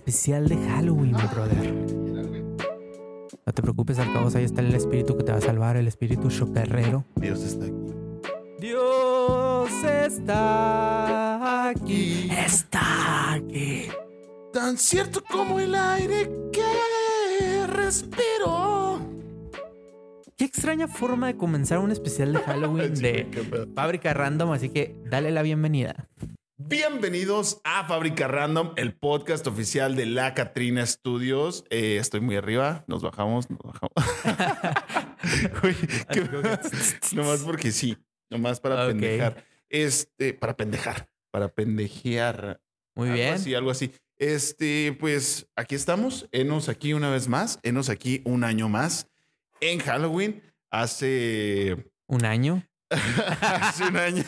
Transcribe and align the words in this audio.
especial 0.00 0.48
de 0.48 0.56
Halloween, 0.56 1.12
brother. 1.12 1.74
No 3.44 3.52
te 3.52 3.60
preocupes, 3.60 3.98
al 3.98 4.10
cabo 4.14 4.30
ahí 4.34 4.44
está 4.44 4.62
el 4.62 4.74
espíritu 4.74 5.14
que 5.14 5.24
te 5.24 5.32
va 5.32 5.38
a 5.38 5.42
salvar, 5.42 5.76
el 5.76 5.86
espíritu 5.88 6.30
chocarrero. 6.30 7.04
Dios 7.16 7.40
está 7.42 7.66
aquí. 7.66 7.92
Dios 8.58 9.70
está 9.84 11.68
aquí. 11.68 12.30
Está 12.30 13.32
aquí. 13.34 13.88
Tan 14.54 14.78
cierto 14.78 15.22
como 15.30 15.60
el 15.60 15.74
aire 15.74 16.30
que 16.50 17.66
respiro. 17.66 19.00
Qué 20.38 20.46
extraña 20.46 20.88
forma 20.88 21.26
de 21.26 21.36
comenzar 21.36 21.78
un 21.78 21.90
especial 21.90 22.32
de 22.32 22.38
Halloween 22.46 22.94
de. 22.94 23.68
Fábrica 23.74 24.14
Random, 24.14 24.52
así 24.52 24.70
que 24.70 24.96
dale 25.04 25.30
la 25.30 25.42
bienvenida. 25.42 26.08
Bienvenidos 26.62 27.58
a 27.64 27.86
Fábrica 27.86 28.28
Random, 28.28 28.74
el 28.76 28.92
podcast 28.92 29.46
oficial 29.46 29.96
de 29.96 30.04
la 30.04 30.34
Catrina 30.34 30.84
Studios. 30.84 31.64
Eh, 31.70 31.96
estoy 31.96 32.20
muy 32.20 32.36
arriba, 32.36 32.84
nos 32.86 33.02
bajamos, 33.02 33.48
nos 33.48 33.60
bajamos. 33.60 33.94
Nomás 37.14 37.40
porque 37.40 37.72
sí, 37.72 37.96
nomás 38.28 38.60
para 38.60 38.88
pendejar. 38.88 39.42
Este, 39.70 40.34
para 40.34 40.54
pendejar, 40.54 41.08
para 41.30 41.48
pendejear. 41.48 42.60
Muy 42.94 43.08
algo 43.08 43.18
bien. 43.18 43.34
Así, 43.34 43.54
algo 43.54 43.70
así. 43.70 43.92
Este, 44.18 44.94
pues 45.00 45.48
aquí 45.56 45.74
estamos, 45.74 46.28
enos 46.30 46.68
aquí 46.68 46.92
una 46.92 47.08
vez 47.08 47.26
más, 47.26 47.58
enos 47.62 47.88
aquí 47.88 48.20
un 48.26 48.44
año 48.44 48.68
más 48.68 49.08
en 49.62 49.78
Halloween. 49.78 50.42
Hace 50.70 51.86
Un 52.06 52.26
año. 52.26 52.62
hace 52.90 53.84
un 53.84 53.96
año 53.96 54.24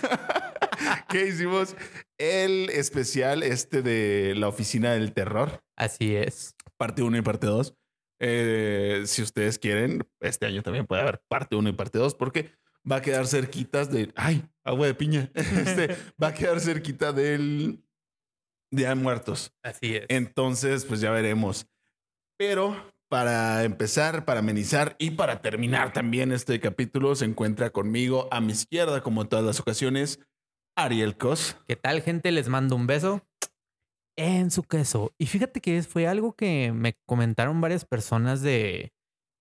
que 1.09 1.29
hicimos 1.29 1.77
el 2.19 2.71
especial 2.71 3.43
este 3.43 3.83
de 3.83 4.35
la 4.37 4.49
oficina 4.49 4.93
del 4.93 5.13
terror, 5.13 5.63
Así 5.77 6.17
es. 6.17 6.55
parte 6.77 7.03
1 7.03 7.19
y 7.19 7.23
parte 7.23 7.47
2. 7.47 7.75
si 9.09 9.23
ustedes 9.23 9.59
quieren, 9.59 10.07
este 10.21 10.47
año 10.47 10.63
también 10.63 10.87
puede 10.87 11.03
haber 11.03 11.23
parte 11.29 11.57
1 11.57 11.69
y 11.69 11.73
parte 11.73 11.99
2 11.99 12.15
porque 12.15 12.53
va 12.91 12.97
a 12.97 13.03
quedar 13.03 13.27
cerquitas 13.27 13.91
de... 13.91 14.13
¡Ay! 14.17 14.45
Agua 14.65 14.87
de 14.87 14.95
piña. 14.95 15.31
Este, 15.35 15.97
va 16.23 16.29
a 16.29 16.35
quedar 16.35 16.61
cerquita 16.61 17.13
del 17.13 17.85
Día 18.71 18.91
de 18.91 18.95
Muertos. 18.95 19.53
Así 19.63 19.97
es. 19.97 20.07
Entonces, 20.09 20.85
pues 20.85 21.01
ya 21.01 21.11
veremos. 21.11 21.67
Pero 22.39 22.93
para 23.09 23.65
empezar, 23.65 24.25
para 24.25 24.41
amenizar 24.41 24.97
y 24.99 25.11
para 25.11 25.43
terminar 25.43 25.93
también 25.93 26.33
este 26.33 26.59
capítulo, 26.61 27.15
se 27.15 27.27
encuentra 27.27 27.71
conmigo 27.71 28.29
a 28.31 28.41
mi 28.41 28.53
izquierda, 28.53 29.03
como 29.03 29.23
en 29.23 29.29
todas 29.29 29.45
las 29.45 29.61
ocasiones, 29.61 30.19
Ariel 30.77 31.17
Cos. 31.17 31.57
¿Qué 31.67 31.77
tal, 31.77 32.03
gente? 32.03 32.33
Les 32.33 32.49
mando 32.49 32.77
un 32.77 32.87
beso 32.87 33.23
en 34.17 34.51
su 34.51 34.63
queso. 34.63 35.13
Y 35.19 35.27
fíjate 35.27 35.61
que 35.61 35.83
fue 35.83 36.07
algo 36.07 36.35
que 36.35 36.73
me 36.73 36.97
comentaron 37.07 37.61
varias 37.61 37.85
personas 37.85 38.43
de 38.43 38.93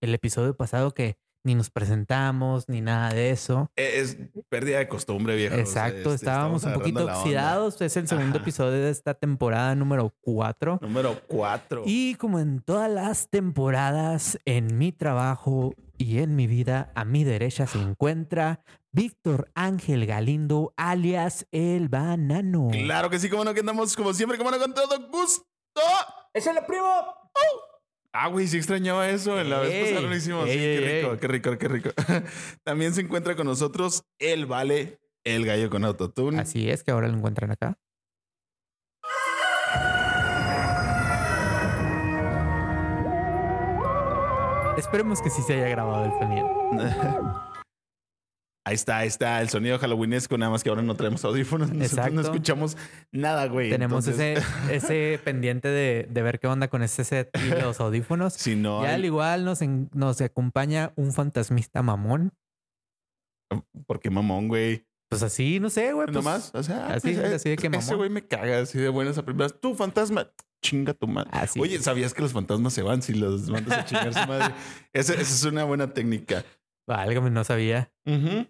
el 0.01 0.13
episodio 0.13 0.55
pasado 0.55 0.93
que 0.93 1.17
ni 1.43 1.55
nos 1.55 1.71
presentamos 1.71 2.69
ni 2.69 2.81
nada 2.81 3.13
de 3.13 3.31
eso. 3.31 3.71
Es 3.75 4.17
pérdida 4.49 4.77
de 4.77 4.87
costumbre, 4.87 5.35
viejo. 5.35 5.55
Exacto, 5.55 6.13
estábamos 6.13 6.63
un 6.63 6.73
poquito 6.73 7.05
oxidados. 7.05 7.81
Es 7.81 7.97
el 7.97 8.07
segundo 8.07 8.35
Ajá. 8.35 8.43
episodio 8.43 8.79
de 8.79 8.89
esta 8.91 9.13
temporada 9.13 9.73
número 9.75 10.13
4. 10.21 10.79
Número 10.81 11.19
4. 11.27 11.83
Y 11.85 12.15
como 12.15 12.39
en 12.39 12.61
todas 12.61 12.91
las 12.91 13.29
temporadas, 13.29 14.37
en 14.45 14.77
mi 14.77 14.91
trabajo 14.91 15.73
y 15.97 16.19
en 16.19 16.35
mi 16.35 16.45
vida, 16.45 16.91
a 16.93 17.05
mi 17.05 17.23
derecha 17.23 17.65
se 17.65 17.79
encuentra 17.79 18.63
Víctor 18.93 19.49
Ángel 19.55 20.05
Galindo, 20.05 20.73
alias 20.75 21.47
El 21.51 21.87
Banano. 21.87 22.67
Claro 22.71 23.09
que 23.09 23.19
sí, 23.19 23.29
como 23.29 23.45
no, 23.45 23.53
que 23.53 23.61
andamos 23.61 23.95
como 23.95 24.13
siempre, 24.13 24.37
como 24.37 24.51
no, 24.51 24.59
con 24.59 24.73
todo 24.73 25.09
gusto. 25.09 25.45
¡Es 26.33 26.45
el 26.45 26.57
primo! 26.67 26.87
Ah, 28.11 28.27
güey, 28.27 28.47
sí 28.47 28.57
extrañaba 28.57 29.09
eso. 29.09 29.39
En 29.39 29.49
la 29.49 29.59
vez 29.59 29.85
pasada 29.85 30.07
lo 30.07 30.13
hicimos. 30.13 30.43
Sí, 30.43 30.57
ey, 30.57 30.59
qué 30.59 31.01
rico, 31.01 31.13
ey. 31.13 31.19
qué 31.19 31.27
rico, 31.27 31.57
qué 31.57 31.67
rico. 31.69 31.89
También 32.63 32.93
se 32.93 33.01
encuentra 33.01 33.37
con 33.37 33.47
nosotros 33.47 34.03
el 34.19 34.45
Vale, 34.45 34.99
el 35.23 35.45
gallo 35.45 35.69
con 35.69 35.85
autotune. 35.85 36.41
Así 36.41 36.69
es 36.69 36.83
que 36.83 36.91
ahora 36.91 37.07
lo 37.07 37.15
encuentran 37.15 37.51
acá. 37.51 37.77
Esperemos 44.77 45.21
que 45.21 45.29
sí 45.29 45.41
se 45.43 45.53
haya 45.53 45.69
grabado 45.69 46.05
el 46.05 46.11
sonido. 46.19 47.41
Ahí 48.63 48.75
está, 48.75 48.97
ahí 48.99 49.07
está 49.07 49.41
el 49.41 49.49
sonido 49.49 49.79
halloweenesco, 49.79 50.37
nada 50.37 50.51
más 50.51 50.63
que 50.63 50.69
ahora 50.69 50.83
no 50.83 50.93
traemos 50.95 51.25
audífonos, 51.25 51.71
nosotros 51.73 52.13
no 52.13 52.21
escuchamos 52.21 52.77
nada, 53.11 53.47
güey. 53.47 53.71
Tenemos 53.71 54.05
Entonces, 54.07 54.43
ese, 54.69 54.75
ese 55.15 55.19
pendiente 55.23 55.67
de, 55.67 56.07
de 56.07 56.21
ver 56.21 56.39
qué 56.39 56.45
onda 56.45 56.67
con 56.67 56.83
este 56.83 57.03
set 57.03 57.29
y 57.43 57.49
los 57.59 57.79
audífonos. 57.79 58.33
Si 58.37 58.55
no, 58.55 58.83
y 58.83 58.85
al 58.85 59.03
igual 59.03 59.45
nos, 59.45 59.61
nos 59.93 60.21
acompaña 60.21 60.93
un 60.95 61.11
fantasmista 61.11 61.81
mamón. 61.81 62.33
porque 63.87 64.09
mamón, 64.11 64.47
güey. 64.47 64.85
Pues 65.09 65.23
así, 65.23 65.59
no 65.59 65.69
sé, 65.69 65.91
güey. 65.91 66.05
pues, 66.05 66.15
Nomás, 66.15 66.51
o 66.53 66.63
sea, 66.63 66.93
así, 66.93 67.13
pues, 67.13 67.33
así 67.33 67.49
de 67.49 67.55
que 67.57 67.67
Ese 67.67 67.77
mamón. 67.77 67.97
güey 67.97 68.09
me 68.09 68.25
caga, 68.25 68.59
así 68.59 68.77
de 68.77 68.89
buenas 68.89 69.17
a 69.17 69.25
primeras. 69.25 69.59
Tú, 69.59 69.75
fantasma, 69.75 70.31
chinga 70.63 70.93
tu 70.93 71.07
madre. 71.07 71.31
Así 71.33 71.59
Oye. 71.59 71.79
¿sabías 71.79 72.13
que 72.13 72.21
los 72.21 72.31
fantasmas 72.31 72.73
se 72.73 72.81
van 72.83 73.01
si 73.01 73.13
los 73.15 73.49
mandas 73.49 73.79
a 73.79 73.85
chingar 73.85 74.13
su 74.13 74.27
madre? 74.27 74.53
Esa, 74.93 75.13
esa 75.13 75.21
es 75.21 75.43
una 75.45 75.63
buena 75.65 75.93
técnica. 75.93 76.45
Válgame, 76.87 77.29
no 77.29 77.43
sabía. 77.43 77.91
Mm. 78.05 78.41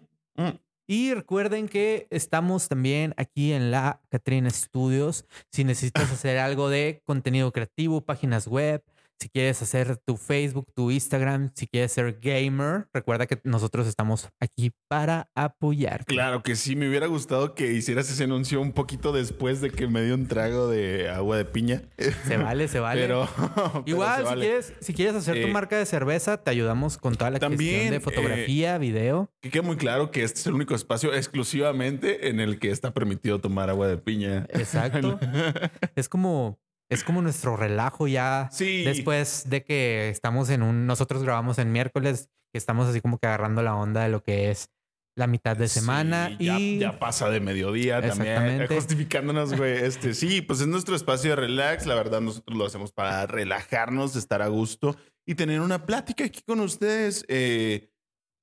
Y 0.86 1.14
recuerden 1.14 1.68
que 1.68 2.06
estamos 2.10 2.68
también 2.68 3.14
aquí 3.16 3.52
en 3.52 3.70
la 3.70 4.00
Catrina 4.10 4.50
Studios. 4.50 5.26
Si 5.50 5.64
necesitas 5.64 6.10
hacer 6.12 6.38
algo 6.38 6.68
de 6.68 7.02
contenido 7.04 7.52
creativo, 7.52 8.00
páginas 8.02 8.46
web, 8.46 8.82
si 9.22 9.28
quieres 9.28 9.62
hacer 9.62 9.98
tu 9.98 10.16
Facebook, 10.16 10.66
tu 10.74 10.90
Instagram, 10.90 11.52
si 11.54 11.68
quieres 11.68 11.92
ser 11.92 12.18
gamer, 12.20 12.88
recuerda 12.92 13.28
que 13.28 13.40
nosotros 13.44 13.86
estamos 13.86 14.28
aquí 14.40 14.72
para 14.88 15.30
apoyar. 15.36 16.04
Claro 16.06 16.42
que 16.42 16.56
sí, 16.56 16.74
me 16.74 16.88
hubiera 16.88 17.06
gustado 17.06 17.54
que 17.54 17.72
hicieras 17.72 18.10
ese 18.10 18.24
anuncio 18.24 18.60
un 18.60 18.72
poquito 18.72 19.12
después 19.12 19.60
de 19.60 19.70
que 19.70 19.86
me 19.86 20.02
dio 20.02 20.16
un 20.16 20.26
trago 20.26 20.66
de 20.66 21.08
agua 21.08 21.36
de 21.36 21.44
piña. 21.44 21.82
Se 22.26 22.36
vale, 22.36 22.66
se 22.66 22.80
vale. 22.80 23.02
Pero, 23.02 23.28
pero 23.54 23.84
Igual, 23.86 24.24
se 24.26 24.32
si, 24.32 24.40
quieres, 24.40 24.72
si 24.80 24.94
quieres 24.94 25.14
hacer 25.14 25.40
tu 25.40 25.46
Eh, 25.46 25.52
marca 25.52 25.78
de 25.78 25.86
cerveza, 25.86 26.42
te 26.42 26.50
ayudamos 26.50 26.98
con 26.98 27.14
toda 27.14 27.30
la 27.30 27.38
también, 27.38 27.90
cuestión 27.90 27.90
de 27.90 27.96
eh, 27.98 28.00
fotografía, 28.00 28.78
video. 28.78 29.30
Que 29.40 29.50
quede 29.50 29.62
muy 29.62 29.76
claro 29.76 30.10
que 30.10 30.24
este 30.24 30.40
es 30.40 30.46
el 30.48 30.54
único 30.54 30.74
espacio 30.74 31.14
exclusivamente 31.14 32.28
en 32.28 32.40
el 32.40 32.58
que 32.58 32.72
está 32.72 32.92
permitido 32.92 33.40
tomar 33.40 33.70
agua 33.70 33.86
de 33.86 33.98
piña. 33.98 34.46
Exacto. 34.48 35.20
es 35.94 36.08
como 36.08 36.58
es 36.92 37.04
como 37.04 37.22
nuestro 37.22 37.56
relajo 37.56 38.06
ya 38.08 38.48
Sí. 38.52 38.84
después 38.84 39.44
de 39.48 39.64
que 39.64 40.08
estamos 40.10 40.50
en 40.50 40.62
un 40.62 40.86
nosotros 40.86 41.22
grabamos 41.22 41.58
en 41.58 41.72
miércoles 41.72 42.28
que 42.52 42.58
estamos 42.58 42.88
así 42.88 43.00
como 43.00 43.18
que 43.18 43.26
agarrando 43.26 43.62
la 43.62 43.74
onda 43.74 44.02
de 44.02 44.08
lo 44.10 44.22
que 44.22 44.50
es 44.50 44.68
la 45.14 45.26
mitad 45.26 45.56
de 45.56 45.68
semana 45.68 46.28
Sí, 46.38 46.46
y 46.48 46.78
ya 46.78 46.98
pasa 46.98 47.28
de 47.28 47.38
mediodía 47.40 48.00
también. 48.00 48.32
Exactamente. 48.32 48.74
Justificándonos, 48.74 49.54
güey. 49.54 49.72
Este, 49.84 50.14
sí, 50.14 50.40
pues 50.40 50.60
es 50.62 50.66
nuestro 50.68 50.96
espacio 50.96 51.30
de 51.30 51.36
relax. 51.36 51.84
La 51.84 51.94
verdad, 51.94 52.22
nosotros 52.22 52.56
lo 52.56 52.64
hacemos 52.64 52.92
para 52.92 53.26
relajarnos, 53.26 54.16
estar 54.16 54.40
a 54.40 54.46
gusto 54.48 54.96
y 55.26 55.34
tener 55.34 55.60
una 55.60 55.84
plática 55.84 56.24
aquí 56.24 56.40
con 56.46 56.60
ustedes. 56.60 57.26
eh, 57.28 57.90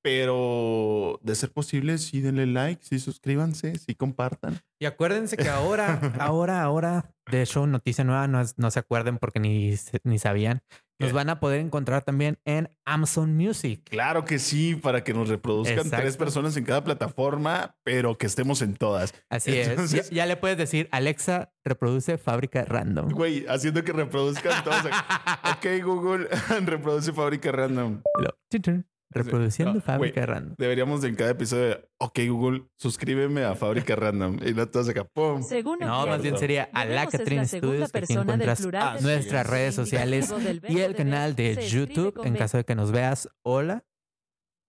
pero 0.01 1.19
de 1.23 1.35
ser 1.35 1.51
posible, 1.51 1.97
sí 1.97 2.21
denle 2.21 2.45
like, 2.45 2.83
sí 2.83 2.99
suscríbanse, 2.99 3.77
sí 3.77 3.95
compartan. 3.95 4.59
y 4.81 4.85
acuérdense 4.85 5.37
que 5.37 5.49
ahora 5.49 5.99
ahora 6.19 6.61
ahora 6.63 7.11
de 7.29 7.41
hecho 7.41 7.67
noticia 7.67 8.03
nueva 8.03 8.27
no, 8.27 8.41
no 8.57 8.71
se 8.71 8.79
acuerden 8.79 9.17
porque 9.17 9.39
ni 9.39 9.75
ni 10.03 10.19
sabían 10.19 10.61
nos 11.01 11.11
¿Qué? 11.11 11.13
van 11.15 11.29
a 11.29 11.39
poder 11.39 11.61
encontrar 11.61 12.03
también 12.03 12.39
en 12.43 12.69
Amazon 12.85 13.37
Music 13.37 13.83
Claro 13.89 14.25
que 14.25 14.37
sí, 14.37 14.75
para 14.75 15.01
que 15.01 15.13
nos 15.13 15.29
reproduzcan 15.29 15.77
Exacto. 15.77 15.95
tres 16.01 16.17
personas 16.17 16.57
en 16.57 16.65
cada 16.65 16.83
plataforma, 16.83 17.77
pero 17.83 18.17
que 18.17 18.25
estemos 18.25 18.61
en 18.61 18.75
todas. 18.75 19.13
así 19.29 19.57
es 19.57 19.91
ya, 19.91 20.03
ya 20.09 20.25
le 20.25 20.35
puedes 20.35 20.57
decir 20.57 20.89
Alexa 20.91 21.53
reproduce 21.63 22.17
fábrica 22.17 22.65
random 22.65 23.11
Güey, 23.11 23.45
haciendo 23.47 23.81
que 23.83 23.93
reproduzcan 23.93 24.61
todas. 24.63 24.85
ok, 25.55 25.83
Google, 25.83 26.27
reproduce 26.65 27.13
fábrica 27.13 27.51
random. 27.53 28.01
Lo- 28.19 28.37
chin, 28.51 28.61
chin, 28.61 28.85
reproduciendo 29.11 29.75
No, 29.75 29.81
fábrica 29.81 30.25
random 30.25 30.55
Deberíamos 30.57 31.01
de 31.01 31.09
en 31.09 31.15
cada 31.15 31.31
episodio, 31.31 31.81
ok, 31.99 32.19
Google, 32.29 32.65
suscríbeme 32.77 33.43
a 33.43 33.55
Fábrica 33.55 33.95
Random. 33.95 34.37
Y 34.45 34.53
no 34.53 34.67
todos 34.67 34.89
acá, 34.89 35.03
¡pum! 35.05 35.41
Según 35.43 35.79
No, 35.79 36.05
más 36.05 36.21
bien 36.21 36.37
sería 36.37 36.69
a 36.73 36.85
la 36.85 37.09
segunda 37.09 37.45
Studios, 37.45 37.91
que 37.91 38.13
encuentras 38.13 39.01
nuestras 39.01 39.47
redes 39.47 39.75
sociales 39.75 40.33
y 40.67 40.79
el 40.79 40.95
canal 40.95 41.35
de 41.35 41.67
YouTube 41.67 42.21
en 42.23 42.35
caso 42.35 42.57
de 42.57 42.63
que 42.63 42.75
nos 42.75 42.91
veas. 42.91 43.29
Hola, 43.43 43.83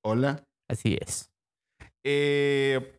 Hola. 0.03 0.45
así 0.69 0.97
es. 1.01 1.31
Eh, 2.05 2.99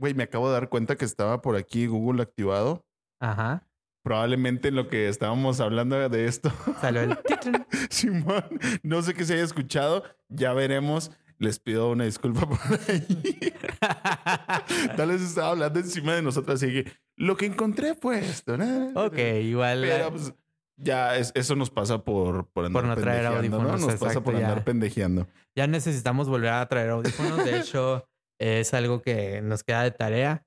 Güey, 0.00 0.14
me 0.14 0.22
acabo 0.22 0.48
de 0.48 0.54
dar 0.54 0.70
cuenta 0.70 0.96
que 0.96 1.04
estaba 1.04 1.42
por 1.42 1.56
aquí 1.56 1.86
Google 1.86 2.22
activado. 2.22 2.86
Ajá. 3.20 3.68
Probablemente 4.02 4.68
en 4.68 4.76
lo 4.76 4.88
que 4.88 5.08
estábamos 5.08 5.60
hablando 5.60 6.08
de 6.08 6.24
esto. 6.26 6.50
El. 6.82 7.18
Simón, 7.90 8.44
no 8.82 9.02
sé 9.02 9.14
qué 9.14 9.24
se 9.24 9.34
haya 9.34 9.44
escuchado. 9.44 10.04
Ya 10.28 10.52
veremos. 10.54 11.10
Les 11.38 11.58
pido 11.58 11.90
una 11.90 12.04
disculpa 12.04 12.46
por 12.46 12.58
ahí. 12.88 13.52
Tal 14.96 15.08
vez 15.08 15.22
estaba 15.22 15.50
hablando 15.50 15.78
encima 15.80 16.14
de 16.14 16.22
nosotros, 16.22 16.62
así 16.62 16.72
que 16.72 16.92
Lo 17.16 17.36
que 17.36 17.46
encontré 17.46 17.94
fue 17.94 18.18
esto, 18.18 18.56
¿no? 18.58 18.90
Ok, 19.06 19.18
igual. 19.42 19.80
Pero 19.82 20.10
pues, 20.10 20.34
ya 20.76 21.16
es- 21.16 21.32
eso 21.34 21.56
nos 21.56 21.70
pasa 21.70 22.02
por, 22.04 22.46
por 22.50 22.66
andar 22.66 22.82
Por 22.82 22.88
no 22.90 22.94
traer 22.96 23.22
pendejeando, 23.24 23.56
¿no? 23.58 23.62
audífonos, 23.64 23.80
Nos 23.80 23.92
pasa 23.94 24.04
exacto, 24.06 24.22
por 24.24 24.36
andar 24.36 24.58
ya. 24.58 24.64
pendejeando. 24.64 25.28
Ya 25.54 25.66
necesitamos 25.66 26.28
volver 26.28 26.50
a 26.50 26.66
traer 26.68 26.90
audífonos. 26.90 27.44
De 27.44 27.58
hecho, 27.60 28.06
es 28.38 28.72
algo 28.74 29.00
que 29.02 29.40
nos 29.42 29.62
queda 29.64 29.82
de 29.82 29.90
tarea. 29.92 30.44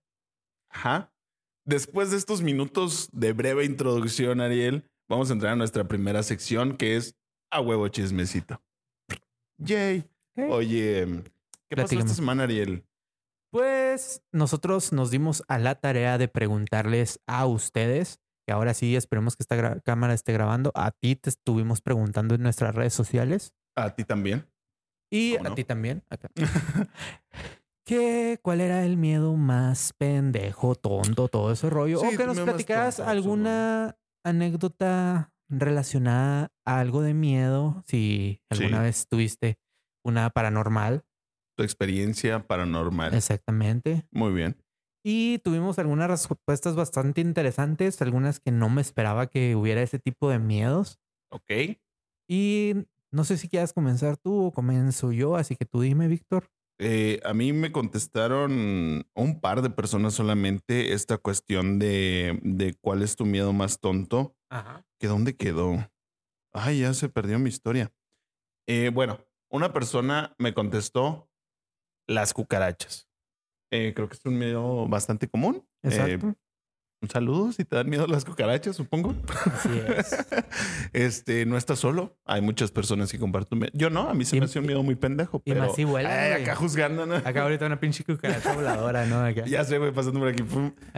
Ajá. 0.70 1.12
Después 1.66 2.12
de 2.12 2.18
estos 2.18 2.42
minutos 2.42 3.10
de 3.14 3.34
breve 3.34 3.64
introducción, 3.66 4.42
Ariel, 4.42 4.90
vamos 5.10 5.30
a 5.30 5.34
entrar 5.34 5.54
a 5.54 5.56
nuestra 5.56 5.88
primera 5.88 6.22
sección 6.24 6.76
que 6.78 6.98
es 6.98 7.16
a 7.52 7.62
huevo 7.62 7.88
chismecito. 7.88 8.62
Yay. 9.60 10.10
Oye, 10.50 11.06
¿qué 11.70 11.76
pasó 11.76 11.88
Platícame. 11.88 12.02
esta 12.02 12.16
semana, 12.16 12.44
Ariel? 12.44 12.86
Pues 13.52 14.22
nosotros 14.32 14.92
nos 14.92 15.12
dimos 15.12 15.44
a 15.48 15.60
la 15.60 15.76
tarea 15.76 16.18
de 16.18 16.28
preguntarles 16.28 17.20
a 17.28 17.46
ustedes, 17.46 18.20
que 18.48 18.52
ahora 18.54 18.74
sí 18.74 18.96
esperemos 18.96 19.36
que 19.38 19.44
esta 19.44 19.80
cámara 19.82 20.14
esté 20.16 20.34
grabando. 20.34 20.72
A 20.76 20.92
ti 20.92 21.16
te 21.16 21.30
estuvimos 21.30 21.82
preguntando 21.82 22.34
en 22.36 22.42
nuestras 22.42 22.74
redes 22.76 22.94
sociales 22.94 23.54
A 23.78 23.96
ti 23.96 24.04
también. 24.04 24.50
y 25.12 25.34
¿Cómo 25.38 25.46
a 25.46 25.50
no? 25.50 25.56
ti 25.56 25.64
también. 25.64 26.04
Acá. 26.10 26.30
¿Qué, 27.86 28.40
¿Cuál 28.42 28.62
era 28.62 28.86
el 28.86 28.96
miedo 28.96 29.36
más 29.36 29.94
pendejo, 29.98 30.76
tonto, 30.76 31.28
todo 31.28 31.52
ese 31.52 31.70
rollo? 31.70 32.00
Sí, 32.00 32.16
o 32.16 32.18
que 32.18 32.26
nos 32.26 32.40
platicaras 32.40 33.00
alguna 33.02 33.98
anécdota 34.26 35.34
relacionada 35.50 36.52
a 36.66 36.80
algo 36.80 37.02
de 37.02 37.14
miedo, 37.14 37.84
si 37.86 38.42
alguna 38.50 38.78
Sí. 38.78 38.84
vez 38.84 39.08
tuviste 39.10 39.58
una 40.06 40.30
paranormal. 40.30 41.04
Tu 41.58 41.64
experiencia 41.64 42.48
paranormal. 42.48 43.14
Exactamente. 43.14 44.08
Muy 44.12 44.32
bien. 44.34 44.58
Y 45.06 45.40
tuvimos 45.40 45.78
algunas 45.78 46.10
respuestas 46.10 46.76
bastante 46.76 47.20
interesantes, 47.20 48.02
algunas 48.02 48.40
que 48.40 48.52
no 48.52 48.70
me 48.70 48.82
esperaba 48.82 49.28
que 49.28 49.56
hubiera 49.58 49.82
ese 49.82 50.00
tipo 50.00 50.30
de 50.30 50.40
miedos. 50.40 51.00
Ok. 51.30 51.78
Y 52.30 52.74
no 53.12 53.26
sé 53.26 53.38
si 53.38 53.50
quieras 53.50 53.74
comenzar 53.74 54.16
tú 54.16 54.46
o 54.46 54.52
comienzo 54.54 55.12
yo, 55.12 55.36
así 55.36 55.58
que 55.58 55.66
tú 55.66 55.82
dime, 55.82 56.08
Víctor. 56.08 56.48
Eh, 56.86 57.22
a 57.24 57.34
mí 57.34 57.54
me 57.54 57.72
contestaron 57.72 59.08
un 59.16 59.40
par 59.40 59.62
de 59.62 59.70
personas 59.70 60.14
solamente 60.14 60.92
esta 60.92 61.18
cuestión 61.18 61.80
de, 61.80 62.40
de 62.44 62.74
cuál 62.74 63.02
es 63.04 63.16
tu 63.16 63.26
miedo 63.26 63.54
más 63.54 63.80
tonto. 63.80 64.36
Ajá. 64.50 64.86
¿Que 65.00 65.08
dónde 65.08 65.38
quedó? 65.38 65.90
Ay, 66.52 66.82
ya 66.82 66.94
se 66.94 67.08
perdió 67.08 67.40
mi 67.40 67.48
historia. 67.48 67.94
Eh, 68.68 68.92
bueno, 68.94 69.26
una 69.50 69.72
persona 69.72 70.36
me 70.38 70.54
contestó 70.54 71.30
las 72.06 72.34
cucarachas. 72.34 73.10
Eh, 73.72 73.94
creo 73.96 74.10
que 74.10 74.16
es 74.16 74.26
un 74.26 74.38
miedo 74.38 74.86
bastante 74.88 75.30
común. 75.30 75.66
Exacto. 75.84 76.36
Un 77.04 77.10
saludo 77.10 77.52
si 77.52 77.66
te 77.66 77.76
dan 77.76 77.90
miedo 77.90 78.08
las 78.08 78.24
cucarachas, 78.26 78.76
supongo. 78.78 79.14
Así 79.54 79.70
es. 79.98 80.26
este, 80.94 81.46
no 81.46 81.58
estás 81.58 81.80
solo. 81.80 82.18
Hay 82.26 82.42
muchas 82.42 82.72
personas 82.72 83.12
que 83.12 83.20
comparten. 83.20 83.60
miedo. 83.60 83.72
Yo 83.76 83.90
no, 83.90 84.10
a 84.10 84.14
mí 84.14 84.24
se 84.26 84.38
Y- 84.38 84.40
me 84.40 84.46
hace 84.46 84.60
un 84.60 84.66
miedo 84.66 84.82
muy 84.84 84.96
pendejo. 84.96 85.42
y 85.46 85.52
pero, 85.52 85.66
más 85.68 85.76
si 85.76 85.84
vuelan, 85.84 86.12
Ay, 86.12 86.42
acá 86.44 86.56
juzgando, 86.56 87.06
¿no? 87.06 87.16
Acá 87.16 87.44
ahorita 87.44 87.66
una 87.66 87.80
pinche 87.80 88.04
cucaracha 88.04 88.54
voladora, 88.56 89.06
¿no? 89.06 89.24
Acá. 89.24 89.44
Ya 89.46 89.64
sé, 89.66 89.78
güey, 89.78 89.92
pasando 89.92 90.20
por 90.22 90.30
aquí. 90.30 90.44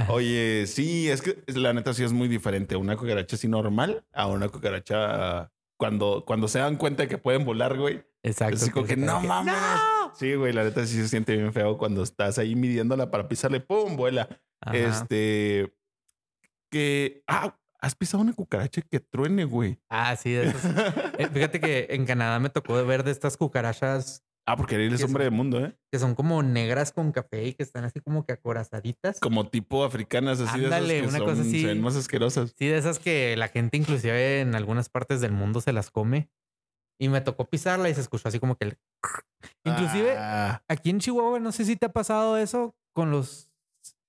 Oye, 0.09 0.65
sí, 0.67 1.09
es 1.09 1.21
que 1.21 1.43
la 1.47 1.73
neta 1.73 1.93
sí 1.93 2.03
es 2.03 2.13
muy 2.13 2.27
diferente. 2.27 2.75
Una 2.75 2.95
cucaracha 2.95 3.35
así 3.35 3.47
normal 3.47 4.05
a 4.13 4.27
una 4.27 4.47
cucaracha 4.49 5.51
cuando, 5.77 6.23
cuando 6.25 6.47
se 6.47 6.59
dan 6.59 6.77
cuenta 6.77 7.03
de 7.03 7.09
que 7.09 7.17
pueden 7.17 7.45
volar, 7.45 7.77
güey. 7.77 8.03
Exacto. 8.23 8.55
Así 8.57 8.69
como 8.71 8.85
que, 8.85 8.93
se 8.93 8.99
no 9.01 9.19
queda 9.21 9.27
mames. 9.27 9.53
¡No! 9.55 10.13
Sí, 10.15 10.35
güey, 10.35 10.53
la 10.53 10.63
neta 10.63 10.85
sí 10.85 10.95
se 10.97 11.07
siente 11.09 11.35
bien 11.35 11.51
feo 11.51 11.77
cuando 11.77 12.01
estás 12.03 12.37
ahí 12.37 12.55
midiéndola 12.55 13.11
para 13.11 13.27
pisarle, 13.27 13.59
¡pum! 13.59 13.97
vuela. 13.97 14.29
Ajá. 14.61 14.77
Este. 14.77 15.73
Que. 16.75 17.23
Ah, 17.27 17.57
has 17.79 17.95
pisado 17.95 18.21
una 18.21 18.33
cucaracha 18.33 18.81
que 18.81 18.99
truene, 18.99 19.45
güey. 19.45 19.79
Ah, 19.89 20.15
sí, 20.17 20.31
de 20.33 20.47
esos. 20.49 20.61
Eh, 21.19 21.29
Fíjate 21.31 21.61
que 21.61 21.87
en 21.91 22.05
Canadá 22.05 22.39
me 22.39 22.49
tocó 22.49 22.83
ver 22.85 23.03
de 23.05 23.11
estas 23.11 23.37
cucarachas 23.37 24.25
ah, 24.45 24.57
porque 24.57 24.75
eres 24.75 24.99
¿Qué 24.99 25.05
hombre 25.05 25.23
del 25.23 25.31
mundo, 25.33 25.63
¿eh? 25.65 25.77
que 25.89 25.97
son 25.99 26.15
como 26.15 26.43
negras 26.43 26.91
con 26.91 27.13
café 27.13 27.45
y 27.45 27.53
que 27.53 27.63
están 27.63 27.85
así 27.85 28.01
como 28.01 28.25
que 28.25 28.33
acorazaditas. 28.33 29.21
Como 29.21 29.47
tipo 29.49 29.85
africanas, 29.85 30.41
así 30.41 30.65
Ándale, 30.65 30.95
de 30.95 30.99
esas 30.99 31.13
que 31.13 31.21
una 31.21 31.25
cosa 31.31 31.41
así. 31.43 31.61
se 31.61 31.67
ven 31.67 31.81
más 31.81 31.95
asquerosas. 31.95 32.53
Sí, 32.57 32.67
de 32.67 32.77
esas 32.77 32.99
que 32.99 33.37
la 33.37 33.47
gente 33.47 33.77
inclusive 33.77 34.41
en 34.41 34.53
algunas 34.55 34.89
partes 34.89 35.21
del 35.21 35.31
mundo 35.31 35.61
se 35.61 35.71
las 35.71 35.89
come. 35.91 36.29
Y 36.99 37.07
me 37.07 37.21
tocó 37.21 37.49
pisarla 37.49 37.89
y 37.89 37.93
se 37.95 38.01
escuchó 38.01 38.27
así 38.27 38.39
como 38.39 38.57
que... 38.57 38.65
el- 38.65 38.77
Inclusive 39.65 40.15
Ah, 40.17 40.63
aquí 40.67 40.89
en 40.89 40.99
Chihuahua, 40.99 41.39
no 41.39 41.51
sé 41.53 41.63
si 41.63 41.75
te 41.77 41.85
ha 41.85 41.93
pasado 41.93 42.37
eso 42.37 42.75
con 42.93 43.11
los 43.11 43.49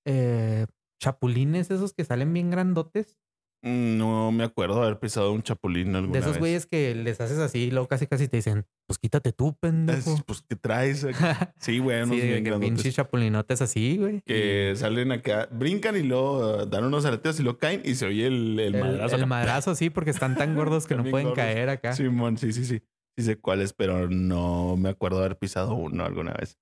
eh, 0.05 0.67
chapulines 1.01 1.71
esos 1.71 1.93
que 1.93 2.05
salen 2.05 2.33
bien 2.33 2.51
grandotes. 2.51 3.19
no 3.63 4.31
me 4.33 4.45
acuerdo 4.45 4.83
haber 4.83 4.99
pisado 5.01 5.33
un 5.33 5.43
chapulín 5.43 5.97
alguna 5.97 6.13
de 6.13 6.19
esos 6.21 6.39
güeyes 6.39 6.67
que 6.67 6.95
les 6.95 7.21
haces 7.21 7.39
así 7.39 7.65
y 7.65 7.71
luego 7.71 7.89
casi 7.89 8.07
casi 8.07 8.29
te 8.29 8.37
dicen, 8.37 8.65
pues 8.87 8.99
quítate 8.99 9.33
tú, 9.33 9.49
Es, 9.49 9.55
pendejo. 9.61 10.17
Pues, 10.25 10.43
¿qué 10.49 10.55
traes? 10.57 11.05
aquí? 11.05 11.17
Sí, 11.59 11.79
güey, 11.81 12.03
unos 12.03 12.17
sí, 12.17 12.23
bien 12.23 12.45
que 12.45 12.53
pinches 12.59 12.95
chapulinotes 12.95 13.63
así, 13.63 13.97
güey. 13.99 14.21
Que 14.23 14.75
salen 14.77 15.11
acá, 15.11 15.49
brincan 15.51 15.97
y 15.97 16.03
luego 16.03 16.63
uh, 16.63 16.67
dan 16.67 16.85
unos 16.85 17.05
aretes 17.07 17.41
y 17.41 17.43
luego 17.43 17.59
caen 17.59 17.83
y 17.85 17.95
se 17.97 18.07
oye 18.07 18.27
el, 18.27 18.59
el, 18.61 18.75
El, 18.77 18.81
madrazo. 18.85 19.17
el 19.17 19.23
acá. 19.23 19.27
madrazo, 19.27 19.75
sí, 19.75 19.91
porque 19.91 20.11
están 20.11 20.37
tan 20.37 20.55
gordos 20.55 20.87
que 20.87 20.95
no 20.95 21.03
pueden 21.05 21.29
gordos. 21.29 21.45
caer 21.45 21.69
acá. 21.71 21.93
Simón, 21.95 22.39
sí, 22.39 22.53
sí, 22.53 22.65
sí. 22.65 22.83
Sí 23.19 23.25
sé 23.25 23.37
cuáles, 23.37 23.73
pero 23.73 24.09
no 24.11 24.77
me 24.77 24.91
acuerdo 24.91 25.19
haber 25.21 25.39
pisado 25.39 25.75
uno 25.75 26.05
alguna 26.05 26.35
vez. 26.35 26.59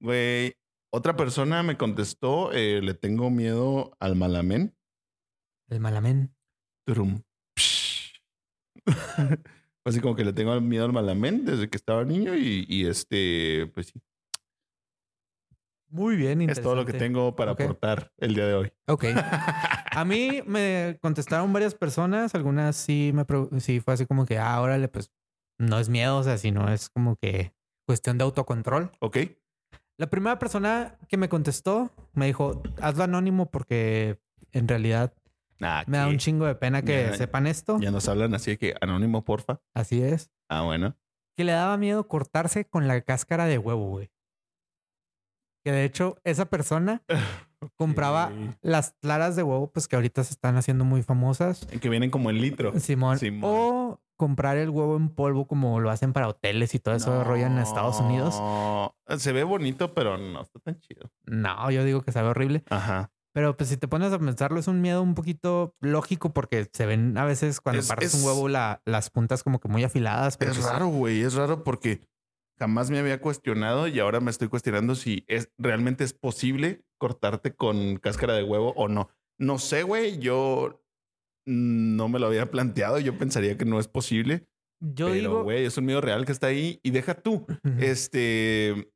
Güey, 0.00 0.56
otra 0.94 1.16
persona 1.16 1.62
me 1.64 1.76
contestó, 1.76 2.52
eh, 2.52 2.80
le 2.80 2.94
tengo 2.94 3.28
miedo 3.28 3.96
al 3.98 4.14
malamén. 4.14 4.76
El 5.68 5.80
malamén. 5.80 6.34
Psh. 7.56 8.12
Así 9.84 10.00
como 10.00 10.14
que 10.14 10.24
le 10.24 10.32
tengo 10.32 10.58
miedo 10.60 10.84
al 10.84 10.92
malamén 10.92 11.44
desde 11.44 11.68
que 11.68 11.76
estaba 11.76 12.04
niño 12.04 12.36
y, 12.36 12.64
y 12.68 12.86
este, 12.86 13.70
pues 13.74 13.88
sí, 13.88 14.00
Muy 15.88 16.16
bien, 16.16 16.40
es 16.48 16.62
todo 16.62 16.74
lo 16.76 16.84
que 16.84 16.92
interesante. 16.92 16.98
tengo 16.98 17.34
para 17.36 17.52
aportar 17.52 18.12
el 18.18 18.34
día 18.34 18.46
de 18.46 18.54
hoy. 18.54 18.72
Ok. 18.86 19.04
A 19.96 20.04
mí 20.04 20.42
me 20.46 20.98
contestaron 21.02 21.52
varias 21.52 21.74
personas, 21.74 22.34
algunas 22.34 22.76
sí 22.76 23.12
me 23.14 23.24
sí 23.60 23.80
fue 23.80 23.94
así 23.94 24.06
como 24.06 24.26
que, 24.26 24.38
ah, 24.38 24.60
órale, 24.60 24.88
pues 24.88 25.10
no 25.58 25.78
es 25.78 25.88
miedo, 25.88 26.18
o 26.18 26.22
sea, 26.22 26.38
sino 26.38 26.72
es 26.72 26.88
como 26.88 27.16
que 27.16 27.52
cuestión 27.86 28.16
de 28.18 28.24
autocontrol. 28.24 28.90
¿Ok? 29.00 29.18
La 29.98 30.08
primera 30.08 30.38
persona 30.38 30.98
que 31.08 31.16
me 31.16 31.28
contestó 31.28 31.90
me 32.14 32.26
dijo, 32.26 32.62
hazlo 32.80 33.04
anónimo 33.04 33.50
porque 33.50 34.18
en 34.52 34.66
realidad 34.68 35.12
Ah, 35.60 35.84
me 35.86 35.98
da 35.98 36.08
un 36.08 36.18
chingo 36.18 36.46
de 36.46 36.56
pena 36.56 36.82
que 36.82 37.06
Ya- 37.10 37.16
sepan 37.16 37.46
esto. 37.46 37.78
Ya 37.80 37.90
nos 37.92 38.08
hablan 38.08 38.34
así 38.34 38.50
de 38.52 38.58
que 38.58 38.74
anónimo, 38.80 39.24
porfa. 39.24 39.60
Así 39.72 40.02
es. 40.02 40.30
Ah, 40.48 40.62
bueno. 40.62 40.96
Que 41.36 41.44
le 41.44 41.52
daba 41.52 41.76
miedo 41.76 42.06
cortarse 42.08 42.64
con 42.66 42.88
la 42.88 43.00
cáscara 43.02 43.46
de 43.46 43.58
huevo, 43.58 43.88
güey. 43.90 44.10
Que 45.64 45.72
de 45.72 45.84
hecho 45.84 46.18
esa 46.24 46.46
persona 46.46 47.02
compraba 47.76 48.32
las 48.62 48.94
claras 49.00 49.36
de 49.36 49.42
huevo, 49.44 49.70
pues 49.72 49.88
que 49.88 49.96
ahorita 49.96 50.22
se 50.24 50.32
están 50.34 50.56
haciendo 50.56 50.84
muy 50.84 51.02
famosas. 51.02 51.64
Que 51.66 51.88
vienen 51.88 52.10
como 52.10 52.30
en 52.30 52.40
litro. 52.42 52.78
Simón. 52.80 53.18
Simón. 53.18 53.50
O 53.50 54.00
comprar 54.16 54.56
el 54.56 54.70
huevo 54.70 54.96
en 54.96 55.08
polvo 55.08 55.46
como 55.46 55.80
lo 55.80 55.90
hacen 55.90 56.12
para 56.12 56.28
hoteles 56.28 56.74
y 56.74 56.78
todo 56.78 56.94
eso 56.94 57.12
de 57.18 57.24
rollo 57.24 57.46
en 57.46 57.58
Estados 57.58 58.00
Unidos. 58.00 58.34
No, 58.38 58.94
Se 59.18 59.32
ve 59.32 59.44
bonito, 59.44 59.92
pero 59.94 60.16
no 60.18 60.42
está 60.42 60.60
tan 60.60 60.78
chido. 60.80 61.10
No, 61.24 61.70
yo 61.70 61.84
digo 61.84 62.02
que 62.02 62.12
sabe 62.12 62.28
horrible. 62.28 62.62
Ajá. 62.70 63.10
Pero 63.32 63.56
pues 63.56 63.68
si 63.68 63.76
te 63.76 63.88
pones 63.88 64.12
a 64.12 64.18
pensarlo, 64.20 64.60
es 64.60 64.68
un 64.68 64.80
miedo 64.80 65.02
un 65.02 65.14
poquito 65.16 65.74
lógico 65.80 66.32
porque 66.32 66.68
se 66.72 66.86
ven 66.86 67.18
a 67.18 67.24
veces 67.24 67.60
cuando 67.60 67.80
Es- 67.80 67.88
partes 67.88 68.14
es- 68.14 68.20
un 68.20 68.26
huevo 68.28 68.48
la- 68.48 68.80
las 68.84 69.10
puntas 69.10 69.42
como 69.42 69.58
que 69.58 69.66
muy 69.68 69.82
afiladas. 69.82 70.36
Pero 70.36 70.52
Es 70.52 70.58
pues, 70.58 70.70
raro, 70.70 70.86
güey. 70.86 71.20
Es 71.22 71.34
raro 71.34 71.64
porque 71.64 72.00
jamás 72.60 72.90
me 72.90 73.00
había 73.00 73.20
cuestionado 73.20 73.88
y 73.88 73.98
ahora 73.98 74.20
me 74.20 74.30
estoy 74.30 74.46
cuestionando 74.46 74.94
si 74.94 75.24
es 75.26 75.50
realmente 75.58 76.04
es 76.04 76.12
posible 76.14 76.84
cortarte 76.96 77.56
con 77.56 77.96
cáscara 77.96 78.34
de 78.34 78.44
huevo 78.44 78.72
o 78.76 78.86
no. 78.86 79.08
No 79.36 79.58
sé, 79.58 79.82
güey. 79.82 80.18
Yo 80.20 80.83
no 81.46 82.08
me 82.08 82.18
lo 82.18 82.26
había 82.26 82.50
planteado. 82.50 82.98
Yo 82.98 83.16
pensaría 83.18 83.56
que 83.56 83.64
no 83.64 83.78
es 83.78 83.88
posible. 83.88 84.46
Yo 84.80 85.06
pero, 85.06 85.14
digo... 85.14 85.42
güey, 85.44 85.64
es 85.64 85.76
un 85.78 85.86
miedo 85.86 86.00
real 86.00 86.26
que 86.26 86.32
está 86.32 86.48
ahí 86.48 86.80
y 86.82 86.90
deja 86.90 87.14
tú. 87.14 87.46
Este, 87.78 88.90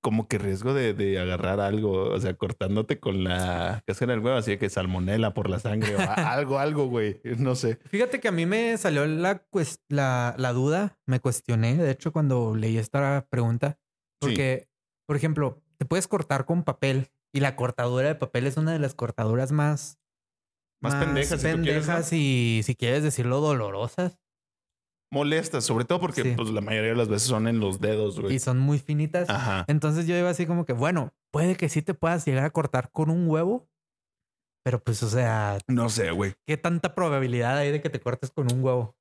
como 0.00 0.26
que 0.26 0.38
riesgo 0.38 0.74
de, 0.74 0.94
de 0.94 1.18
agarrar 1.20 1.60
algo, 1.60 2.10
o 2.10 2.20
sea, 2.20 2.34
cortándote 2.34 2.98
con 2.98 3.22
la 3.22 3.82
cáscara 3.86 4.12
del 4.12 4.20
huevo, 4.24 4.36
así 4.36 4.50
de 4.52 4.58
que 4.58 4.68
salmonela 4.68 5.32
por 5.32 5.48
la 5.48 5.60
sangre 5.60 5.94
o 5.94 5.98
algo, 6.16 6.58
algo, 6.58 6.86
güey. 6.88 7.20
No 7.38 7.54
sé. 7.54 7.78
Fíjate 7.86 8.18
que 8.20 8.28
a 8.28 8.32
mí 8.32 8.46
me 8.46 8.76
salió 8.78 9.06
la, 9.06 9.44
la, 9.88 10.34
la 10.36 10.52
duda, 10.52 10.98
me 11.06 11.20
cuestioné, 11.20 11.76
de 11.76 11.90
hecho, 11.92 12.12
cuando 12.12 12.54
leí 12.56 12.78
esta 12.78 13.26
pregunta, 13.30 13.78
Sí. 14.22 14.30
porque, 14.30 14.68
por 15.06 15.16
ejemplo, 15.16 15.62
te 15.76 15.84
puedes 15.84 16.08
cortar 16.08 16.46
con 16.46 16.64
papel 16.64 17.08
y 17.34 17.40
la 17.40 17.54
cortadura 17.54 18.08
de 18.08 18.14
papel 18.14 18.46
es 18.46 18.56
una 18.56 18.72
de 18.72 18.78
las 18.78 18.94
cortaduras 18.94 19.52
más... 19.52 19.98
Más 20.82 20.94
pendejas, 20.96 21.40
si 21.40 21.52
tú 21.52 21.62
quieres, 21.62 22.12
y, 22.12 22.60
si 22.64 22.74
quieres 22.74 23.02
decirlo, 23.02 23.40
dolorosas. 23.40 24.18
Molestas, 25.12 25.64
sobre 25.64 25.84
todo 25.84 26.00
porque 26.00 26.22
Sí. 26.22 26.32
pues 26.36 26.50
la 26.50 26.60
mayoría 26.60 26.90
de 26.90 26.96
las 26.96 27.08
veces 27.08 27.28
son 27.28 27.46
en 27.48 27.60
los 27.60 27.80
dedos, 27.80 28.18
Y 28.18 28.20
güey. 28.22 28.38
son 28.38 28.58
muy 28.58 28.78
finitas. 28.78 29.30
Ajá. 29.30 29.64
Entonces 29.68 30.06
yo 30.06 30.16
iba 30.16 30.28
así 30.28 30.46
como 30.46 30.64
que, 30.66 30.72
bueno, 30.72 31.14
puede 31.32 31.56
que 31.56 31.68
sí 31.68 31.80
te 31.80 31.94
puedas 31.94 32.26
llegar 32.26 32.44
a 32.44 32.50
cortar 32.50 32.90
con 32.90 33.10
un 33.10 33.28
huevo, 33.28 33.68
Pero 34.64 34.82
pues, 34.82 35.00
o 35.04 35.08
sea, 35.08 35.58
No 35.68 35.88
sé, 35.88 36.10
güey. 36.10 36.34
¿qué 36.44 36.56
tanta 36.56 36.92
probabilidad 36.96 37.56
hay 37.56 37.70
de 37.70 37.80
que 37.80 37.88
te 37.88 38.00
cortes 38.00 38.32
con 38.32 38.52
un 38.52 38.64
huevo? 38.64 38.96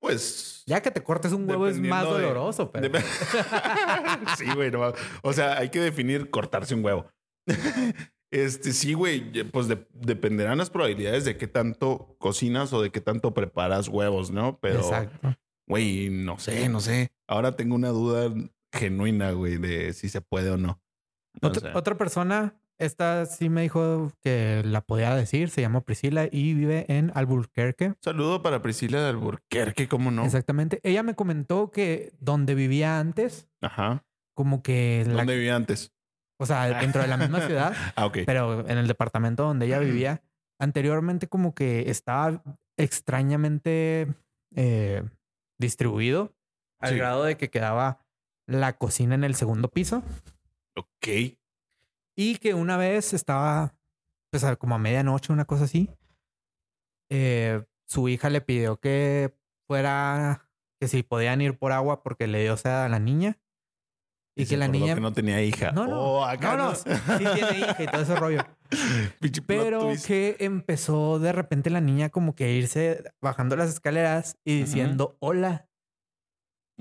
Pues. 0.00 0.62
Ya 0.66 0.80
que 0.82 0.92
te 0.92 1.02
cortes 1.02 1.32
un 1.32 1.48
huevo 1.50 1.66
es 1.66 1.80
más 1.80 2.04
de- 2.04 2.10
doloroso, 2.10 2.70
pero... 2.70 2.88
Sí, 4.38 4.44
güey. 4.54 4.70
no 4.70 4.92
o 5.22 5.32
sea, 5.32 5.58
hay 5.58 5.68
que 5.70 5.80
definir 5.80 6.30
cortarse 6.30 6.76
un 6.76 6.84
huevo. 6.84 7.10
Este, 8.32 8.72
sí, 8.72 8.94
güey. 8.94 9.44
Pues 9.50 9.68
de- 9.68 9.86
dependerán 9.94 10.58
las 10.58 10.70
probabilidades 10.70 11.24
de 11.24 11.36
qué 11.36 11.46
tanto 11.46 12.16
cocinas 12.18 12.72
o 12.72 12.82
de 12.82 12.90
qué 12.90 13.00
tanto 13.00 13.34
preparas 13.34 13.86
huevos, 13.88 14.30
¿no? 14.32 14.58
Pero, 14.60 14.80
Exacto. 14.80 15.36
güey, 15.68 16.08
no 16.10 16.38
sé, 16.38 16.68
no 16.68 16.80
sé. 16.80 17.12
Ahora 17.28 17.54
tengo 17.56 17.74
una 17.74 17.88
duda 17.90 18.32
genuina, 18.72 19.32
güey, 19.32 19.58
de 19.58 19.92
si 19.92 20.08
se 20.08 20.20
puede 20.22 20.50
o 20.50 20.56
no. 20.56 20.80
Otra, 21.42 21.76
otra 21.76 21.96
persona, 21.96 22.54
esta 22.78 23.26
sí 23.26 23.48
me 23.50 23.62
dijo 23.62 24.12
que 24.22 24.62
la 24.64 24.80
podía 24.80 25.14
decir, 25.14 25.50
se 25.50 25.60
llama 25.60 25.82
Priscila 25.82 26.26
y 26.30 26.54
vive 26.54 26.86
en 26.88 27.12
Albuquerque. 27.14 27.94
saludo 28.00 28.42
para 28.42 28.60
Priscila 28.62 29.00
de 29.02 29.08
Alburquerque, 29.10 29.88
¿cómo 29.88 30.10
no? 30.10 30.24
Exactamente. 30.24 30.80
Ella 30.82 31.02
me 31.02 31.14
comentó 31.14 31.70
que 31.70 32.12
donde 32.18 32.54
vivía 32.54 32.98
antes, 32.98 33.46
Ajá. 33.60 34.04
como 34.34 34.62
que, 34.62 35.04
la- 35.06 35.14
¿Dónde 35.18 35.34
vivía 35.36 35.54
antes? 35.56 35.92
O 36.42 36.46
sea, 36.46 36.80
dentro 36.80 37.00
de 37.02 37.08
la 37.08 37.16
misma 37.16 37.40
ciudad, 37.46 37.72
Ah, 37.96 38.10
pero 38.26 38.68
en 38.68 38.76
el 38.78 38.88
departamento 38.88 39.44
donde 39.44 39.66
ella 39.66 39.78
vivía, 39.78 40.22
anteriormente 40.58 41.28
como 41.28 41.54
que 41.54 41.88
estaba 41.90 42.42
extrañamente 42.76 44.08
eh, 44.54 45.02
distribuido 45.58 46.34
al 46.80 46.90
Sí. 46.90 46.96
grado 46.98 47.24
de 47.24 47.36
que 47.36 47.48
quedaba 47.50 48.04
la 48.46 48.76
cocina 48.76 49.14
en 49.14 49.24
el 49.24 49.34
segundo 49.34 49.68
piso. 49.68 50.02
Ok. 50.76 51.36
y 52.16 52.36
que 52.36 52.54
una 52.54 52.76
vez 52.76 53.12
estaba 53.14 53.74
pues 54.30 54.44
como 54.58 54.74
a 54.74 54.78
medianoche, 54.78 55.32
una 55.32 55.44
cosa 55.44 55.64
así, 55.64 55.90
eh, 57.10 57.62
su 57.86 58.08
hija 58.08 58.30
le 58.30 58.40
pidió 58.40 58.78
que 58.80 59.34
fuera, 59.66 60.48
que 60.80 60.88
si 60.88 61.02
podían 61.02 61.40
ir 61.40 61.58
por 61.58 61.72
agua 61.72 62.02
porque 62.02 62.26
le 62.26 62.40
dio 62.42 62.56
sed 62.56 62.70
a 62.70 62.88
la 62.88 62.98
niña 62.98 63.38
y, 64.36 64.46
que 64.46 64.56
la 64.56 64.68
niña... 64.68 64.94
que 64.94 65.00
no 65.00 65.12
tenía 65.12 65.42
hija. 65.42 65.72
No, 65.72 65.86
no, 65.86 66.00
Oh, 66.00 66.24
acá 66.24 66.56
no, 66.56 66.70
no, 66.70 66.74
sí 66.74 66.84
tiene 67.34 67.58
hija 67.58 67.76
y 67.82 67.86
todo 67.86 68.02
ese 68.02 68.16
rollo. 68.16 68.40
Pero 69.46 69.92
que 70.06 70.36
empezó 70.40 71.18
de 71.18 71.32
repente 71.32 71.68
la 71.70 71.80
niña 71.80 72.08
como 72.08 72.34
que 72.34 72.44
a 72.44 72.50
irse 72.50 73.04
bajando 73.20 73.56
las 73.56 73.68
escaleras 73.70 74.36
y 74.44 74.60
diciendo 74.60 75.16
hola. 75.20 75.68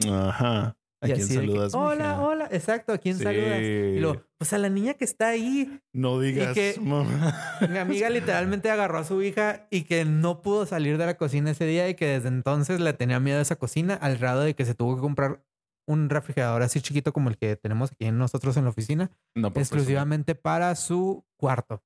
Ajá. 0.10 0.77
¿A 1.03 1.08
y 1.08 1.13
quién 1.13 1.27
que, 1.27 1.34
saludas? 1.34 1.74
hola, 1.74 2.22
hola. 2.22 2.48
Exacto, 2.51 2.93
¿a 2.93 2.98
quién 3.00 3.17
saludas? 3.17 3.60
Y 3.60 3.63
Sí. 3.96 4.00
luego, 4.00 4.22
pues 4.38 4.53
a 4.53 4.60
la 4.60 4.70
niña 4.70 4.93
que 4.93 5.03
está 5.03 5.29
ahí. 5.29 5.79
No 5.93 6.20
digas, 6.20 6.53
que- 6.53 6.75
mamá. 6.79 7.58
Mi 7.70 7.77
amiga 7.79 8.08
literalmente 8.12 8.70
agarró 8.70 9.00
a 9.00 9.03
su 9.03 9.22
hija 9.24 9.67
y 9.72 9.81
que 9.84 10.05
no 10.05 10.41
pudo 10.43 10.65
salir 10.67 10.98
de 11.00 11.08
la 11.08 11.17
cocina 11.17 11.51
ese 11.51 11.65
día 11.65 11.89
y 11.89 11.96
que 11.96 12.05
desde 12.05 12.27
entonces 12.27 12.79
le 12.79 12.93
tenía 12.93 13.20
miedo 13.20 13.39
a 13.39 13.41
esa 13.41 13.55
cocina 13.55 13.96
al 13.96 14.17
grado 14.17 14.41
de 14.41 14.53
que 14.55 14.63
se 14.63 14.75
tuvo 14.75 14.96
que 14.96 15.01
comprar 15.01 15.41
un 15.88 16.09
refrigerador 16.09 16.61
así 16.61 16.81
chiquito 16.81 17.13
como 17.13 17.29
el 17.29 17.38
que 17.38 17.55
tenemos 17.55 17.91
aquí 17.91 18.05
en 18.05 18.17
nosotros 18.17 18.57
en 18.57 18.63
la 18.65 18.69
oficina, 18.69 19.11
No, 19.35 19.47
exclusivamente 19.55 20.35
para 20.35 20.75
su 20.75 21.25
cuarto. 21.38 21.83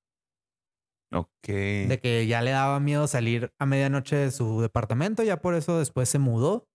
Ok. 1.13 1.47
De 1.47 1.99
que 2.01 2.27
ya 2.27 2.41
le 2.41 2.51
daba 2.51 2.79
miedo 2.79 3.07
salir 3.07 3.53
a 3.57 3.65
medianoche 3.65 4.15
de 4.15 4.31
su 4.31 4.61
departamento, 4.61 5.23
ya 5.23 5.41
por 5.41 5.55
eso 5.55 5.79
después 5.79 6.09
se 6.09 6.19
mudó, 6.19 6.67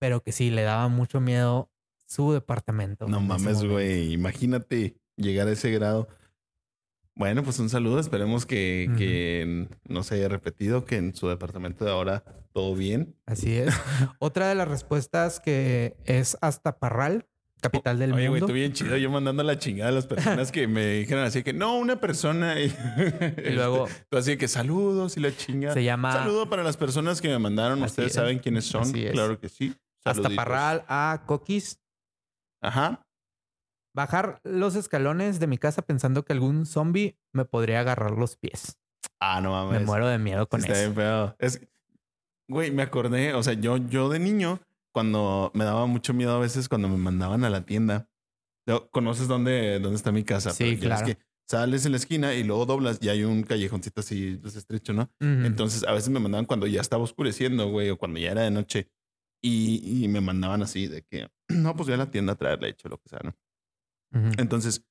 pero 0.00 0.22
que 0.22 0.32
sí 0.32 0.50
le 0.50 0.62
daba 0.62 0.88
mucho 0.88 1.20
miedo 1.20 1.70
su 2.06 2.32
departamento. 2.32 3.08
No 3.08 3.20
mames, 3.20 3.64
güey. 3.64 4.12
Imagínate 4.12 4.96
llegar 5.16 5.48
a 5.48 5.52
ese 5.52 5.70
grado. 5.70 6.08
Bueno, 7.16 7.42
pues 7.44 7.58
un 7.60 7.68
saludo. 7.70 8.00
Esperemos 8.00 8.44
que, 8.46 8.90
que 8.98 9.68
no 9.88 10.02
se 10.02 10.16
haya 10.16 10.28
repetido, 10.28 10.84
que 10.84 10.96
en 10.96 11.14
su 11.14 11.28
departamento 11.28 11.84
de 11.84 11.90
ahora 11.92 12.24
todo 12.52 12.74
bien. 12.74 13.16
Así 13.26 13.54
es. 13.56 13.72
Otra 14.18 14.48
de 14.48 14.54
las 14.56 14.66
respuestas 14.68 15.38
que 15.40 15.96
es 16.04 16.36
hasta 16.40 16.78
Parral, 16.80 17.26
capital 17.60 17.98
del 18.00 18.12
Oye, 18.12 18.28
güey, 18.28 18.40
mundo. 18.40 18.46
tú 18.48 18.52
bien 18.52 18.72
chido. 18.72 18.96
Yo 18.96 19.10
mandando 19.10 19.42
la 19.44 19.58
chingada 19.58 19.90
a 19.90 19.92
las 19.92 20.06
personas 20.06 20.50
que 20.52 20.66
me 20.66 20.86
dijeron 20.86 21.24
así 21.24 21.42
que 21.44 21.52
no, 21.52 21.76
una 21.78 22.00
persona. 22.00 22.56
Y, 22.60 22.74
Y 23.46 23.50
luego 23.50 23.86
tú 24.10 24.18
así 24.18 24.36
que 24.36 24.48
saludos 24.48 25.16
y 25.16 25.20
la 25.20 25.34
chingada. 25.36 25.74
se 25.74 25.84
llama 25.84 26.12
Saludo 26.12 26.50
para 26.50 26.62
las 26.64 26.76
personas 26.76 27.20
que 27.20 27.28
me 27.28 27.38
mandaron. 27.38 27.78
Así 27.82 27.92
Ustedes 27.92 28.08
es. 28.08 28.14
saben 28.14 28.38
quiénes 28.40 28.64
son. 28.64 28.90
Claro 28.92 29.38
que 29.38 29.48
sí. 29.48 29.72
hasta. 30.04 30.30
Parral 30.30 30.84
a 30.88 31.22
Coquis. 31.26 31.78
Ajá. 32.60 33.03
Bajar 33.94 34.40
los 34.42 34.74
escalones 34.76 35.38
de 35.40 35.46
mi 35.46 35.56
casa 35.58 35.82
pensando 35.82 36.24
que 36.24 36.32
algún 36.32 36.66
zombie 36.66 37.16
me 37.32 37.44
podría 37.44 37.80
agarrar 37.80 38.12
los 38.12 38.36
pies. 38.36 38.78
Ah, 39.20 39.40
no 39.40 39.52
mames. 39.52 39.80
Me 39.80 39.86
muero 39.86 40.08
de 40.08 40.18
miedo 40.18 40.48
con 40.48 40.60
Sí, 40.60 40.66
está 40.66 40.80
eso. 40.82 40.90
bien 40.92 40.96
feo. 40.96 41.36
Es, 41.38 41.60
güey, 42.48 42.70
me 42.72 42.82
acordé, 42.82 43.34
o 43.34 43.42
sea, 43.42 43.52
yo, 43.54 43.76
yo 43.76 44.08
de 44.08 44.18
niño, 44.18 44.60
cuando 44.92 45.50
me 45.54 45.64
daba 45.64 45.86
mucho 45.86 46.12
miedo 46.12 46.34
a 46.34 46.40
veces 46.40 46.68
cuando 46.68 46.88
me 46.88 46.96
mandaban 46.96 47.44
a 47.44 47.50
la 47.50 47.64
tienda. 47.64 48.08
¿Conoces 48.90 49.28
dónde, 49.28 49.78
dónde 49.78 49.96
está 49.96 50.10
mi 50.10 50.24
casa? 50.24 50.50
Sí, 50.50 50.76
Pero 50.80 50.96
claro. 50.96 51.06
que 51.06 51.18
sales 51.46 51.84
en 51.84 51.92
la 51.92 51.98
esquina 51.98 52.32
y 52.32 52.42
luego 52.44 52.64
doblas 52.64 52.98
y 53.02 53.10
hay 53.10 53.22
un 53.22 53.42
callejoncito 53.42 54.00
así 54.00 54.38
pues, 54.40 54.56
estrecho, 54.56 54.92
¿no? 54.94 55.10
Entonces 55.20 55.84
a 55.84 55.92
veces 55.92 56.08
me 56.08 56.18
mandaban 56.18 56.46
cuando 56.46 56.66
ya 56.66 56.80
estaba 56.80 57.02
oscureciendo, 57.04 57.68
güey, 57.68 57.90
o 57.90 57.98
cuando 57.98 58.18
ya 58.18 58.30
era 58.32 58.42
de 58.42 58.50
noche. 58.50 58.90
Y, 59.42 60.02
y 60.04 60.08
me 60.08 60.22
mandaban 60.22 60.62
así 60.62 60.86
de 60.88 61.02
que, 61.02 61.28
no, 61.50 61.76
pues 61.76 61.86
voy 61.88 61.94
a 61.94 61.98
la 61.98 62.10
tienda 62.10 62.32
a 62.32 62.36
traer 62.36 62.62
leche 62.62 62.88
o 62.88 62.90
lo 62.90 62.98
que 62.98 63.10
sea, 63.10 63.20
¿no? 63.22 63.34
Entonces, 64.38 64.84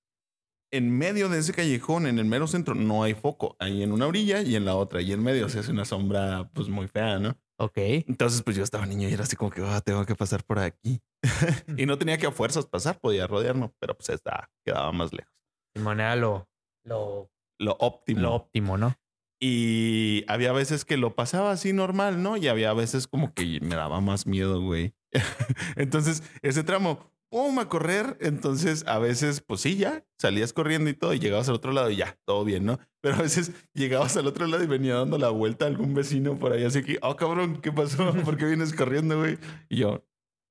en 0.71 0.89
medio 0.97 1.29
de 1.29 1.39
ese 1.39 1.53
callejón, 1.53 2.07
en 2.07 2.17
el 2.19 2.25
mero 2.25 2.47
centro, 2.47 2.73
no 2.75 3.03
hay 3.03 3.13
foco. 3.13 3.55
Hay 3.59 3.83
en 3.83 3.91
una 3.91 4.07
orilla 4.07 4.41
y 4.41 4.55
en 4.55 4.65
la 4.65 4.75
otra. 4.75 5.01
Y 5.01 5.11
en 5.13 5.21
medio 5.23 5.47
se 5.49 5.59
hace 5.59 5.71
una 5.71 5.85
sombra, 5.85 6.49
pues 6.53 6.67
muy 6.67 6.87
fea, 6.87 7.19
¿no? 7.19 7.37
Ok. 7.59 7.77
Entonces, 7.77 8.41
pues 8.41 8.55
yo 8.57 8.63
estaba 8.63 8.85
niño 8.87 9.07
y 9.07 9.13
era 9.13 9.23
así 9.23 9.35
como 9.35 9.51
que, 9.51 9.61
"Ah, 9.63 9.81
tengo 9.81 10.05
que 10.05 10.15
pasar 10.15 10.43
por 10.43 10.57
aquí. 10.59 11.01
y 11.77 11.85
no 11.85 11.97
tenía 11.99 12.17
que 12.17 12.25
a 12.25 12.31
fuerzas 12.31 12.65
pasar, 12.65 12.99
podía 12.99 13.27
rodearme, 13.27 13.71
pero 13.79 13.95
pues 13.95 14.09
estaba, 14.09 14.49
quedaba 14.65 14.91
más 14.91 15.13
lejos. 15.13 15.31
Simón 15.75 15.99
era 15.99 16.15
lo, 16.15 16.49
lo, 16.83 17.29
Lo 17.59 17.77
óptimo. 17.79 18.21
lo 18.21 18.33
óptimo, 18.33 18.77
¿no? 18.77 18.95
Y 19.39 20.23
había 20.27 20.53
veces 20.53 20.85
que 20.85 20.97
lo 20.97 21.15
pasaba 21.15 21.51
así 21.51 21.73
normal, 21.73 22.23
¿no? 22.23 22.37
Y 22.37 22.47
había 22.47 22.73
veces 22.73 23.07
como 23.07 23.33
que 23.33 23.59
me 23.61 23.75
daba 23.75 24.01
más 24.01 24.25
miedo, 24.25 24.61
güey. 24.61 24.95
Entonces, 25.75 26.23
ese 26.41 26.63
tramo, 26.63 27.12
¡pum! 27.33 27.57
a 27.57 27.67
correr. 27.67 28.15
Entonces, 28.21 28.85
a 28.87 28.99
veces, 28.99 29.41
pues 29.41 29.61
sí, 29.61 29.75
ya 29.75 30.05
salías 30.19 30.53
corriendo 30.53 30.89
y 30.89 30.93
todo, 30.93 31.13
y 31.15 31.19
llegabas 31.19 31.49
al 31.49 31.55
otro 31.55 31.71
lado 31.71 31.89
y 31.89 31.95
ya, 31.95 32.17
todo 32.25 32.45
bien, 32.45 32.63
¿no? 32.65 32.79
Pero 33.01 33.15
a 33.15 33.21
veces 33.23 33.51
llegabas 33.73 34.15
al 34.17 34.27
otro 34.27 34.45
lado 34.45 34.63
y 34.63 34.67
venía 34.67 34.93
dando 34.95 35.17
la 35.17 35.29
vuelta 35.29 35.65
a 35.65 35.67
algún 35.67 35.95
vecino 35.95 36.37
por 36.37 36.53
ahí, 36.53 36.63
así 36.63 36.83
que, 36.83 36.99
oh, 37.01 37.15
cabrón, 37.15 37.59
¿qué 37.59 37.71
pasó? 37.71 38.13
¿Por 38.23 38.37
qué 38.37 38.45
vienes 38.45 38.73
corriendo, 38.73 39.17
güey? 39.19 39.39
Y 39.67 39.77
yo, 39.77 40.05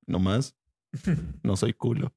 nomás, 0.05 0.57
no 1.43 1.55
soy 1.55 1.73
culo. 1.73 2.13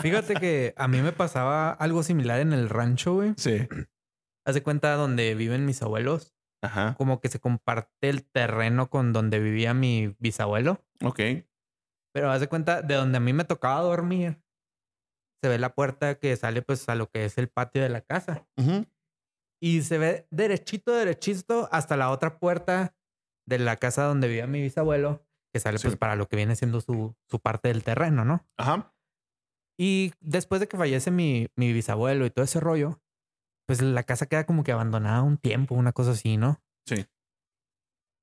Fíjate 0.00 0.34
que 0.34 0.74
a 0.76 0.86
mí 0.86 1.02
me 1.02 1.12
pasaba 1.12 1.72
algo 1.72 2.04
similar 2.04 2.40
en 2.40 2.52
el 2.52 2.68
rancho, 2.68 3.14
güey. 3.14 3.34
sí. 3.36 3.66
Haz 4.46 4.54
de 4.54 4.62
cuenta 4.62 4.94
donde 4.94 5.34
viven 5.34 5.66
mis 5.66 5.82
abuelos, 5.82 6.34
Ajá. 6.62 6.94
como 6.96 7.20
que 7.20 7.28
se 7.28 7.38
comparte 7.38 8.08
el 8.08 8.24
terreno 8.24 8.88
con 8.88 9.12
donde 9.12 9.40
vivía 9.40 9.74
mi 9.74 10.16
bisabuelo. 10.20 10.82
Ok. 11.02 11.20
Pero 12.14 12.30
haz 12.30 12.40
de 12.40 12.48
cuenta 12.48 12.82
de 12.82 12.94
donde 12.94 13.18
a 13.18 13.20
mí 13.20 13.32
me 13.32 13.44
tocaba 13.44 13.80
dormir. 13.80 14.40
Se 15.42 15.48
ve 15.48 15.58
la 15.58 15.74
puerta 15.74 16.18
que 16.18 16.34
sale 16.36 16.62
pues 16.62 16.88
a 16.88 16.94
lo 16.94 17.08
que 17.10 17.24
es 17.24 17.38
el 17.38 17.48
patio 17.48 17.82
de 17.82 17.88
la 17.88 18.00
casa. 18.00 18.46
Y 19.62 19.82
se 19.82 19.98
ve 19.98 20.26
derechito, 20.30 20.92
derechito 20.92 21.68
hasta 21.72 21.96
la 21.96 22.10
otra 22.10 22.38
puerta 22.38 22.96
de 23.46 23.58
la 23.58 23.76
casa 23.76 24.04
donde 24.04 24.28
vivía 24.28 24.46
mi 24.46 24.60
bisabuelo, 24.62 25.24
que 25.52 25.60
sale 25.60 25.78
Sí. 25.78 25.88
pues 25.88 25.96
para 25.96 26.16
lo 26.16 26.28
que 26.28 26.36
viene 26.36 26.54
siendo 26.56 26.80
su, 26.80 27.16
su 27.28 27.40
parte 27.40 27.68
del 27.68 27.82
terreno, 27.84 28.24
¿no? 28.24 28.46
Ajá. 28.58 28.94
Y 29.80 30.12
después 30.20 30.60
de 30.60 30.68
que 30.68 30.76
fallece 30.76 31.10
mi, 31.10 31.48
mi 31.56 31.72
bisabuelo 31.72 32.26
y 32.26 32.30
todo 32.30 32.44
ese 32.44 32.60
rollo, 32.60 33.00
pues 33.66 33.80
la 33.80 34.02
casa 34.02 34.26
queda 34.26 34.44
como 34.44 34.64
que 34.64 34.72
abandonada 34.72 35.22
un 35.22 35.38
tiempo, 35.38 35.74
una 35.74 35.92
cosa 35.92 36.12
así, 36.12 36.36
¿no? 36.36 36.60
Sí. 36.86 37.06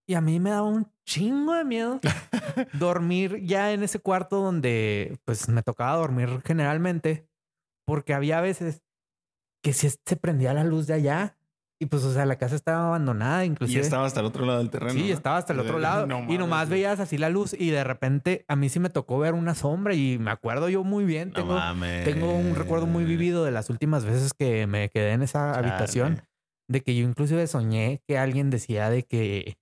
Y 0.08 0.14
a 0.14 0.22
mí 0.22 0.40
me 0.40 0.52
daba 0.52 0.68
un 0.68 0.88
chingo 1.06 1.54
de 1.56 1.64
miedo 1.64 2.00
dormir 2.74 3.42
ya 3.44 3.72
en 3.74 3.84
ese 3.84 4.00
cuarto 4.00 4.42
donde 4.42 5.18
pues 5.26 5.50
me 5.50 5.64
tocaba 5.64 5.96
dormir 5.98 6.42
generalmente, 6.46 7.28
porque 7.86 8.14
había 8.14 8.42
veces 8.42 8.82
que 9.64 9.74
si 9.74 9.90
se 9.90 10.16
prendía 10.16 10.54
la 10.54 10.64
luz 10.64 10.88
de 10.88 10.94
allá 10.94 11.38
y 11.80 11.88
pues 11.88 12.04
o 12.04 12.14
sea 12.14 12.26
la 12.26 12.38
casa 12.38 12.56
estaba 12.56 12.88
abandonada, 12.88 13.44
Y 13.44 13.48
inclusive. 13.50 13.82
estaba 13.82 14.06
hasta 14.06 14.20
el 14.22 14.28
otro 14.28 14.46
lado 14.46 14.60
del 14.60 14.70
terreno. 14.70 14.94
Sí, 14.94 15.08
¿no? 15.08 15.14
estaba 15.14 15.38
hasta 15.38 15.54
el 15.54 15.60
otro 15.60 15.80
lado. 15.80 16.06
no 16.08 16.26
y 16.32 16.38
nomás 16.38 16.70
veías 16.70 17.00
así 17.00 17.18
la 17.18 17.30
luz 17.30 17.54
y 17.58 17.72
de 17.72 17.84
repente 17.84 18.46
a 18.48 18.56
mí 18.56 18.70
sí 18.70 18.80
me 18.80 18.90
tocó 18.90 19.20
ver 19.20 19.34
una 19.34 19.56
sombra 19.56 19.94
y 19.96 20.18
me 20.20 20.32
acuerdo 20.32 20.70
yo 20.70 20.84
muy 20.84 21.04
bien. 21.04 21.30
No 21.30 21.34
Tengo, 21.36 21.54
mames. 21.56 22.06
tengo 22.06 22.32
un 22.34 22.56
recuerdo 22.56 22.86
muy 22.86 23.04
vivido 23.06 23.44
de 23.44 23.52
las 23.52 23.70
últimas 23.70 24.06
veces 24.06 24.34
que 24.34 24.68
me 24.68 24.90
quedé 24.90 25.12
en 25.14 25.24
esa 25.24 25.54
Chale. 25.54 25.68
habitación, 25.68 26.22
de 26.70 26.82
que 26.82 26.96
yo 26.96 27.04
inclusive 27.08 27.46
soñé 27.48 28.02
que 28.08 28.18
alguien 28.20 28.50
decía 28.52 28.90
de 28.90 29.04
que 29.04 29.58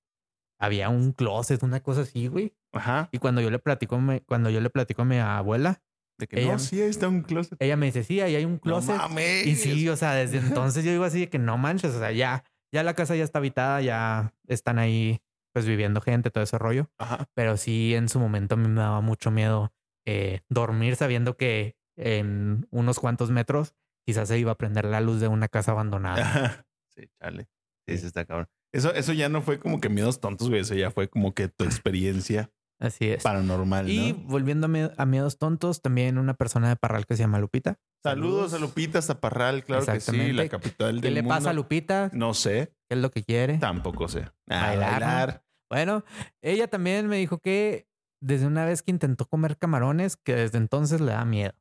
había 0.64 0.90
un 0.90 1.12
closet, 1.12 1.62
una 1.64 1.82
cosa 1.82 2.02
así, 2.02 2.28
güey. 2.28 2.54
Ajá. 2.72 3.10
Y 3.12 3.18
cuando 3.20 3.42
yo 3.42 3.50
le 3.52 3.60
platico, 3.60 4.00
me- 4.00 4.22
cuando 4.22 4.50
yo 4.50 4.62
le 4.62 4.70
platico 4.70 5.02
a 5.04 5.06
mi 5.06 5.18
abuela, 5.20 5.82
De 6.20 6.28
que 6.28 6.42
Ella- 6.42 6.54
no, 6.54 6.60
sí, 6.60 6.80
ahí 6.80 6.90
está 6.90 7.08
un 7.08 7.24
closet. 7.24 7.58
Ella 7.60 7.76
me 7.76 7.88
dice, 7.88 8.04
sí, 8.04 8.22
ahí 8.22 8.36
hay 8.36 8.46
un 8.46 8.60
closet. 8.60 8.96
No 8.96 9.10
mames. 9.10 9.48
y 9.48 9.56
sí, 9.56 9.90
o 9.90 9.96
sea, 9.96 10.14
desde 10.14 10.38
entonces 10.72 10.86
yo 10.86 10.92
digo 10.92 11.04
así 11.06 11.22
de 11.22 11.30
que 11.30 11.40
no 11.40 11.58
manches, 11.58 11.94
o 11.96 12.00
sea, 12.00 12.12
ya, 12.12 12.44
ya 12.72 12.84
la 12.84 12.94
casa 12.94 13.16
ya 13.16 13.24
está 13.24 13.40
habitada, 13.40 13.82
ya 13.82 14.32
están 14.48 14.78
ahí 14.78 15.22
pues 15.54 15.66
viviendo 15.66 16.02
gente, 16.02 16.30
todo 16.32 16.44
ese 16.44 16.58
rollo. 16.60 16.90
Ajá. 17.00 17.28
Pero 17.34 17.58
sí, 17.58 17.94
en 17.96 18.10
su 18.10 18.20
momento 18.20 18.56
a 18.56 18.58
mí 18.58 18.68
me 18.68 18.80
daba 18.82 19.02
mucho 19.02 19.32
miedo 19.32 19.74
eh, 20.06 20.42
dormir 20.50 20.96
sabiendo 20.96 21.36
que 21.36 21.76
en 21.98 22.68
unos 22.72 23.00
cuantos 23.00 23.30
metros 23.32 23.74
quizás 24.06 24.28
se 24.28 24.38
iba 24.40 24.52
a 24.52 24.56
prender 24.56 24.86
la 24.86 25.02
luz 25.02 25.20
de 25.20 25.28
una 25.28 25.48
casa 25.48 25.72
abandonada. 25.72 26.22
Ajá. 26.22 26.66
Sí, 26.96 27.08
chale. 27.20 27.48
Sí, 27.88 27.98
sí 27.98 28.06
está 28.06 28.24
cabrón. 28.24 28.48
Eso, 28.74 28.94
eso 28.94 29.14
ya 29.14 29.30
no 29.30 29.42
fue 29.42 29.60
como 29.60 29.80
que 29.80 29.90
miedos 29.90 30.20
tontos, 30.20 30.50
güey. 30.50 30.62
Eso 30.62 30.74
ya 30.76 30.90
fue 30.92 31.08
como 31.08 31.34
que 31.34 31.48
tu 31.48 31.64
experiencia 31.64 32.52
Así 32.80 33.08
es. 33.10 33.24
paranormal, 33.24 33.86
¿no? 33.86 33.92
Y 33.92 34.12
volviendo 34.14 34.66
a, 34.66 34.70
mie- 34.70 34.94
a 34.98 35.06
miedos 35.06 35.38
tontos, 35.38 35.82
también 35.82 36.18
una 36.18 36.34
persona 36.34 36.70
de 36.70 36.76
Parral 36.76 37.06
que 37.06 37.16
se 37.16 37.24
llama 37.24 37.40
Lupita. 37.40 37.80
Saludos 38.04 38.54
a 38.54 38.60
Lupita 38.60 39.02
Zaparral, 39.02 39.64
claro 39.64 39.82
que 39.86 39.92
sí, 39.92 39.96
Exactamente. 39.98 40.34
la 40.34 40.50
capital 40.50 41.00
¿Qué 41.02 41.12
le 41.12 41.22
mundo. 41.22 41.36
pasa 41.36 41.52
a 41.52 41.54
Lupita? 41.54 42.10
No 42.14 42.34
sé, 42.34 42.74
¿Qué 42.90 42.96
es 42.96 43.02
lo 43.02 43.12
que 43.12 43.24
quiere? 43.24 43.60
tampoco 43.60 44.08
sé. 44.10 44.26
Ah, 44.50 44.68
Bailar, 44.68 45.00
¿no? 45.02 45.08
bailar. 45.08 45.46
Bueno, 45.70 46.04
ella 46.42 46.68
también 46.68 47.08
me 47.08 47.18
dijo 47.18 47.38
que 47.40 47.88
desde 48.22 48.46
una 48.48 48.66
vez 48.66 48.82
que 48.84 48.92
intentó 48.92 49.26
comer 49.28 49.58
camarones, 49.58 50.18
que 50.18 50.36
desde 50.36 50.58
entonces 50.58 51.00
le 51.00 51.12
da 51.14 51.24
miedo. 51.26 51.54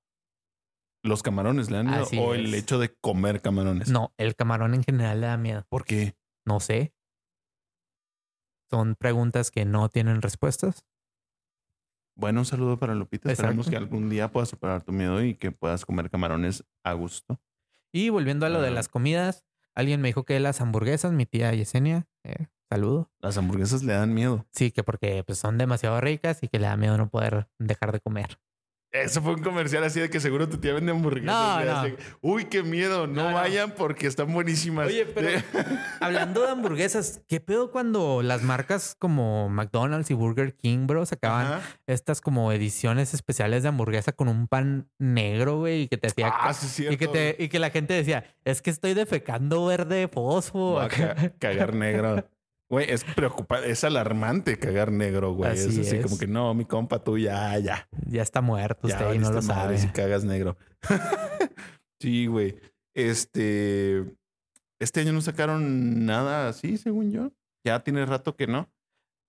Los 1.04 1.23
camarones 1.23 1.71
le 1.71 1.78
han 1.78 1.87
miedo 1.87 2.02
Así 2.04 2.16
o 2.19 2.35
el 2.35 2.54
hecho 2.54 2.78
de 2.78 2.95
comer 3.00 3.40
camarones. 3.42 3.88
No, 3.90 4.12
el 4.19 4.35
camarón 4.37 4.75
en 4.75 4.83
general 4.85 5.21
le 5.21 5.26
da 5.26 5.37
miedo. 5.37 5.66
¿Por 5.69 5.85
qué? 5.85 6.16
No 6.47 6.61
sé. 6.61 6.92
Son 8.73 8.95
preguntas 8.95 9.50
que 9.50 9.67
no 9.67 9.91
tienen 9.91 10.23
respuestas. 10.23 10.87
Bueno, 12.17 12.41
un 12.41 12.47
saludo 12.47 12.79
para 12.79 12.95
Lupita. 12.95 13.31
Esperamos 13.31 13.67
Exacto. 13.67 13.71
que 13.71 13.76
algún 13.95 14.09
día 14.09 14.33
puedas 14.33 14.49
superar 14.49 14.83
tu 14.83 14.93
miedo 14.93 15.23
y 15.23 15.35
que 15.35 15.52
puedas 15.52 15.85
comer 15.85 16.09
camarones 16.09 16.64
a 16.83 16.95
gusto. 16.95 17.38
Y 17.93 18.09
volviendo 18.09 18.47
a 18.47 18.49
lo 18.49 18.62
de 18.62 18.69
Ajá. 18.69 18.76
las 18.76 18.88
comidas, 18.88 19.45
alguien 19.75 20.00
me 20.00 20.09
dijo 20.09 20.25
que 20.25 20.41
las 20.41 20.62
hamburguesas, 20.62 21.12
mi 21.12 21.26
tía 21.26 21.52
Yesenia, 21.52 22.07
eh, 22.25 22.47
saludo. 22.71 23.12
Las 23.19 23.37
hamburguesas 23.37 23.83
le 23.83 23.93
dan 23.93 24.14
miedo. 24.14 24.47
Sí, 24.52 24.71
que 24.71 24.83
porque 24.83 25.23
pues, 25.23 25.37
son 25.38 25.59
demasiado 25.59 26.00
ricas 26.00 26.43
y 26.43 26.49
que 26.49 26.59
le 26.59 26.64
da 26.69 26.79
miedo 26.79 26.97
no 26.97 27.11
poder 27.11 27.50
dejar 27.59 27.93
de 27.93 28.00
comer. 28.00 28.38
Eso 28.92 29.22
fue 29.22 29.32
un 29.32 29.42
comercial 29.42 29.82
así 29.84 30.00
de 30.00 30.11
que 30.11 30.20
seguro 30.20 30.49
tu 30.50 30.58
tía 30.58 30.75
vende 30.75 30.92
hamburguesas. 30.92 31.25
No, 31.26 31.64
no. 31.64 31.72
así, 31.80 31.94
Uy, 32.20 32.44
qué 32.44 32.62
miedo. 32.62 33.06
No, 33.06 33.22
No, 33.22 33.28
no. 33.30 33.34
vayan 33.37 33.70
porque 33.70 34.06
están 34.06 34.30
buenísimas. 34.34 34.87
Oye, 34.88 35.06
pero 35.06 35.28
hablando 36.00 36.42
de 36.42 36.50
hamburguesas, 36.50 37.22
¿qué 37.26 37.40
pedo 37.40 37.70
cuando 37.70 38.20
las 38.22 38.42
marcas 38.42 38.94
como 38.99 39.49
McDonald's 39.49 40.11
y 40.11 40.14
Burger 40.14 40.54
King, 40.54 40.87
bro, 40.87 41.06
sacaban 41.06 41.46
Ajá. 41.46 41.61
estas 41.87 42.20
como 42.20 42.52
ediciones 42.52 43.14
especiales 43.14 43.62
de 43.62 43.70
hamburguesa 43.70 44.12
con 44.12 44.28
un 44.28 44.46
pan 44.46 44.90
negro, 44.99 45.58
güey, 45.61 45.82
y 45.82 45.88
que 45.88 45.96
te 45.96 46.08
hacía... 46.08 46.28
Ah, 46.28 46.52
sí, 46.52 46.66
cierto. 46.66 46.92
y, 46.92 46.96
que 46.99 47.08
te, 47.08 47.37
y 47.42 47.49
que 47.49 47.58
la 47.58 47.70
gente 47.70 47.94
decía, 47.94 48.25
es 48.44 48.61
que 48.61 48.68
estoy 48.68 48.92
defecando 48.92 49.64
verde 49.64 50.06
fosfo. 50.08 50.75
Va 50.75 50.84
a 50.84 50.88
ca- 50.88 51.16
cagar 51.38 51.75
negro. 51.75 52.26
Güey, 52.73 52.91
es 52.91 53.05
preocupante, 53.05 53.71
es 53.71 53.85
alarmante 53.85 54.59
cagar 54.59 54.91
negro, 54.91 55.35
güey. 55.35 55.50
Así 55.50 55.69
es 55.69 55.87
así 55.87 55.97
es. 55.97 56.02
como 56.02 56.17
que 56.17 56.26
no, 56.26 56.55
mi 56.55 56.64
compa, 56.64 57.05
tú 57.05 57.19
ya, 57.19 57.59
ya. 57.59 57.87
ya 58.07 58.23
está 58.23 58.41
muerto 58.41 58.88
ya 58.88 58.95
usted 58.95 59.12
y 59.12 59.19
no 59.19 59.31
lo 59.31 59.43
sabe. 59.43 59.76
si 59.76 59.88
cagas 59.88 60.25
negro. 60.25 60.57
sí, 62.00 62.25
güey. 62.25 62.57
Este. 62.95 64.17
Este 64.81 65.00
año 65.00 65.12
no 65.12 65.21
sacaron 65.21 66.07
nada 66.07 66.49
así, 66.49 66.79
según 66.79 67.12
yo. 67.12 67.31
Ya 67.62 67.85
tiene 67.85 68.07
rato 68.07 68.37
que 68.37 68.47
no. 68.47 68.71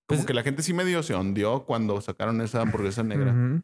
Como 0.06 0.20
Pues- 0.20 0.24
que 0.26 0.32
la 0.32 0.42
gente 0.42 0.62
sí 0.62 0.72
medio 0.72 1.02
se 1.02 1.14
hundió 1.14 1.66
cuando 1.66 2.00
sacaron 2.00 2.40
esa 2.40 2.62
hamburguesa 2.62 3.02
negra. 3.02 3.62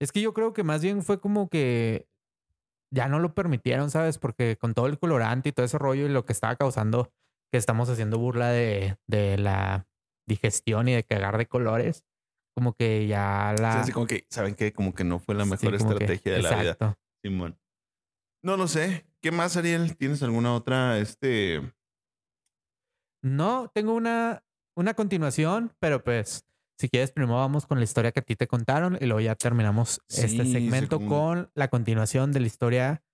Es 0.00 0.10
que 0.10 0.20
yo 0.20 0.34
creo 0.34 0.52
que 0.52 0.64
más 0.64 0.82
bien 0.82 1.04
fue 1.04 1.20
como 1.20 1.48
que 1.48 2.08
ya 2.92 3.06
no 3.06 3.20
lo 3.20 3.34
permitieron, 3.34 3.88
¿sabes? 3.88 4.18
Porque 4.18 4.56
con 4.56 4.74
todo 4.74 4.88
el 4.88 4.98
colorante 4.98 5.50
y 5.50 5.52
todo 5.52 5.64
ese 5.64 5.78
rollo 5.78 6.06
y 6.06 6.08
lo 6.08 6.24
que 6.24 6.32
estaba 6.32 6.56
causando 6.56 7.12
que 7.52 7.58
estamos 7.58 7.88
haciendo 7.90 8.18
burla 8.18 8.48
de, 8.48 8.96
de 9.06 9.36
la 9.38 9.86
digestión 10.26 10.88
y 10.88 10.94
de 10.94 11.04
cagar 11.04 11.36
de 11.38 11.46
colores, 11.46 12.04
como 12.56 12.72
que 12.74 13.06
ya 13.06 13.54
Sí, 13.56 13.62
la... 13.62 13.80
así 13.80 13.92
como 13.92 14.06
que, 14.06 14.26
¿saben 14.30 14.54
qué? 14.54 14.72
Como 14.72 14.94
que 14.94 15.04
no 15.04 15.18
fue 15.20 15.34
la 15.34 15.44
sí, 15.44 15.50
mejor 15.50 15.70
que- 15.70 15.76
estrategia 15.76 16.32
de 16.32 16.42
la 16.42 16.50
vida. 16.50 16.60
Exacto. 16.72 16.98
Simón. 17.22 17.58
No 18.42 18.56
lo 18.56 18.66
sé. 18.66 19.06
¿Qué 19.22 19.30
más, 19.30 19.56
Ariel? 19.56 19.96
¿Tienes 19.96 20.22
alguna 20.22 20.54
otra, 20.54 20.98
este... 20.98 21.60
No, 23.22 23.70
tengo 23.72 23.94
una, 23.94 24.44
una 24.76 24.94
continuación, 24.94 25.72
pero 25.78 26.02
pues 26.02 26.44
si 26.78 26.88
quieres 26.88 27.12
primero 27.12 27.36
vamos 27.36 27.66
con 27.66 27.78
la 27.78 27.84
historia 27.84 28.10
que 28.10 28.20
a 28.20 28.24
ti 28.24 28.34
te 28.34 28.48
contaron 28.48 28.96
y 29.00 29.04
luego 29.06 29.20
ya 29.20 29.36
terminamos 29.36 30.00
este 30.08 30.44
Sí, 30.44 30.52
segmento 30.52 30.96
según- 30.98 31.08
con 31.08 31.50
la 31.54 31.68
continuación 31.68 32.32
de 32.32 32.40
la 32.40 32.46
historia 32.48 33.04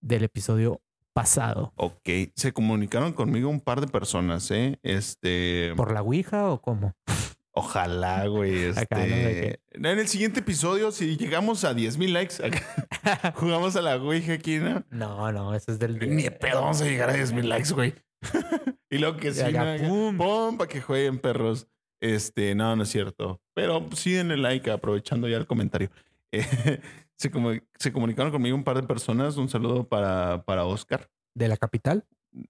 del 0.00 0.24
episodio 0.24 0.80
pasado. 1.16 1.72
Ok, 1.76 2.10
se 2.34 2.52
comunicaron 2.52 3.14
conmigo 3.14 3.48
un 3.48 3.60
par 3.60 3.80
de 3.80 3.86
personas, 3.86 4.50
¿eh? 4.50 4.78
Este... 4.82 5.72
¿Por 5.74 5.90
la 5.90 6.02
Ouija 6.02 6.50
o 6.50 6.60
cómo? 6.60 6.94
Ojalá, 7.52 8.26
güey. 8.26 8.64
Este... 8.64 8.80
Acá, 8.82 8.98
¿no? 8.98 9.16
De 9.16 9.60
En 9.72 9.86
el 9.86 10.08
siguiente 10.08 10.40
episodio, 10.40 10.92
si 10.92 11.16
llegamos 11.16 11.64
a 11.64 11.72
10 11.72 11.96
mil 11.96 12.12
likes, 12.12 12.34
acá, 12.44 13.32
jugamos 13.36 13.74
a 13.76 13.80
la 13.80 13.96
Ouija 13.96 14.34
aquí, 14.34 14.58
¿no? 14.58 14.84
No, 14.90 15.32
no, 15.32 15.54
ese 15.54 15.72
es 15.72 15.78
del 15.78 15.98
Ni 15.98 16.24
de 16.24 16.32
pedo 16.32 16.60
vamos 16.60 16.82
a 16.82 16.84
llegar 16.84 17.08
a 17.08 17.14
10 17.14 17.32
mil 17.32 17.48
likes, 17.48 17.72
güey. 17.72 17.94
y 18.90 18.98
luego 18.98 19.16
que 19.16 19.32
sí, 19.32 19.40
acá, 19.40 19.78
¿no? 19.78 19.88
¡pum! 19.88 20.18
Pum, 20.18 20.58
para 20.58 20.68
que 20.68 20.82
jueguen 20.82 21.18
perros. 21.18 21.66
Este, 21.98 22.54
no, 22.54 22.76
no 22.76 22.82
es 22.82 22.90
cierto. 22.90 23.40
Pero 23.54 23.88
sí 23.94 24.12
denle 24.12 24.36
like, 24.36 24.70
aprovechando 24.70 25.28
ya 25.28 25.38
el 25.38 25.46
comentario. 25.46 25.88
Se, 27.18 27.30
comu- 27.32 27.62
se 27.78 27.92
comunicaron 27.92 28.30
conmigo 28.32 28.56
un 28.56 28.64
par 28.64 28.80
de 28.80 28.86
personas. 28.86 29.36
Un 29.36 29.48
saludo 29.48 29.88
para, 29.88 30.44
para 30.44 30.64
Oscar. 30.66 31.10
¿De 31.34 31.48
la 31.48 31.56
capital? 31.56 32.06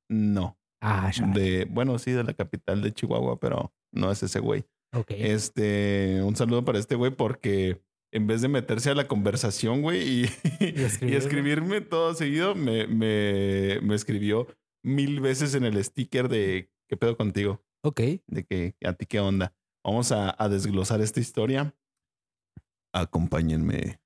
No, 0.09 0.59
Ah, 0.81 1.11
ya. 1.13 1.27
de, 1.29 1.65
bueno, 1.71 1.99
sí, 1.99 2.11
de 2.13 2.25
la 2.25 2.35
capital 2.35 2.83
de 2.83 2.93
Chihuahua, 2.93 3.39
pero 3.41 3.73
no 3.93 4.11
es 4.11 4.23
ese 4.23 4.41
güey. 4.41 4.65
Ok. 4.93 5.11
Este, 5.11 6.21
un 6.23 6.37
saludo 6.37 6.65
para 6.65 6.79
este 6.79 6.95
güey 6.97 7.11
porque 7.13 7.83
en 8.13 8.27
vez 8.27 8.41
de 8.43 8.49
meterse 8.49 8.91
a 8.91 8.95
la 8.95 9.07
conversación, 9.09 9.83
güey, 9.83 10.03
y, 10.03 10.25
y 10.61 10.83
escribirme. 11.15 11.81
todo 11.81 12.15
seguido, 12.15 12.55
me, 12.55 12.87
me, 12.87 13.81
me 13.83 13.95
escribió 13.95 14.47
mil 14.85 15.21
veces 15.21 15.55
en 15.55 15.65
el 15.65 15.83
sticker 15.85 16.29
de 16.29 16.71
¿qué 16.89 16.97
pedo 16.97 17.17
contigo? 17.17 17.65
Ok. 17.85 18.01
De 18.27 18.45
que 18.45 18.75
a 18.85 18.93
ti 18.95 19.07
qué 19.07 19.21
onda. 19.21 19.55
Vamos 19.85 20.11
a, 20.13 20.35
a 20.43 20.49
desglosar 20.49 21.01
esta 21.01 21.21
historia. 21.21 21.75
Acompáñenme 22.93 24.01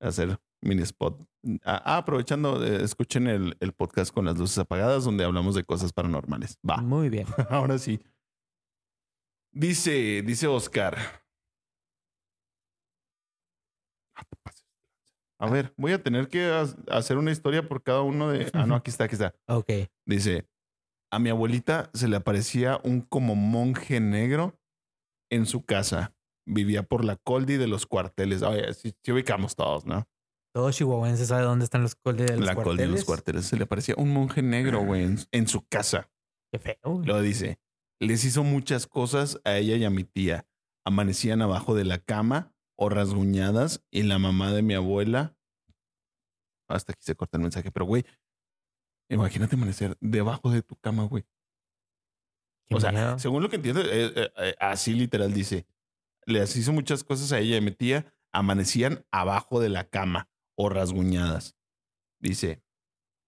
hacer 0.00 0.38
mini 0.62 0.82
spot. 0.82 1.20
Ah, 1.64 1.82
ah, 1.84 1.96
aprovechando, 1.98 2.64
eh, 2.64 2.82
escuchen 2.84 3.26
el, 3.26 3.56
el 3.60 3.72
podcast 3.72 4.12
con 4.12 4.26
las 4.26 4.36
luces 4.38 4.58
apagadas 4.58 5.04
donde 5.04 5.24
hablamos 5.24 5.54
de 5.54 5.64
cosas 5.64 5.92
paranormales. 5.92 6.58
Va. 6.68 6.78
Muy 6.78 7.08
bien. 7.08 7.26
Ahora 7.50 7.78
sí. 7.78 8.00
Dice, 9.52 10.22
dice 10.22 10.46
Oscar. 10.46 10.96
Ah. 14.16 14.26
A 15.42 15.48
ver, 15.50 15.72
voy 15.78 15.92
a 15.92 16.02
tener 16.02 16.28
que 16.28 16.44
ha- 16.50 16.66
hacer 16.96 17.16
una 17.16 17.30
historia 17.32 17.66
por 17.66 17.82
cada 17.82 18.02
uno 18.02 18.28
de. 18.28 18.50
Ah, 18.52 18.66
no, 18.66 18.74
aquí 18.76 18.90
está, 18.90 19.04
aquí 19.04 19.14
está. 19.14 19.34
Ok. 19.48 19.70
Dice: 20.06 20.46
A 21.10 21.18
mi 21.18 21.30
abuelita 21.30 21.90
se 21.94 22.08
le 22.08 22.16
aparecía 22.16 22.78
un 22.84 23.00
como 23.00 23.34
monje 23.34 24.00
negro 24.00 24.58
en 25.30 25.46
su 25.46 25.64
casa. 25.64 26.14
Vivía 26.46 26.82
por 26.82 27.04
la 27.04 27.16
coldi 27.16 27.56
de 27.56 27.68
los 27.68 27.86
cuarteles. 27.86 28.42
Oye, 28.42 28.72
sí, 28.74 28.94
sí 29.02 29.12
ubicamos 29.12 29.54
todos, 29.56 29.86
¿no? 29.86 30.08
Todo 30.52 30.72
chihuahuense 30.72 31.26
sabe 31.26 31.42
dónde 31.42 31.64
están 31.64 31.82
los 31.82 31.94
coldes 31.94 32.26
de 32.30 32.36
los 32.36 32.46
la 32.46 32.54
coldi 32.54 32.82
de 32.82 32.88
los 32.88 33.04
cuarteles. 33.04 33.04
cuarteles. 33.04 33.46
Se 33.46 33.56
le 33.56 33.64
aparecía 33.64 33.94
un 33.98 34.12
monje 34.12 34.42
negro, 34.42 34.84
güey, 34.84 35.04
en, 35.04 35.18
en 35.30 35.46
su 35.46 35.64
casa. 35.66 36.10
Qué 36.52 36.58
feo. 36.58 36.76
güey. 36.82 37.06
Lo 37.06 37.20
dice. 37.20 37.60
Les 38.00 38.24
hizo 38.24 38.42
muchas 38.42 38.86
cosas 38.86 39.40
a 39.44 39.56
ella 39.56 39.76
y 39.76 39.84
a 39.84 39.90
mi 39.90 40.04
tía. 40.04 40.46
Amanecían 40.84 41.42
abajo 41.42 41.74
de 41.74 41.84
la 41.84 41.98
cama 41.98 42.52
o 42.76 42.88
rasguñadas 42.88 43.84
y 43.92 44.02
la 44.04 44.18
mamá 44.18 44.52
de 44.52 44.62
mi 44.62 44.74
abuela. 44.74 45.36
Hasta 46.68 46.92
aquí 46.92 47.02
se 47.04 47.14
corta 47.14 47.36
el 47.36 47.42
mensaje, 47.42 47.70
pero 47.70 47.84
güey, 47.84 48.04
imagínate 49.10 49.56
amanecer 49.56 49.96
debajo 50.00 50.50
de 50.50 50.62
tu 50.62 50.76
cama, 50.76 51.04
güey. 51.04 51.24
O 52.72 52.80
sea, 52.80 52.92
miedo. 52.92 53.18
según 53.18 53.42
lo 53.42 53.50
que 53.50 53.56
entiendo, 53.56 53.82
eh, 53.82 54.12
eh, 54.16 54.32
eh, 54.36 54.54
así 54.58 54.94
literal 54.94 55.32
dice. 55.34 55.66
Les 56.26 56.56
hizo 56.56 56.72
muchas 56.72 57.04
cosas 57.04 57.32
a 57.32 57.38
ella 57.38 57.54
y 57.54 57.58
a 57.58 57.62
mi 57.62 57.70
tía. 57.72 58.14
Amanecían 58.32 59.04
abajo 59.10 59.60
de 59.60 59.68
la 59.68 59.88
cama 59.88 60.30
o 60.56 60.68
rasguñadas. 60.68 61.56
Dice. 62.20 62.62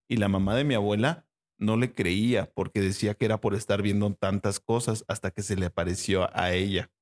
Y 0.09 0.16
la 0.18 0.28
mamá 0.28 0.55
de 0.55 0.64
mi 0.64 0.74
abuela 0.74 1.26
no 1.59 1.76
le 1.76 1.94
creía 1.94 2.52
porque 2.52 2.81
decía 2.81 3.14
que 3.14 3.24
era 3.24 3.40
por 3.40 3.55
estar 3.55 3.83
viendo 3.83 4.12
tantas 4.14 4.61
cosas 4.61 5.05
hasta 5.09 5.31
que 5.31 5.42
se 5.42 5.57
le 5.57 5.66
apareció 5.66 6.28
a 6.37 6.52
ella. 6.52 6.92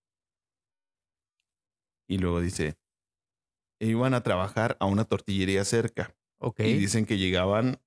Y 2.09 2.19
luego 2.19 2.41
dice, 2.41 2.79
iban 3.81 4.15
a 4.15 4.23
trabajar 4.23 4.77
a 4.81 4.87
una 4.87 5.05
tortillería 5.05 5.65
cerca 5.65 6.17
Ok. 6.41 6.61
y 6.61 6.75
dicen 6.75 7.07
que 7.07 7.19
llegaban 7.19 7.81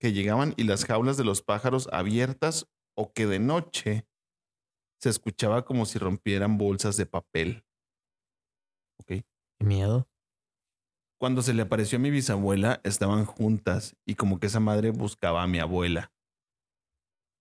que 0.00 0.12
llegaban 0.12 0.54
y 0.56 0.64
las 0.64 0.84
jaulas 0.84 1.16
de 1.16 1.24
los 1.24 1.42
pájaros 1.42 1.88
abiertas 1.92 2.70
o 2.96 3.12
que 3.12 3.26
de 3.26 3.38
noche 3.38 4.06
se 5.04 5.10
escuchaba 5.10 5.66
como 5.66 5.84
si 5.84 5.98
rompieran 5.98 6.56
bolsas 6.56 6.96
de 6.96 7.04
papel. 7.04 7.62
Ok. 8.98 9.08
Qué 9.58 9.66
miedo. 9.66 10.08
Cuando 11.20 11.42
se 11.42 11.52
le 11.52 11.60
apareció 11.60 11.98
a 11.98 12.00
mi 12.00 12.08
bisabuela, 12.10 12.80
estaban 12.84 13.26
juntas 13.26 13.98
y 14.06 14.14
como 14.14 14.40
que 14.40 14.46
esa 14.46 14.60
madre 14.60 14.92
buscaba 14.92 15.42
a 15.42 15.46
mi 15.46 15.58
abuela. 15.58 16.10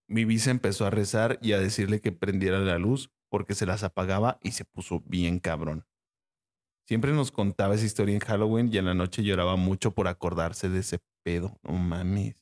Mi 0.10 0.26
bisa 0.26 0.52
empezó 0.52 0.86
a 0.86 0.90
rezar 0.90 1.40
y 1.42 1.54
a 1.54 1.60
decirle 1.60 2.02
que 2.02 2.12
prendiera 2.12 2.60
la 2.60 2.78
luz 2.80 3.14
porque 3.30 3.56
se 3.56 3.66
las 3.66 3.84
apagaba 3.84 4.40
y 4.44 4.52
se 4.52 4.66
puso 4.66 5.00
bien 5.06 5.40
cabrón. 5.40 5.86
Siempre 6.86 7.14
nos 7.14 7.32
contaba 7.32 7.76
esa 7.76 7.86
historia 7.86 8.16
en 8.16 8.20
Halloween 8.20 8.70
y 8.74 8.78
en 8.78 8.86
la 8.88 8.94
noche 8.94 9.24
lloraba 9.24 9.56
mucho 9.56 9.92
por 9.92 10.10
acordarse 10.10 10.68
de 10.68 10.80
ese 10.80 11.00
pedo. 11.24 11.58
No 11.64 11.72
mames. 11.72 12.36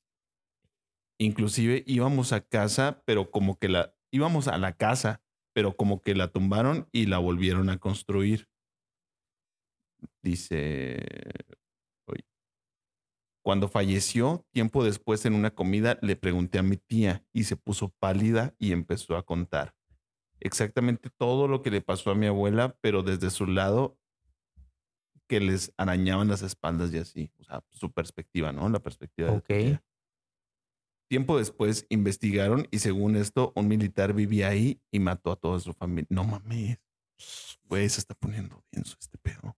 Inclusive 1.19 1.83
íbamos 1.85 2.33
a 2.33 2.41
casa, 2.41 3.03
pero 3.05 3.29
como 3.29 3.59
que 3.59 3.69
la 3.69 3.93
íbamos 4.11 4.47
a 4.47 4.57
la 4.57 4.73
casa, 4.73 5.21
pero 5.53 5.75
como 5.75 6.01
que 6.01 6.15
la 6.15 6.27
tumbaron 6.27 6.87
y 6.91 7.07
la 7.07 7.17
volvieron 7.17 7.69
a 7.69 7.77
construir. 7.77 8.47
Dice, 10.21 11.03
cuando 13.43 13.67
falleció, 13.67 14.45
tiempo 14.51 14.83
después 14.83 15.25
en 15.25 15.33
una 15.33 15.51
comida, 15.51 15.97
le 16.01 16.15
pregunté 16.15 16.59
a 16.59 16.63
mi 16.63 16.77
tía 16.77 17.25
y 17.33 17.45
se 17.45 17.55
puso 17.55 17.89
pálida 17.89 18.53
y 18.59 18.71
empezó 18.71 19.17
a 19.17 19.23
contar 19.23 19.75
exactamente 20.41 21.09
todo 21.09 21.47
lo 21.47 21.61
que 21.61 21.71
le 21.71 21.81
pasó 21.81 22.11
a 22.11 22.15
mi 22.15 22.25
abuela, 22.25 22.75
pero 22.81 23.03
desde 23.03 23.29
su 23.29 23.45
lado 23.45 23.97
que 25.27 25.39
les 25.39 25.71
arañaban 25.77 26.27
las 26.27 26.41
espaldas 26.41 26.93
y 26.93 26.97
así, 26.97 27.31
o 27.39 27.43
sea, 27.43 27.63
su 27.69 27.91
perspectiva, 27.91 28.51
¿no? 28.51 28.67
La 28.67 28.79
perspectiva. 28.79 29.31
de 29.31 29.37
Ok. 29.37 29.81
Tiempo 31.11 31.37
después 31.37 31.85
investigaron 31.89 32.69
y 32.71 32.79
según 32.79 33.17
esto, 33.17 33.51
un 33.57 33.67
militar 33.67 34.13
vivía 34.13 34.47
ahí 34.47 34.79
y 34.91 35.01
mató 35.01 35.33
a 35.33 35.35
toda 35.35 35.59
su 35.59 35.73
familia. 35.73 36.07
No 36.09 36.23
mames. 36.23 36.79
Güey, 37.65 37.89
se 37.89 37.99
está 37.99 38.15
poniendo 38.15 38.63
denso 38.71 38.95
este 38.97 39.17
pedo. 39.17 39.57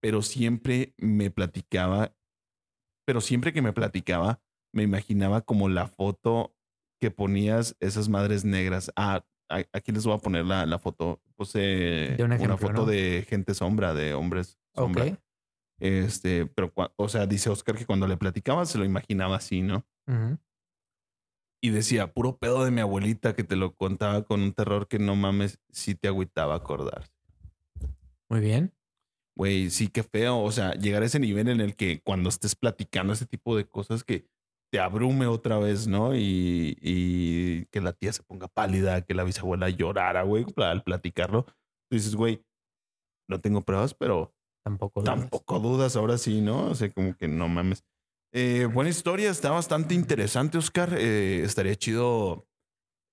Pero 0.00 0.22
siempre 0.22 0.92
me 0.96 1.30
platicaba, 1.30 2.16
pero 3.04 3.20
siempre 3.20 3.52
que 3.52 3.62
me 3.62 3.72
platicaba, 3.72 4.42
me 4.72 4.82
imaginaba 4.82 5.42
como 5.42 5.68
la 5.68 5.86
foto 5.86 6.56
que 7.00 7.12
ponías 7.12 7.76
esas 7.78 8.08
madres 8.08 8.44
negras. 8.44 8.90
Ah, 8.96 9.24
aquí 9.72 9.92
les 9.92 10.04
voy 10.04 10.16
a 10.16 10.18
poner 10.18 10.46
la, 10.46 10.66
la 10.66 10.80
foto. 10.80 11.22
Puse 11.36 12.16
una 12.18 12.56
foto 12.56 12.72
¿no? 12.72 12.86
de 12.86 13.24
gente 13.28 13.54
sombra, 13.54 13.94
de 13.94 14.14
hombres 14.14 14.58
sombra. 14.74 15.16
Este, 15.78 16.46
pero, 16.46 16.72
o 16.96 17.08
sea, 17.08 17.26
dice 17.26 17.50
Oscar 17.50 17.76
que 17.76 17.86
cuando 17.86 18.06
le 18.06 18.16
platicaba 18.16 18.64
se 18.66 18.78
lo 18.78 18.84
imaginaba 18.84 19.36
así, 19.36 19.62
¿no? 19.62 19.86
Y 21.62 21.70
decía, 21.70 22.12
puro 22.12 22.38
pedo 22.38 22.64
de 22.64 22.70
mi 22.70 22.80
abuelita 22.80 23.34
que 23.34 23.44
te 23.44 23.56
lo 23.56 23.74
contaba 23.74 24.24
con 24.24 24.40
un 24.42 24.52
terror 24.52 24.88
que 24.88 24.98
no 24.98 25.16
mames, 25.16 25.58
sí 25.70 25.94
te 25.94 26.08
agüitaba 26.08 26.54
acordar. 26.54 27.06
Muy 28.28 28.40
bien. 28.40 28.72
Güey, 29.36 29.70
sí, 29.70 29.88
qué 29.88 30.02
feo. 30.02 30.38
O 30.38 30.50
sea, 30.52 30.72
llegar 30.74 31.02
a 31.02 31.06
ese 31.06 31.18
nivel 31.18 31.48
en 31.48 31.60
el 31.60 31.76
que 31.76 32.00
cuando 32.02 32.28
estés 32.28 32.54
platicando 32.54 33.12
ese 33.12 33.26
tipo 33.26 33.56
de 33.56 33.68
cosas 33.68 34.04
que 34.04 34.26
te 34.72 34.80
abrume 34.80 35.26
otra 35.26 35.58
vez, 35.58 35.86
¿no? 35.86 36.14
Y, 36.14 36.76
y 36.80 37.66
que 37.66 37.80
la 37.80 37.92
tía 37.92 38.12
se 38.12 38.22
ponga 38.22 38.48
pálida, 38.48 39.02
que 39.02 39.14
la 39.14 39.24
bisabuela 39.24 39.68
llorara, 39.68 40.22
güey, 40.22 40.46
al 40.56 40.82
platicarlo. 40.82 41.44
Tú 41.88 41.96
dices, 41.96 42.16
güey, 42.16 42.44
no 43.28 43.40
tengo 43.40 43.62
pruebas, 43.62 43.94
pero 43.94 44.35
Tampoco. 44.66 45.00
dudas. 45.00 45.14
Tampoco 45.16 45.60
dudas, 45.60 45.94
ahora 45.94 46.18
sí, 46.18 46.40
¿no? 46.40 46.66
O 46.70 46.74
sea, 46.74 46.90
como 46.92 47.16
que 47.16 47.28
no 47.28 47.46
mames. 47.48 47.84
Eh, 48.32 48.64
buena 48.66 48.90
historia, 48.90 49.30
está 49.30 49.50
bastante 49.52 49.94
interesante, 49.94 50.58
Oscar. 50.58 50.94
Eh, 50.98 51.42
estaría 51.44 51.76
chido. 51.76 52.48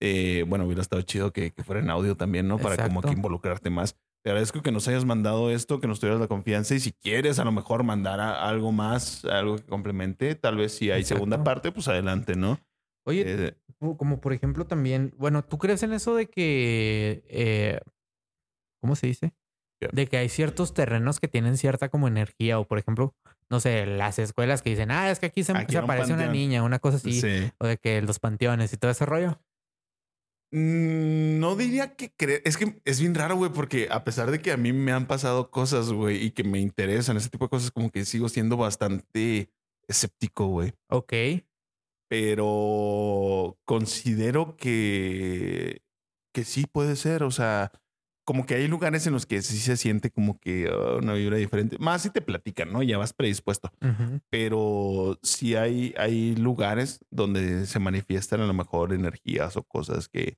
eh, 0.02 0.44
bueno, 0.48 0.66
hubiera 0.66 0.82
estado 0.82 1.02
chido 1.04 1.32
que, 1.32 1.52
que 1.52 1.64
fuera 1.64 1.80
en 1.80 1.90
audio 1.92 2.18
también, 2.18 2.48
¿no? 2.48 2.58
Para 2.58 2.88
como 2.88 3.02
que 3.02 3.12
involucrarte 3.14 3.70
más. 3.70 3.96
Te 4.24 4.32
agradezco 4.32 4.62
que 4.64 4.72
nos 4.72 4.88
hayas 4.88 5.06
mandado 5.06 5.52
esto, 5.52 5.80
que 5.80 5.88
nos 5.88 6.00
tuvieras 6.00 6.20
la 6.20 6.28
confianza 6.28 6.74
y 6.76 6.80
si 6.80 6.92
quieres 6.92 7.38
a 7.40 7.44
lo 7.46 7.52
mejor 7.52 7.84
mandar 7.84 8.20
a- 8.20 8.48
algo 8.50 8.72
más, 8.72 9.24
algo 9.26 9.58
que 9.58 9.64
complemente, 9.66 10.34
tal 10.36 10.58
vez 10.58 10.74
si 10.74 10.90
hay 10.92 11.02
Exacto. 11.02 11.16
segunda 11.20 11.44
parte, 11.44 11.72
pues 11.72 11.88
adelante, 11.88 12.36
¿no? 12.36 12.60
Oye, 13.06 13.24
Eh, 13.26 13.58
como 13.98 14.20
por 14.20 14.34
ejemplo 14.34 14.66
también, 14.66 15.14
bueno, 15.18 15.44
¿tú 15.44 15.58
crees 15.58 15.84
en 15.84 15.94
eso 15.94 16.16
de 16.16 16.28
que, 16.30 17.24
eh, 17.30 17.80
¿cómo 18.82 18.96
se 18.96 19.08
dice? 19.08 19.34
De 19.92 20.08
que 20.08 20.18
hay 20.18 20.30
ciertos 20.30 20.74
terrenos 20.74 21.20
que 21.20 21.28
tienen 21.28 21.58
cierta 21.58 21.90
como 21.90 22.08
energía 22.08 22.60
o 22.60 22.68
por 22.68 22.78
ejemplo, 22.80 23.16
no 23.50 23.60
sé, 23.60 23.86
las 23.86 24.20
escuelas 24.20 24.62
que 24.62 24.70
dicen, 24.72 24.92
ah, 24.92 25.10
es 25.12 25.20
que 25.20 25.26
aquí 25.28 25.44
se, 25.44 25.52
Aquí 25.54 25.72
se 25.74 25.78
era 25.78 25.86
un 25.86 25.92
aparece 25.92 26.14
una 26.14 26.24
panteón". 26.24 26.34
niña, 26.34 26.64
una 26.64 26.80
cosa 26.80 26.98
así, 26.98 27.20
sí. 27.22 27.52
o 27.60 27.68
de 27.68 27.78
que 27.78 28.02
los 28.02 28.20
panteones 28.20 28.72
y 28.74 28.78
todo 28.78 28.92
ese 28.92 29.06
rollo. 29.06 29.40
Mm, 30.52 31.40
No 31.40 31.56
diría 31.56 31.96
que 31.96 32.12
creer. 32.16 32.42
Es 32.46 32.58
que 32.58 32.80
es 32.86 33.00
bien 33.00 33.16
raro, 33.16 33.36
güey, 33.36 33.52
porque 33.52 33.88
a 33.92 34.04
pesar 34.04 34.32
de 34.32 34.40
que 34.42 34.52
a 34.52 34.58
mí 34.58 34.72
me 34.74 34.92
han 34.92 35.08
pasado 35.08 35.50
cosas, 35.52 35.92
güey, 35.92 36.24
y 36.24 36.32
que 36.32 36.44
me 36.44 36.60
interesan 36.60 37.18
ese 37.18 37.30
tipo 37.30 37.46
de 37.46 37.50
cosas, 37.50 37.72
como 37.72 37.90
que 37.92 38.06
sigo 38.06 38.30
siendo 38.30 38.56
bastante 38.58 39.50
escéptico, 39.88 40.48
güey. 40.48 40.74
Ok, 40.90 41.14
Pero 42.10 43.58
considero 43.66 44.56
que, 44.56 45.82
que 46.34 46.44
sí 46.44 46.66
puede 46.72 46.96
ser. 46.96 47.24
O 47.24 47.32
sea, 47.32 47.72
como 48.24 48.46
que 48.46 48.56
hay 48.56 48.68
lugares 48.68 49.06
en 49.08 49.14
los 49.14 49.26
que 49.26 49.42
sí 49.42 49.58
se 49.58 49.78
siente 49.78 50.10
como 50.10 50.40
que 50.40 50.70
ah, 50.72 50.98
una 50.98 51.14
vibra 51.14 51.38
diferente. 51.38 51.78
Más 51.80 52.04
si 52.04 52.10
te 52.10 52.22
platican, 52.22 52.72
¿no? 52.72 52.84
Ya 52.84 52.98
vas 52.98 53.14
predispuesto 53.14 53.72
pero 54.30 55.20
sí 55.22 55.56
hay, 55.56 55.94
hay 55.98 56.36
lugares 56.36 57.00
donde 57.10 57.66
se 57.66 57.80
manifiestan 57.80 58.42
a 58.42 58.48
lo 58.48 58.54
mejor 58.54 58.94
energías 58.94 59.58
o 59.58 59.64
cosas 59.64 60.08
que, 60.08 60.38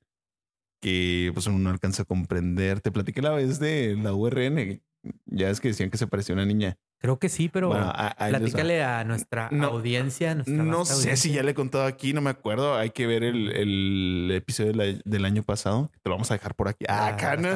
que 0.82 1.32
pues 1.34 1.48
uno 1.48 1.60
no 1.60 1.70
alcanza 1.70 2.04
a 2.04 2.06
comprender. 2.06 2.82
Te 2.82 2.92
platiqué 2.92 3.22
la 3.22 3.32
vez 3.32 3.60
de 3.60 3.96
la 3.96 4.14
URN, 4.14 4.82
ya 5.26 5.50
es 5.50 5.60
que 5.60 5.70
decían 5.70 5.90
que 5.90 5.98
se 5.98 6.08
parecía 6.08 6.34
una 6.34 6.46
niña. 6.46 6.78
Creo 7.06 7.20
que 7.20 7.30
sí, 7.30 7.50
pero 7.50 7.68
Bueno, 7.70 7.92
a- 7.94 8.16
platícale 8.30 8.84
a 8.84 9.04
nuestra 9.04 9.50
No, 9.52 9.68
audiencia. 9.68 10.34
nuestra 10.34 10.56
No 10.64 10.86
sé 10.86 11.16
si 11.18 11.32
ya 11.32 11.44
le 11.44 11.52
he 11.52 11.54
contado 11.54 11.86
aquí, 11.86 12.14
no 12.14 12.22
me 12.22 12.30
acuerdo. 12.32 12.76
Hay 12.76 12.90
que 12.90 13.06
ver 13.08 13.24
el, 13.24 13.52
el 13.52 14.32
episodio 14.34 14.72
de 14.74 14.78
la- 14.94 15.02
del 15.06 15.26
año 15.26 15.44
pasado. 15.44 15.92
Te 16.02 16.10
lo 16.10 16.16
vamos 16.16 16.32
a 16.32 16.34
dejar 16.34 16.56
por 16.56 16.68
aquí. 16.68 16.86
Ah, 16.90 17.08
acá, 17.08 17.38
¿no? 17.38 17.50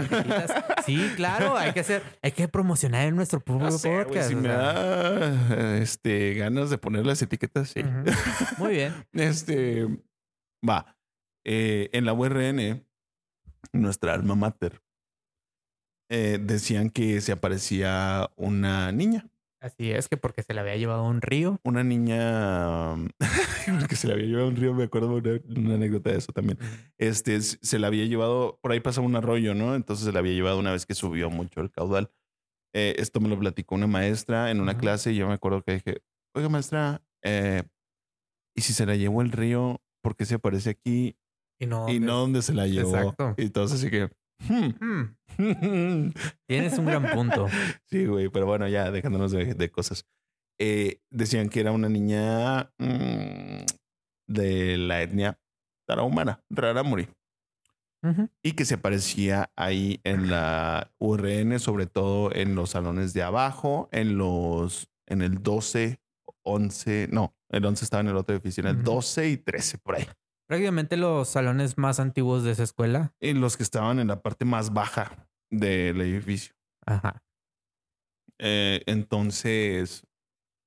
Sí, 0.86 1.12
claro, 1.16 1.58
hay 1.58 1.74
que 1.74 1.80
hacer, 1.80 2.04
hay 2.22 2.32
que 2.32 2.48
promocionar 2.48 3.08
en 3.08 3.16
nuestro 3.16 3.40
propio 3.40 3.66
No 3.66 3.72
sé, 3.72 3.90
güey, 3.90 4.04
podcast. 4.06 4.30
si 4.30 4.36
o 4.36 4.38
me 4.38 4.50
sea. 4.50 4.58
da 4.58 5.78
este, 5.80 6.34
ganas 6.36 6.70
de 6.70 6.78
poner 6.78 7.06
las 7.06 7.22
etiquetas, 7.22 7.70
sí. 7.70 7.82
Muy 8.58 8.72
bien. 8.76 8.94
Este 9.14 9.88
va 10.68 10.96
eh, 11.46 11.90
en 11.94 12.06
la 12.06 12.14
URN, 12.14 12.86
nuestra 13.74 14.14
alma 14.14 14.36
mater, 14.36 14.82
eh, 16.12 16.40
decían 16.42 16.90
que 16.90 17.22
se 17.22 17.32
aparecía 17.32 18.30
una 18.36 18.92
niña, 18.92 19.28
Así 19.62 19.92
es 19.92 20.08
que 20.08 20.16
porque 20.16 20.42
se 20.42 20.54
le 20.54 20.62
había 20.62 20.78
llevado 20.78 21.02
a 21.06 21.10
un 21.10 21.22
río. 21.22 21.60
una 21.64 21.84
niña 21.84 22.96
que 23.90 23.96
se 23.96 24.08
le 24.08 24.14
había 24.14 24.26
llevado 24.26 24.46
a 24.46 24.50
un 24.50 24.56
río. 24.56 24.74
Me 24.74 24.86
acuerdo 24.86 25.14
una, 25.14 25.32
una 25.56 25.76
anécdota 25.76 26.12
de 26.12 26.18
eso 26.18 26.32
también. 26.32 26.58
Este 26.98 27.42
se 27.42 27.80
la 27.80 27.88
había 27.88 28.06
llevado 28.06 28.58
por 28.62 28.72
ahí 28.72 28.80
pasaba 28.80 29.06
un 29.06 29.16
arroyo, 29.16 29.54
no? 29.56 29.76
Entonces 29.76 30.06
se 30.06 30.12
la 30.14 30.20
había 30.20 30.34
llevado 30.34 30.60
una 30.60 30.72
vez 30.72 30.86
que 30.86 30.96
subió 30.96 31.30
mucho 31.30 31.60
el 31.62 31.72
caudal. 31.72 32.10
Eh, 32.74 32.96
esto 33.00 33.20
me 33.20 33.28
lo 33.30 33.38
platicó 33.38 33.76
una 33.76 33.88
maestra 33.88 34.52
en 34.52 34.62
una 34.62 34.78
clase 34.78 35.12
y 35.12 35.16
yo 35.18 35.28
me 35.28 35.34
acuerdo 35.34 35.64
que 35.64 35.74
dije, 35.74 36.02
oiga 36.36 36.48
maestra, 36.50 37.02
eh, 37.24 37.64
¿y 38.56 38.62
si 38.62 38.74
se 38.74 38.86
la 38.86 38.96
llevó 38.96 39.22
el 39.22 39.32
río? 39.32 39.82
¿Por 40.02 40.16
qué 40.16 40.26
se 40.26 40.36
aparece 40.36 40.70
aquí 40.70 41.18
Y 41.60 41.66
no. 41.66 41.90
y 41.90 42.00
no 42.00 42.20
dónde 42.20 42.42
se 42.44 42.54
la 42.54 42.68
llevó? 42.68 42.96
Exacto. 42.96 43.34
Y 43.38 43.44
entonces 43.44 43.80
así 43.80 43.90
que... 43.90 44.10
hmm. 44.48 45.16
Hmm, 45.38 46.12
tienes 46.48 46.78
un 46.78 46.86
gran 46.86 47.10
punto. 47.12 47.48
sí, 47.90 48.06
güey, 48.06 48.30
pero 48.30 48.46
bueno, 48.46 48.68
ya 48.68 48.92
dejándonos 48.92 49.32
de, 49.32 49.54
de 49.54 49.72
cosas. 49.72 50.06
Eh, 50.60 51.00
decían 51.10 51.48
que 51.48 51.62
era 51.62 51.72
una 51.72 51.88
niña 51.88 52.72
mm, 52.78 53.64
de 54.28 54.78
la 54.78 55.02
etnia 55.02 55.40
tarahumara, 55.88 56.44
rarámuri, 56.50 57.08
Ujú. 58.04 58.30
y 58.44 58.52
que 58.52 58.66
se 58.66 58.76
aparecía 58.76 59.52
ahí 59.56 60.02
en 60.04 60.30
la 60.30 60.92
URN, 61.00 61.60
sobre 61.60 61.86
todo 61.86 62.34
en 62.36 62.56
los 62.56 62.72
salones 62.72 63.14
de 63.14 63.24
abajo, 63.24 63.88
en 63.94 64.18
los, 64.18 64.90
en 65.08 65.22
el 65.22 65.42
12, 65.42 66.02
11, 66.44 67.08
no, 67.12 67.34
el 67.50 67.66
11 67.66 67.86
estaba 67.86 68.02
en 68.02 68.10
el 68.10 68.18
otro 68.18 68.36
edificio, 68.36 68.62
en 68.62 68.68
el 68.68 68.76
Ujú. 68.78 68.96
12 68.96 69.30
y 69.30 69.38
13 69.38 69.78
por 69.78 69.96
ahí. 69.96 70.06
Prácticamente 70.50 70.98
los 70.98 71.30
salones 71.30 71.78
más 71.78 72.00
antiguos 72.00 72.44
de 72.44 72.52
esa 72.52 72.64
escuela. 72.64 73.14
En 73.20 73.40
los 73.40 73.56
que 73.56 73.62
estaban 73.62 74.00
en 74.00 74.08
la 74.08 74.24
parte 74.24 74.46
más 74.46 74.74
baja 74.74 75.30
del 75.52 76.02
edificio. 76.02 76.56
Ajá. 76.88 77.22
Eh, 78.40 78.82
entonces, 78.88 80.08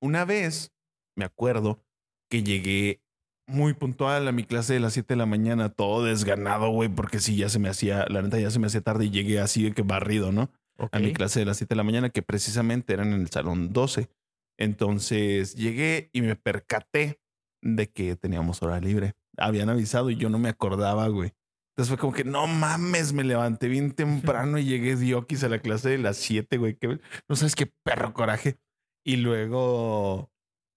una 0.01 0.23
vez 0.23 0.71
me 1.17 1.25
acuerdo 1.25 1.83
que 2.29 2.43
llegué 2.43 3.01
muy 3.45 3.73
puntual 3.73 4.25
a 4.25 4.31
mi 4.31 4.45
clase 4.45 4.73
de 4.73 4.79
las 4.79 4.93
7 4.93 5.15
de 5.15 5.17
la 5.17 5.25
mañana, 5.25 5.67
todo 5.67 6.05
desganado, 6.05 6.69
güey, 6.69 6.87
porque 6.87 7.19
sí, 7.19 7.35
ya 7.35 7.49
se 7.49 7.59
me 7.59 7.67
hacía, 7.67 8.05
la 8.07 8.21
neta 8.21 8.39
ya 8.39 8.51
se 8.51 8.59
me 8.59 8.67
hacía 8.67 8.79
tarde 8.79 9.07
y 9.07 9.09
llegué 9.09 9.41
así 9.41 9.63
de 9.63 9.73
que 9.73 9.81
barrido, 9.81 10.31
¿no? 10.31 10.49
A 10.93 10.99
mi 10.99 11.11
clase 11.11 11.39
de 11.39 11.45
las 11.45 11.57
7 11.57 11.73
de 11.73 11.75
la 11.75 11.83
mañana, 11.83 12.09
que 12.09 12.21
precisamente 12.21 12.93
eran 12.93 13.11
en 13.11 13.19
el 13.19 13.29
salón 13.29 13.73
12. 13.73 14.09
Entonces 14.57 15.55
llegué 15.55 16.09
y 16.13 16.21
me 16.21 16.37
percaté 16.37 17.19
de 17.61 17.91
que 17.91 18.15
teníamos 18.15 18.63
hora 18.63 18.79
libre. 18.79 19.13
Habían 19.37 19.69
avisado 19.69 20.09
y 20.09 20.15
yo 20.15 20.29
no 20.29 20.39
me 20.39 20.49
acordaba, 20.49 21.07
güey. 21.07 21.33
Entonces 21.75 21.89
fue 21.89 21.97
como 21.97 22.13
que 22.13 22.23
no 22.23 22.45
mames, 22.45 23.13
me 23.13 23.23
levanté 23.23 23.67
bien 23.67 23.91
temprano 23.95 24.57
y 24.59 24.65
llegué 24.65 24.95
diokis 24.95 25.43
a 25.43 25.49
la 25.49 25.59
clase 25.59 25.89
de 25.89 25.97
las 25.97 26.17
7, 26.17 26.57
güey. 26.57 26.75
Que 26.75 26.99
no 27.27 27.35
sabes 27.35 27.55
qué 27.55 27.71
perro 27.83 28.13
coraje. 28.13 28.57
Y 29.05 29.17
luego 29.17 30.31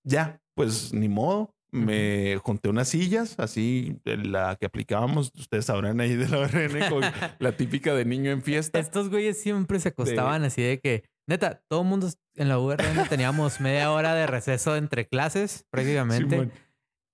ya, 0.04 0.40
pues 0.54 0.92
ni 0.92 1.08
modo. 1.08 1.52
Me 1.72 2.38
junté 2.42 2.70
unas 2.70 2.88
sillas, 2.88 3.38
así 3.38 4.00
de 4.04 4.16
la 4.16 4.56
que 4.56 4.64
aplicábamos. 4.64 5.30
Ustedes 5.34 5.66
sabrán 5.66 6.00
ahí 6.00 6.14
de 6.14 6.26
la 6.28 6.38
ORN, 6.38 6.88
con 6.88 7.02
la 7.38 7.52
típica 7.52 7.94
de 7.94 8.06
niño 8.06 8.30
en 8.30 8.40
fiesta. 8.40 8.78
Estos 8.78 9.10
güeyes 9.10 9.38
siempre 9.42 9.78
se 9.78 9.90
acostaban 9.90 10.44
así 10.44 10.62
de 10.62 10.80
que, 10.80 11.04
neta, 11.28 11.62
todo 11.68 11.82
el 11.82 11.88
mundo 11.88 12.08
en 12.36 12.48
la 12.48 12.58
URN 12.58 13.08
teníamos 13.10 13.60
media 13.60 13.90
hora 13.92 14.14
de 14.14 14.26
receso 14.26 14.76
entre 14.76 15.06
clases, 15.06 15.66
prácticamente. 15.70 16.36
Simón. 16.36 16.52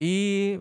y. 0.00 0.60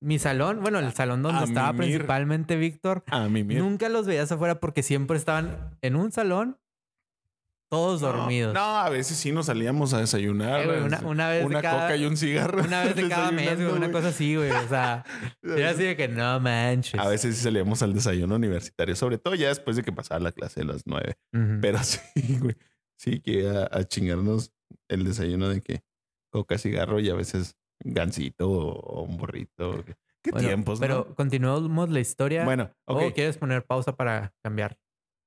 mi 0.00 0.18
salón, 0.18 0.60
bueno, 0.62 0.78
el 0.80 0.92
salón 0.92 1.22
donde 1.22 1.40
A 1.40 1.44
estaba 1.44 1.72
mimir. 1.72 1.90
principalmente 1.90 2.56
Víctor, 2.56 3.04
nunca 3.46 3.88
los 3.88 4.06
veías 4.06 4.32
afuera 4.32 4.58
porque 4.58 4.82
siempre 4.82 5.16
estaban 5.16 5.78
en 5.80 5.94
un 5.96 6.10
salón, 6.10 6.58
todos 7.70 8.02
dormidos. 8.02 8.52
No, 8.52 8.60
a 8.60 8.90
veces 8.90 9.16
sí 9.16 9.32
nos 9.32 9.46
salíamos 9.46 9.94
a 9.94 9.98
desayunar. 10.00 10.60
Eh, 10.60 10.66
güey, 10.66 10.82
una, 10.82 11.00
una 11.06 11.28
vez 11.30 11.46
una 11.46 11.56
de 11.58 11.62
cada, 11.62 11.82
coca 11.82 11.96
y 11.96 12.04
un 12.04 12.18
cigarro. 12.18 12.62
una 12.62 12.84
vez 12.84 12.96
de 12.96 13.08
cada 13.08 13.30
mes, 13.30 13.56
güey, 13.56 13.72
una 13.72 13.90
cosa 13.90 14.08
así, 14.08 14.36
güey. 14.36 14.50
O 14.50 14.68
sea, 14.68 15.04
era 15.42 15.70
así 15.70 15.84
de 15.84 15.96
que 15.96 16.06
no 16.08 16.38
manches. 16.38 17.00
A 17.00 17.08
veces 17.08 17.34
sí 17.36 17.42
salíamos 17.44 17.82
al 17.82 17.94
desayuno 17.94 18.34
universitario, 18.36 18.94
sobre 18.94 19.16
todo 19.16 19.34
ya 19.36 19.48
después 19.48 19.76
de 19.76 19.82
que 19.82 19.92
pasaba 19.92 20.20
la 20.20 20.32
clase 20.32 20.60
de 20.60 20.66
las 20.66 20.82
nueve. 20.84 21.16
Pero 21.62 21.78
sí, 21.82 22.38
güey. 22.40 22.56
Sí, 22.98 23.20
que 23.20 23.48
a, 23.48 23.68
a 23.72 23.84
chingarnos 23.84 24.52
el 24.88 25.04
desayuno 25.04 25.48
de 25.48 25.62
que 25.62 25.82
coca, 26.30 26.58
cigarro 26.58 27.00
y 27.00 27.08
a 27.08 27.14
veces 27.14 27.56
gansito 27.84 28.50
o, 28.50 29.02
un 29.02 29.16
burrito. 29.16 29.84
Qué 30.22 30.30
Bueno, 30.30 30.48
tiempos, 30.48 30.80
¿no? 30.80 30.86
Pero 30.86 31.14
continuamos 31.14 31.90
la 31.90 32.00
historia. 32.00 32.44
Bueno, 32.44 32.70
ok. 32.86 33.02
¿O 33.02 33.12
quieres 33.12 33.36
poner 33.38 33.64
pausa 33.64 33.96
para 33.96 34.32
cambiar? 34.42 34.78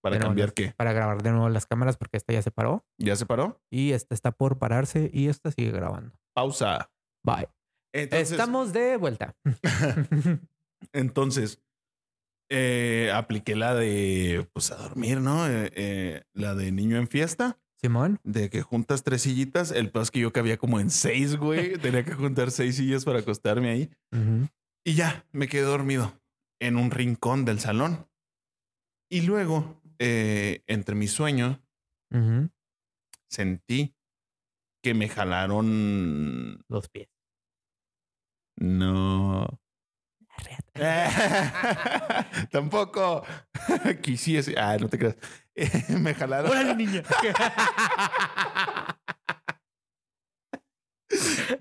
¿Para 0.01 0.17
nuevo 0.17 0.29
cambiar 0.29 0.53
qué? 0.53 0.73
Para 0.77 0.93
grabar 0.93 1.23
de 1.23 1.31
nuevo 1.31 1.49
las 1.49 1.65
cámaras 1.65 1.97
porque 1.97 2.17
esta 2.17 2.31
ya 2.31 2.41
se 2.41 2.51
paró. 2.51 2.85
¿Ya 2.97 3.15
se 3.15 3.25
paró? 3.25 3.61
Y 3.71 3.91
esta 3.91 4.13
está 4.13 4.31
por 4.31 4.59
pararse 4.59 5.09
y 5.13 5.27
esta 5.27 5.51
sigue 5.51 5.71
grabando. 5.71 6.15
Pausa. 6.33 6.91
Bye. 7.25 7.49
Entonces, 7.93 8.31
Estamos 8.31 8.71
de 8.71 8.97
vuelta. 8.97 9.35
Entonces, 10.93 11.61
eh, 12.49 13.11
apliqué 13.13 13.55
la 13.55 13.73
de, 13.73 14.47
pues 14.53 14.71
a 14.71 14.75
dormir, 14.75 15.19
¿no? 15.21 15.47
Eh, 15.47 15.71
eh, 15.75 16.23
la 16.33 16.53
de 16.53 16.71
niño 16.71 16.97
en 16.97 17.07
fiesta, 17.07 17.59
Simón. 17.86 18.19
de 18.24 18.50
que 18.50 18.62
juntas 18.62 19.04
tres 19.04 19.21
sillitas. 19.24 19.71
El 19.71 19.91
peor 19.91 20.04
es 20.04 20.12
que 20.12 20.19
yo 20.19 20.32
cabía 20.34 20.58
como 20.58 20.80
en 20.80 20.89
seis, 20.89 21.36
güey. 21.36 21.78
Tenía 21.82 22.04
que 22.04 22.13
juntar 22.13 22.52
seis 22.52 22.76
sillas 22.78 23.06
para 23.06 23.19
acostarme 23.19 23.69
ahí. 23.69 23.89
Y 24.84 24.93
ya, 24.95 25.26
me 25.32 25.48
quedé 25.48 25.63
dormido 25.63 26.19
en 26.60 26.78
un 26.78 26.91
rincón 26.91 27.45
del 27.45 27.60
salón. 27.60 28.08
Y 29.10 29.21
luego, 29.21 29.82
eh, 30.00 30.63
entre 30.67 30.95
mis 30.95 31.12
sueños, 31.12 31.60
Ujú. 32.12 32.50
sentí 33.30 33.95
que 34.84 34.93
me 34.93 35.10
jalaron. 35.10 36.63
Los 36.67 36.89
pies. 36.89 37.08
No. 38.58 39.48
Tampoco 42.52 43.24
quisiese. 44.02 44.56
Ah, 44.58 44.78
no 44.80 44.88
te 44.89 44.98
creas. 44.98 45.17
me 45.99 46.13
jalaron. 46.13 46.51
¡Órale, 46.51 46.75
niña! 46.75 47.03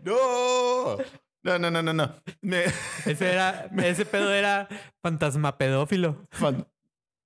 No. 0.04 0.96
No, 1.42 1.58
no, 1.58 1.70
no, 1.70 1.82
no, 1.82 1.92
no. 1.92 2.14
Me- 2.40 2.64
ese, 3.06 3.30
era, 3.32 3.68
ese 3.78 4.06
pedo 4.06 4.32
era 4.32 4.68
fantasma 5.02 5.58
pedófilo. 5.58 6.26
fan- 6.30 6.66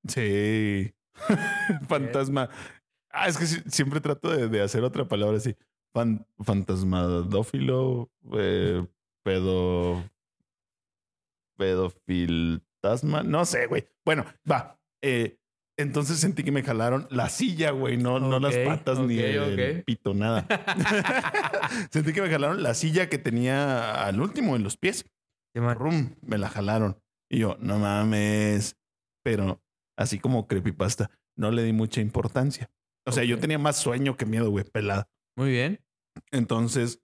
Sí. 0.06 0.92
Fantasma. 1.88 2.48
Ah, 3.10 3.28
es 3.28 3.36
que 3.38 3.46
siempre 3.46 4.00
trato 4.00 4.30
de, 4.30 4.48
de 4.48 4.62
hacer 4.62 4.82
otra 4.84 5.06
palabra 5.06 5.36
así. 5.38 5.56
Fan, 5.94 6.26
fantasmadófilo, 6.44 8.10
eh, 8.34 8.86
pedo. 9.24 10.04
Pedofiltasma. 11.56 13.22
No 13.24 13.44
sé, 13.44 13.66
güey. 13.66 13.88
Bueno, 14.04 14.24
va. 14.50 14.78
Eh, 15.02 15.37
entonces 15.78 16.18
sentí 16.18 16.42
que 16.42 16.52
me 16.52 16.62
jalaron 16.62 17.06
la 17.10 17.28
silla, 17.28 17.70
güey, 17.70 17.96
no, 17.96 18.18
no 18.18 18.40
las 18.40 18.56
patas 18.58 18.98
ni 18.98 19.18
el 19.18 19.84
pito, 19.84 20.12
nada. 20.12 20.46
sentí 21.90 22.12
que 22.12 22.20
me 22.20 22.28
jalaron 22.28 22.62
la 22.62 22.74
silla 22.74 23.08
que 23.08 23.18
tenía 23.18 24.04
al 24.04 24.20
último 24.20 24.56
en 24.56 24.64
los 24.64 24.76
pies. 24.76 25.06
Rum, 25.54 26.14
me 26.22 26.38
la 26.38 26.48
jalaron. 26.48 27.00
Y 27.30 27.38
yo, 27.38 27.56
no 27.60 27.78
mames. 27.78 28.76
Pero 29.24 29.62
así 29.96 30.18
como 30.18 30.46
creepypasta, 30.46 31.10
no 31.36 31.50
le 31.50 31.62
di 31.62 31.72
mucha 31.72 32.00
importancia. 32.00 32.70
O 33.06 33.12
sea, 33.12 33.24
yo 33.24 33.38
tenía 33.38 33.58
más 33.58 33.76
sueño 33.76 34.16
que 34.16 34.26
miedo, 34.26 34.50
güey, 34.50 34.64
pelada. 34.64 35.08
Muy 35.36 35.50
bien. 35.50 35.80
Entonces, 36.30 37.00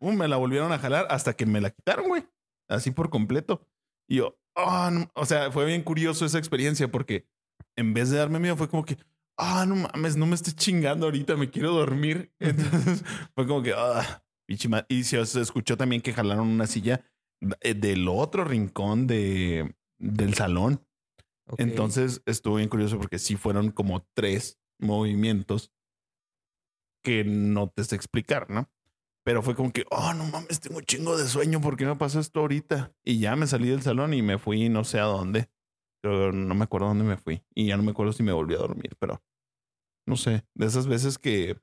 um, 0.00 0.16
me 0.16 0.28
la 0.28 0.36
volvieron 0.36 0.72
a 0.72 0.78
jalar 0.78 1.06
hasta 1.10 1.34
que 1.34 1.46
me 1.46 1.60
la 1.60 1.70
quitaron, 1.70 2.08
güey. 2.08 2.24
Así 2.68 2.90
por 2.90 3.10
completo. 3.10 3.66
Y 4.08 4.16
yo, 4.16 4.38
no- 4.56 5.10
o 5.14 5.26
sea, 5.26 5.50
fue 5.50 5.64
bien 5.66 5.82
curioso 5.82 6.24
esa 6.24 6.38
experiencia 6.38 6.88
porque 6.88 7.26
en 7.76 7.94
vez 7.94 8.10
de 8.10 8.18
darme 8.18 8.38
miedo, 8.38 8.56
fue 8.56 8.68
como 8.68 8.84
que, 8.84 8.96
ah, 9.36 9.64
no 9.66 9.76
mames, 9.76 10.16
no 10.16 10.26
me 10.26 10.34
estés 10.34 10.56
chingando 10.56 11.06
ahorita, 11.06 11.36
me 11.36 11.50
quiero 11.50 11.72
dormir. 11.72 12.32
Entonces 12.38 13.04
fue 13.34 13.46
como 13.46 13.62
que, 13.62 13.72
ah, 13.76 14.22
pinche 14.46 14.68
ma-". 14.68 14.86
Y 14.88 15.04
se, 15.04 15.20
escuchó 15.20 15.76
también 15.76 16.02
que 16.02 16.12
jalaron 16.12 16.48
una 16.48 16.66
silla 16.66 17.04
eh, 17.60 17.74
del 17.74 18.08
otro 18.08 18.44
rincón 18.44 19.06
de, 19.06 19.74
del 19.98 20.34
salón. 20.34 20.84
Entonces 21.58 22.22
estuvo 22.24 22.56
bien 22.56 22.68
curioso 22.68 22.98
porque 22.98 23.18
sí 23.18 23.36
fueron 23.36 23.72
como 23.72 24.06
tres 24.14 24.58
movimientos 24.78 25.72
que 27.02 27.24
no 27.24 27.68
te 27.68 27.84
sé 27.84 27.96
explicar, 27.96 28.48
¿no? 28.48 28.70
Pero 29.24 29.42
fue 29.42 29.54
como 29.54 29.72
que, 29.72 29.84
oh, 29.90 30.14
no 30.14 30.24
mames, 30.24 30.60
tengo 30.60 30.78
un 30.78 30.84
chingo 30.84 31.16
de 31.16 31.26
sueño, 31.28 31.60
¿por 31.60 31.76
qué 31.76 31.84
me 31.84 31.96
pasó 31.96 32.20
esto 32.20 32.40
ahorita? 32.40 32.92
Y 33.04 33.18
ya 33.18 33.36
me 33.36 33.46
salí 33.46 33.68
del 33.68 33.82
salón 33.82 34.14
y 34.14 34.22
me 34.22 34.38
fui 34.38 34.68
no 34.68 34.84
sé 34.84 34.98
a 34.98 35.04
dónde. 35.04 35.48
Pero 36.02 36.32
no 36.32 36.54
me 36.54 36.64
acuerdo 36.64 36.88
dónde 36.88 37.04
me 37.04 37.16
fui. 37.16 37.42
Y 37.54 37.68
ya 37.68 37.76
no 37.76 37.82
me 37.82 37.92
acuerdo 37.92 38.12
si 38.12 38.22
me 38.22 38.32
volví 38.32 38.54
a 38.54 38.58
dormir, 38.58 38.96
pero 38.98 39.22
no 40.06 40.16
sé, 40.16 40.44
de 40.54 40.66
esas 40.66 40.86
veces 40.88 41.16
que, 41.16 41.60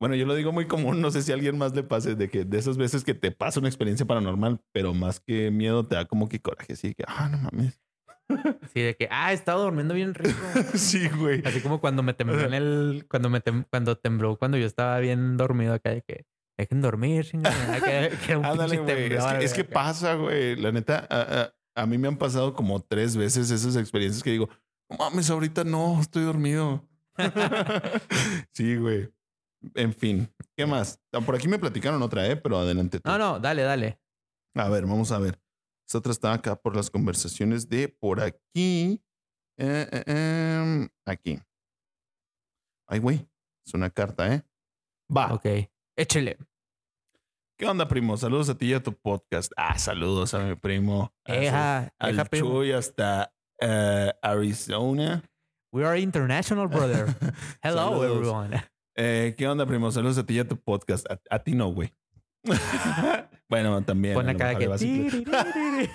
bueno, 0.00 0.14
yo 0.14 0.26
lo 0.26 0.34
digo 0.34 0.52
muy 0.52 0.66
común, 0.66 1.00
no 1.00 1.10
sé 1.10 1.22
si 1.22 1.32
a 1.32 1.34
alguien 1.34 1.56
más 1.56 1.74
le 1.74 1.82
pase, 1.82 2.14
de 2.14 2.28
que 2.28 2.44
de 2.44 2.58
esas 2.58 2.76
veces 2.76 3.04
que 3.04 3.14
te 3.14 3.30
pasa 3.30 3.58
una 3.58 3.68
experiencia 3.70 4.06
paranormal, 4.06 4.60
pero 4.72 4.92
más 4.92 5.18
que 5.20 5.50
miedo 5.50 5.86
te 5.86 5.94
da 5.94 6.04
como 6.04 6.28
que 6.28 6.40
coraje, 6.40 6.74
así 6.74 6.94
que, 6.94 7.04
ah, 7.06 7.28
no 7.30 7.38
mames. 7.38 7.80
Sí, 8.72 8.80
de 8.80 8.94
que, 8.96 9.08
ah, 9.10 9.32
estaba 9.32 9.62
durmiendo 9.62 9.92
bien 9.94 10.14
rico. 10.14 10.38
sí, 10.74 11.08
güey. 11.08 11.42
Así 11.44 11.60
como 11.60 11.80
cuando 11.80 12.02
me 12.04 12.14
tembló 12.14 12.40
en 12.40 12.54
el. 12.54 13.06
Cuando 13.10 13.28
me 13.28 13.42
tem- 13.42 13.66
cuando 13.68 13.96
tembló, 13.98 14.38
cuando 14.38 14.56
yo 14.56 14.66
estaba 14.66 15.00
bien 15.00 15.36
dormido 15.36 15.74
acá, 15.74 15.90
de 15.90 16.02
que 16.02 16.26
dejen 16.56 16.80
dormir, 16.80 17.24
chingada. 17.24 17.80
Que, 17.80 18.16
que 18.24 18.30
era 18.32 18.38
un 18.38 18.44
Ándale, 18.46 18.76
pinche 18.78 18.94
güey. 18.94 19.12
Es 19.14 19.24
que, 19.24 19.44
es 19.46 19.52
que 19.54 19.64
pasa, 19.64 20.14
güey. 20.14 20.54
La 20.54 20.70
neta, 20.70 21.08
a, 21.80 21.86
mí 21.86 21.98
me 21.98 22.08
han 22.08 22.16
pasado 22.16 22.54
como 22.54 22.80
tres 22.80 23.16
veces 23.16 23.50
esas 23.50 23.76
experiencias 23.76 24.22
que 24.22 24.30
digo, 24.30 24.48
"No 24.88 24.96
mames, 24.96 25.30
ahorita 25.30 25.64
no, 25.64 26.00
estoy 26.00 26.24
dormido. 26.24 26.88
sí, 28.52 28.76
güey. 28.76 29.12
En 29.74 29.92
fin, 29.92 30.32
¿qué 30.56 30.64
más? 30.64 30.98
Ah, 31.12 31.20
Por 31.20 31.34
aquí 31.34 31.46
me 31.48 31.58
platicaron 31.58 32.02
otra, 32.02 32.26
¿eh? 32.26 32.36
Pero 32.36 32.58
adelante 32.58 32.98
tú. 32.98 33.10
No, 33.10 33.18
no, 33.18 33.40
dale, 33.40 33.62
dale. 33.62 34.00
A 34.54 34.68
ver, 34.68 34.86
vamos 34.86 35.12
a 35.12 35.18
ver. 35.18 35.40
Esta 35.86 35.98
otra 35.98 36.12
está 36.12 36.32
acá 36.32 36.56
por 36.56 36.76
las 36.76 36.90
conversaciones 36.90 37.68
de 37.68 37.88
por 37.88 38.20
aquí. 38.20 39.02
Eh, 39.58 39.88
eh, 39.92 40.04
em, 40.06 40.88
aquí. 41.04 41.38
Ay, 42.86 43.00
güey. 43.00 43.28
Es 43.66 43.74
una 43.74 43.90
carta, 43.90 44.32
¿eh? 44.34 44.42
Va. 45.14 45.34
Ok. 45.34 45.46
Échele. 45.96 46.38
¿Qué 47.60 47.66
onda, 47.66 47.86
primo? 47.86 48.16
Saludos 48.16 48.48
a 48.48 48.56
ti 48.56 48.68
y 48.68 48.72
a 48.72 48.82
tu 48.82 48.94
podcast. 48.94 49.52
Ah, 49.54 49.78
saludos 49.78 50.32
a 50.32 50.38
mi 50.38 50.54
primo. 50.54 51.12
Eja, 51.26 51.92
al 51.98 52.14
eja. 52.14 52.24
Chuy 52.24 52.72
hasta 52.72 53.34
eh, 53.60 54.10
Arizona. 54.22 55.22
We 55.70 55.84
are 55.84 56.00
international, 56.00 56.68
brother. 56.68 57.14
Hello, 57.62 57.90
Saludos. 57.90 58.16
everyone. 58.16 58.64
Eh, 58.96 59.34
¿Qué 59.36 59.46
onda, 59.46 59.66
primo? 59.66 59.92
Saludos 59.92 60.16
a 60.16 60.24
ti 60.24 60.36
y 60.36 60.38
a 60.38 60.48
tu 60.48 60.56
podcast. 60.56 61.04
A, 61.10 61.20
a 61.28 61.38
ti 61.40 61.52
no, 61.52 61.68
güey. 61.68 61.92
bueno, 63.50 63.84
también. 63.84 64.14
Pon 64.14 64.26
a 64.26 64.32
lo 64.32 64.38
acá 64.38 64.58
mejor 64.58 64.78
que. 64.78 65.92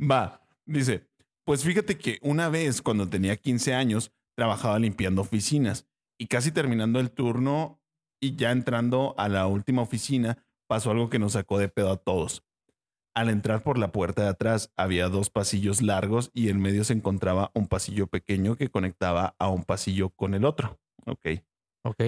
Va, 0.10 0.40
dice, 0.64 1.06
pues 1.44 1.62
fíjate 1.62 1.98
que 1.98 2.18
una 2.22 2.48
vez 2.48 2.80
cuando 2.80 3.06
tenía 3.10 3.36
15 3.36 3.74
años 3.74 4.10
trabajaba 4.34 4.78
limpiando 4.78 5.20
oficinas 5.20 5.86
y 6.18 6.26
casi 6.26 6.52
terminando 6.52 7.00
el 7.00 7.10
turno 7.10 7.80
y 8.20 8.36
ya 8.36 8.52
entrando 8.52 9.14
a 9.18 9.28
la 9.28 9.46
última 9.46 9.82
oficina 9.82 10.38
pasó 10.66 10.90
algo 10.90 11.10
que 11.10 11.18
nos 11.18 11.32
sacó 11.32 11.58
de 11.58 11.68
pedo 11.68 11.90
a 11.90 11.96
todos. 11.96 12.44
Al 13.14 13.28
entrar 13.28 13.62
por 13.62 13.78
la 13.78 13.92
puerta 13.92 14.22
de 14.22 14.28
atrás 14.28 14.72
había 14.76 15.08
dos 15.08 15.30
pasillos 15.30 15.82
largos 15.82 16.30
y 16.34 16.48
en 16.48 16.60
medio 16.60 16.82
se 16.84 16.94
encontraba 16.94 17.52
un 17.54 17.68
pasillo 17.68 18.08
pequeño 18.08 18.56
que 18.56 18.70
conectaba 18.70 19.36
a 19.38 19.48
un 19.48 19.62
pasillo 19.62 20.10
con 20.10 20.34
el 20.34 20.44
otro. 20.44 20.80
Ok. 21.06 21.26
ok. 21.84 22.02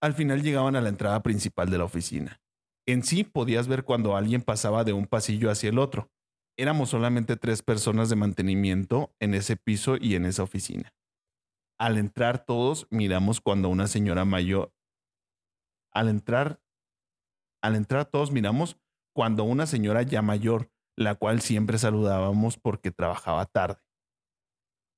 Al 0.00 0.14
final 0.14 0.42
llegaban 0.42 0.76
a 0.76 0.80
la 0.80 0.90
entrada 0.90 1.22
principal 1.22 1.70
de 1.70 1.78
la 1.78 1.84
oficina. 1.84 2.40
En 2.86 3.02
sí 3.02 3.24
podías 3.24 3.66
ver 3.66 3.82
cuando 3.82 4.16
alguien 4.16 4.42
pasaba 4.42 4.84
de 4.84 4.92
un 4.92 5.06
pasillo 5.06 5.50
hacia 5.50 5.70
el 5.70 5.78
otro. 5.78 6.10
Éramos 6.56 6.90
solamente 6.90 7.36
tres 7.36 7.62
personas 7.62 8.08
de 8.08 8.16
mantenimiento 8.16 9.12
en 9.18 9.34
ese 9.34 9.56
piso 9.56 9.96
y 10.00 10.14
en 10.14 10.24
esa 10.24 10.44
oficina. 10.44 10.92
Al 11.78 11.96
entrar 11.96 12.44
todos 12.44 12.88
miramos 12.90 13.40
cuando 13.40 13.68
una 13.68 13.86
señora 13.86 14.24
mayor... 14.24 14.72
Al 15.92 16.08
entrar... 16.08 16.60
Al 17.62 17.76
entrar 17.76 18.04
todos 18.04 18.32
miramos 18.32 18.80
cuando 19.14 19.44
una 19.44 19.66
señora 19.66 20.02
ya 20.02 20.22
mayor, 20.22 20.70
la 20.96 21.14
cual 21.14 21.40
siempre 21.40 21.78
saludábamos 21.78 22.56
porque 22.56 22.90
trabajaba 22.90 23.46
tarde. 23.46 23.80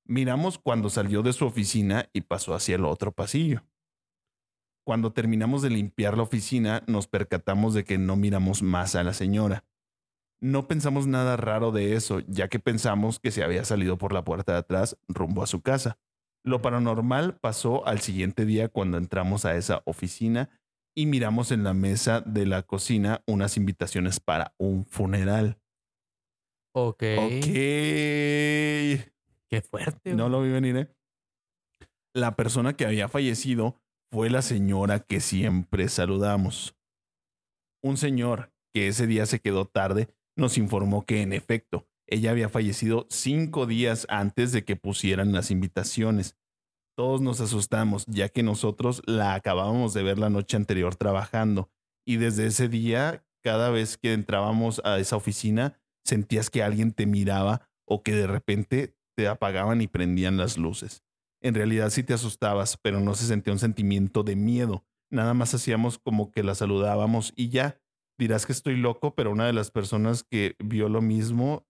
Miramos 0.05 0.57
cuando 0.57 0.89
salió 0.89 1.21
de 1.21 1.33
su 1.33 1.45
oficina 1.45 2.09
y 2.13 2.21
pasó 2.21 2.53
hacia 2.53 2.75
el 2.75 2.85
otro 2.85 3.11
pasillo. 3.11 3.63
Cuando 4.83 5.13
terminamos 5.13 5.61
de 5.61 5.69
limpiar 5.69 6.17
la 6.17 6.23
oficina, 6.23 6.83
nos 6.87 7.07
percatamos 7.07 7.75
de 7.75 7.83
que 7.83 7.97
no 7.99 8.15
miramos 8.15 8.63
más 8.63 8.95
a 8.95 9.03
la 9.03 9.13
señora. 9.13 9.63
No 10.39 10.67
pensamos 10.67 11.05
nada 11.05 11.37
raro 11.37 11.71
de 11.71 11.93
eso, 11.93 12.19
ya 12.21 12.47
que 12.47 12.59
pensamos 12.59 13.19
que 13.19 13.29
se 13.29 13.43
había 13.43 13.63
salido 13.63 13.99
por 13.99 14.11
la 14.11 14.23
puerta 14.23 14.53
de 14.53 14.57
atrás 14.59 14.97
rumbo 15.07 15.43
a 15.43 15.47
su 15.47 15.61
casa. 15.61 15.99
Lo 16.43 16.61
paranormal 16.61 17.37
pasó 17.37 17.85
al 17.85 17.99
siguiente 17.99 18.45
día 18.45 18.67
cuando 18.67 18.97
entramos 18.97 19.45
a 19.45 19.55
esa 19.55 19.83
oficina 19.85 20.49
y 20.95 21.05
miramos 21.05 21.51
en 21.51 21.63
la 21.63 21.73
mesa 21.73 22.21
de 22.21 22.45
la 22.45 22.63
cocina 22.63 23.23
unas 23.27 23.57
invitaciones 23.57 24.19
para 24.19 24.53
un 24.57 24.85
funeral. 24.85 25.59
Ok. 26.73 27.03
Ok. 27.17 27.45
Qué 29.51 29.61
fuerte. 29.69 30.13
No 30.15 30.29
lo 30.29 30.41
vi 30.41 30.49
venir, 30.49 30.77
¿eh? 30.77 30.95
La 32.13 32.35
persona 32.35 32.73
que 32.73 32.85
había 32.85 33.07
fallecido 33.07 33.81
fue 34.11 34.29
la 34.29 34.41
señora 34.41 34.99
que 34.99 35.19
siempre 35.19 35.87
saludamos. 35.89 36.75
Un 37.83 37.97
señor 37.97 38.51
que 38.73 38.87
ese 38.87 39.07
día 39.07 39.25
se 39.25 39.39
quedó 39.39 39.65
tarde 39.65 40.09
nos 40.37 40.57
informó 40.57 41.05
que 41.05 41.21
en 41.21 41.33
efecto 41.33 41.87
ella 42.11 42.31
había 42.31 42.49
fallecido 42.49 43.07
cinco 43.09 43.65
días 43.65 44.05
antes 44.09 44.51
de 44.51 44.65
que 44.65 44.75
pusieran 44.75 45.31
las 45.31 45.49
invitaciones. 45.49 46.35
Todos 46.95 47.21
nos 47.21 47.39
asustamos 47.39 48.05
ya 48.07 48.29
que 48.29 48.43
nosotros 48.43 49.01
la 49.05 49.33
acabábamos 49.33 49.93
de 49.93 50.03
ver 50.03 50.19
la 50.19 50.29
noche 50.29 50.57
anterior 50.57 50.95
trabajando 50.95 51.71
y 52.05 52.17
desde 52.17 52.47
ese 52.47 52.67
día 52.67 53.25
cada 53.41 53.69
vez 53.69 53.97
que 53.97 54.13
entrábamos 54.13 54.81
a 54.83 54.99
esa 54.99 55.15
oficina 55.15 55.79
sentías 56.05 56.49
que 56.49 56.63
alguien 56.63 56.91
te 56.91 57.05
miraba 57.05 57.69
o 57.87 58.03
que 58.03 58.13
de 58.13 58.27
repente 58.27 58.95
te 59.15 59.27
apagaban 59.27 59.81
y 59.81 59.87
prendían 59.87 60.37
las 60.37 60.57
luces. 60.57 61.03
En 61.41 61.55
realidad 61.55 61.89
sí 61.89 62.03
te 62.03 62.13
asustabas, 62.13 62.77
pero 62.77 62.99
no 62.99 63.15
se 63.15 63.25
sentía 63.25 63.53
un 63.53 63.59
sentimiento 63.59 64.23
de 64.23 64.35
miedo. 64.35 64.85
Nada 65.09 65.33
más 65.33 65.53
hacíamos 65.53 65.97
como 65.97 66.31
que 66.31 66.43
la 66.43 66.55
saludábamos 66.55 67.33
y 67.35 67.49
ya. 67.49 67.81
Dirás 68.19 68.45
que 68.45 68.51
estoy 68.51 68.75
loco, 68.75 69.15
pero 69.15 69.31
una 69.31 69.47
de 69.47 69.53
las 69.53 69.71
personas 69.71 70.23
que 70.23 70.55
vio 70.59 70.89
lo 70.89 71.01
mismo 71.01 71.65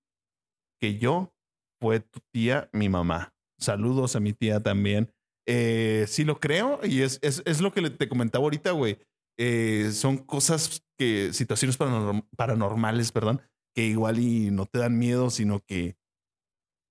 que 0.81 0.97
yo 0.97 1.33
fue 1.79 1.99
tu 1.99 2.19
tía, 2.33 2.69
mi 2.73 2.89
mamá. 2.89 3.33
Saludos 3.59 4.15
a 4.15 4.19
mi 4.19 4.33
tía 4.33 4.59
también. 4.59 5.13
Eh, 5.47 6.05
sí 6.07 6.23
lo 6.23 6.39
creo 6.39 6.79
y 6.83 7.01
es, 7.01 7.19
es, 7.21 7.43
es 7.45 7.61
lo 7.61 7.71
que 7.71 7.87
te 7.89 8.09
comentaba 8.09 8.43
ahorita, 8.43 8.71
güey. 8.71 8.97
Eh, 9.37 9.91
son 9.93 10.17
cosas 10.17 10.83
que, 10.97 11.33
situaciones 11.33 11.79
paranorm- 11.79 12.27
paranormales, 12.35 13.11
perdón, 13.11 13.41
que 13.75 13.85
igual 13.85 14.19
y 14.19 14.51
no 14.51 14.65
te 14.65 14.79
dan 14.79 14.97
miedo, 14.97 15.29
sino 15.29 15.59
que, 15.59 15.95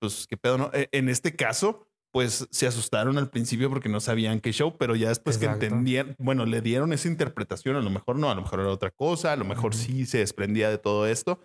pues, 0.00 0.26
qué 0.29 0.37
pedo, 0.37 0.59
¿no? 0.59 0.70
Eh, 0.72 0.88
En 0.92 1.09
este 1.09 1.37
caso, 1.37 1.87
pues 2.12 2.48
se 2.50 2.66
asustaron 2.66 3.18
al 3.18 3.31
principio 3.31 3.68
porque 3.70 3.88
no 3.88 4.00
sabían 4.00 4.40
qué 4.40 4.53
show, 4.53 4.76
pero 4.79 4.96
ya 4.96 5.09
después 5.11 5.37
Exacto. 5.37 5.61
que 5.61 5.66
entendían, 5.66 6.16
bueno, 6.18 6.44
le 6.46 6.61
dieron 6.61 6.92
esa 6.92 7.07
interpretación, 7.09 7.76
a 7.76 7.81
lo 7.81 7.90
mejor 7.90 8.18
no, 8.18 8.31
a 8.31 8.35
lo 8.35 8.42
mejor 8.42 8.61
era 8.61 8.70
otra 8.70 8.90
cosa, 8.90 9.33
a 9.33 9.37
lo 9.37 9.44
mejor 9.44 9.74
sí 9.74 10.07
se 10.07 10.18
desprendía 10.18 10.70
de 10.70 10.79
todo 10.79 11.07
esto, 11.07 11.40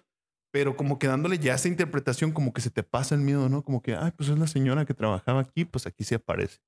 pero 0.56 0.78
como 0.78 0.98
que 1.00 1.08
dándole 1.08 1.38
ya 1.38 1.54
esa 1.56 1.68
interpretación, 1.68 2.32
como 2.32 2.54
que 2.54 2.62
se 2.62 2.70
te 2.70 2.82
pasa 2.82 3.14
el 3.14 3.20
miedo, 3.20 3.50
¿no? 3.50 3.62
Como 3.62 3.82
que, 3.82 3.94
ay, 3.94 4.12
pues 4.16 4.30
es 4.30 4.40
la 4.40 4.48
señora 4.48 4.86
que 4.86 4.94
trabajaba 4.94 5.42
aquí, 5.42 5.66
pues 5.66 5.86
aquí 5.86 6.06
se 6.06 6.16
aparece. 6.16 6.60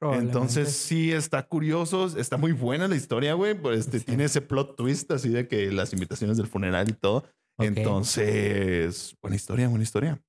Entonces 0.00 0.72
sí 0.74 1.12
está 1.12 1.46
curioso, 1.46 2.06
está 2.18 2.36
muy 2.38 2.50
buena 2.50 2.88
la 2.88 2.96
historia, 2.96 3.34
güey. 3.34 3.54
Pues 3.54 3.78
este, 3.86 4.00
Sí. 4.00 4.06
tiene 4.06 4.24
ese 4.24 4.40
plot 4.40 4.74
twist 4.74 5.12
así 5.12 5.28
de 5.28 5.46
que 5.46 5.70
las 5.70 5.92
invitaciones 5.92 6.38
del 6.38 6.48
funeral 6.48 6.88
y 6.90 6.92
todo. 6.94 7.18
Ok. 7.56 7.66
Entonces, 7.66 9.14
buena 9.22 9.36
historia, 9.36 9.68
buena 9.68 9.84
historia. 9.84 10.20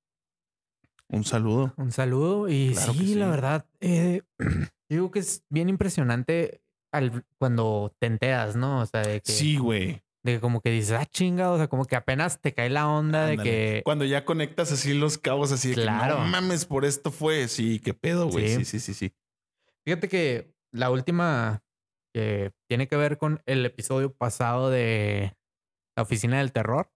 Un 1.10 1.24
saludo. 1.24 1.74
Un 1.78 1.92
saludo 1.92 2.50
y 2.50 2.74
Claro 2.74 2.94
que 2.94 3.00
sí, 3.00 3.16
la 3.16 3.26
sí. 3.26 3.32
verdad, 3.32 3.66
eh, 3.80 4.22
digo 4.92 5.10
que 5.10 5.18
es 5.20 5.44
bien 5.50 5.70
impresionante 5.70 6.62
al, 6.94 7.26
cuando 7.40 7.96
te 8.00 8.06
enteras, 8.06 8.56
¿no? 8.56 8.82
O 8.82 8.86
sea, 8.86 9.02
de 9.02 9.22
que, 9.22 9.32
Sí, 9.32 9.58
güey. 9.58 10.04
De 10.24 10.34
que 10.34 10.40
como 10.40 10.62
que 10.62 10.70
dices, 10.70 10.92
ah, 11.00 11.06
chinga, 11.06 11.52
o 11.52 11.58
sea, 11.58 11.68
como 11.68 11.86
que 11.86 11.96
apenas 11.96 12.40
te 12.40 12.54
cae 12.54 12.70
la 12.70 12.88
onda 12.88 13.26
de 13.26 13.38
que 13.38 13.82
Cuando 13.84 14.06
ya 14.06 14.24
conectas 14.26 14.72
así 14.72 14.94
los 14.94 15.18
cabos 15.18 15.52
así 15.52 15.70
de 15.70 15.76
Claro. 15.76 16.16
que 16.18 16.22
no 16.22 16.28
mames, 16.28 16.66
por 16.66 16.86
esto 16.86 17.12
fue. 17.12 17.48
Sí, 17.48 17.80
qué 17.80 17.94
pedo, 17.94 18.28
güey. 18.28 18.48
Sí. 18.50 18.56
Sí, 18.58 18.66
sí, 18.66 18.80
sí, 18.80 18.94
sí. 18.94 19.14
Fíjate 19.86 20.08
que 20.08 20.54
la 20.72 20.92
última 20.92 21.64
que 22.14 22.52
tiene 22.70 22.88
que 22.88 22.98
ver 22.98 23.18
con 23.18 23.42
el 23.46 23.66
episodio 23.66 24.14
pasado 24.14 24.70
de 24.70 25.34
la 25.96 26.04
oficina 26.04 26.38
del 26.40 26.52
terror. 26.52 26.92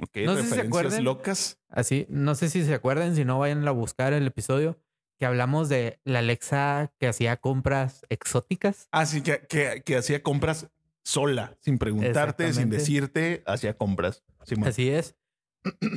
Ok, 0.00 0.16
No 0.24 0.36
sé 0.36 0.44
si 0.44 0.48
se 0.50 0.60
acuerdan. 0.60 1.04
locas. 1.04 1.58
Así, 1.68 2.06
no 2.08 2.34
sé 2.36 2.48
si 2.48 2.64
se 2.64 2.72
acuerdan, 2.72 3.14
si 3.16 3.24
no 3.24 3.38
vayan 3.40 3.66
a 3.66 3.72
buscar 3.72 4.12
el 4.12 4.26
episodio 4.26 4.78
que 5.18 5.26
hablamos 5.26 5.68
de 5.68 6.00
la 6.04 6.20
Alexa 6.20 6.92
que 7.00 7.08
hacía 7.08 7.36
compras 7.38 8.06
exóticas. 8.08 8.88
Ah, 8.92 9.04
sí, 9.06 9.20
que, 9.22 9.40
que, 9.48 9.82
que 9.84 9.96
hacía 9.96 10.22
compras 10.22 10.68
sola, 11.08 11.56
sin 11.60 11.78
preguntarte, 11.78 12.52
sin 12.52 12.68
decirte, 12.68 13.42
hacía 13.46 13.76
compras. 13.76 14.22
Simón. 14.44 14.68
Así 14.68 14.90
es. 14.90 15.16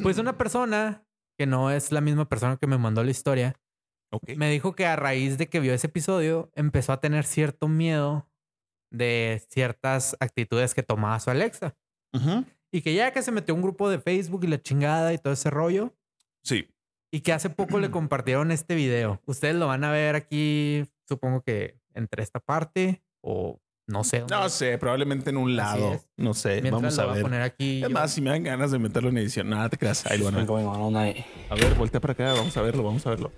Pues 0.04 0.18
una 0.18 0.38
persona 0.38 1.06
que 1.38 1.46
no 1.46 1.70
es 1.70 1.92
la 1.92 2.00
misma 2.00 2.30
persona 2.30 2.56
que 2.58 2.68
me 2.68 2.78
mandó 2.78 3.04
la 3.04 3.12
historia, 3.12 3.56
me 4.38 4.50
dijo 4.50 4.74
que 4.74 4.86
a 4.86 4.96
raíz 4.96 5.38
de 5.38 5.48
que 5.48 5.60
vio 5.60 5.74
ese 5.74 5.88
episodio 5.88 6.50
empezó 6.56 6.94
a 6.94 7.00
tener 7.02 7.26
cierto 7.26 7.68
miedo 7.68 8.30
de 8.90 9.42
ciertas 9.50 10.16
actitudes 10.20 10.74
que 10.74 10.84
tomaba 10.84 11.20
su 11.20 11.30
Alexa. 11.30 11.76
Y 12.72 12.82
que 12.82 12.94
ya 12.94 13.12
que 13.12 13.22
se 13.22 13.32
metió 13.34 13.54
un 13.54 13.62
grupo 13.62 13.90
de 13.90 14.00
Facebook 14.00 14.46
y 14.46 14.48
la 14.48 14.62
chingada 14.62 15.14
y 15.14 15.18
todo 15.18 15.34
ese 15.34 15.50
rollo, 15.50 15.94
Sí. 16.44 16.70
y 17.12 17.20
que 17.20 17.34
hace 17.34 17.50
poco 17.50 17.80
le 17.80 17.92
compartieron 17.92 18.52
este 18.52 18.76
video. 18.76 19.22
Ustedes 19.26 19.56
lo 19.56 19.68
van 19.68 19.84
a 19.84 19.92
ver 19.92 20.16
aquí, 20.16 20.86
supongo 21.06 21.42
que 21.42 21.78
entre 21.94 22.24
esta 22.24 22.40
parte 22.40 23.04
o 23.22 23.60
no 23.92 24.04
sé. 24.04 24.24
No 24.30 24.50
sé, 24.50 24.78
probablemente 24.78 25.30
en 25.30 25.38
un 25.38 25.56
lado. 25.56 26.00
No 26.18 26.34
sé, 26.34 26.62
Mientras 26.62 26.74
vamos 26.82 27.00
a 27.00 27.06
voy 27.06 27.14
ver. 27.16 27.24
poner 27.24 27.42
aquí. 27.42 27.78
Es 27.84 27.90
yo. 27.90 27.90
más, 27.90 28.12
si 28.12 28.22
me 28.22 28.30
dan 28.30 28.44
ganas 28.44 28.72
de 28.72 28.80
meterlo 28.80 29.10
en 29.10 29.18
edición, 29.18 29.50
nada 29.50 29.70
te 29.70 29.78
creas. 29.78 30.06
Ahí 30.06 30.18
lo 30.18 30.26
van 30.26 30.36
a 30.36 31.04
ver. 31.04 31.26
A 31.50 31.56
ver, 31.56 31.76
voltea 31.76 32.00
para 32.02 32.14
acá, 32.14 32.34
vamos 32.34 32.56
a 32.58 32.62
verlo, 32.62 32.84
vamos 32.84 33.06
a 33.06 33.10
verlo. 33.10 33.32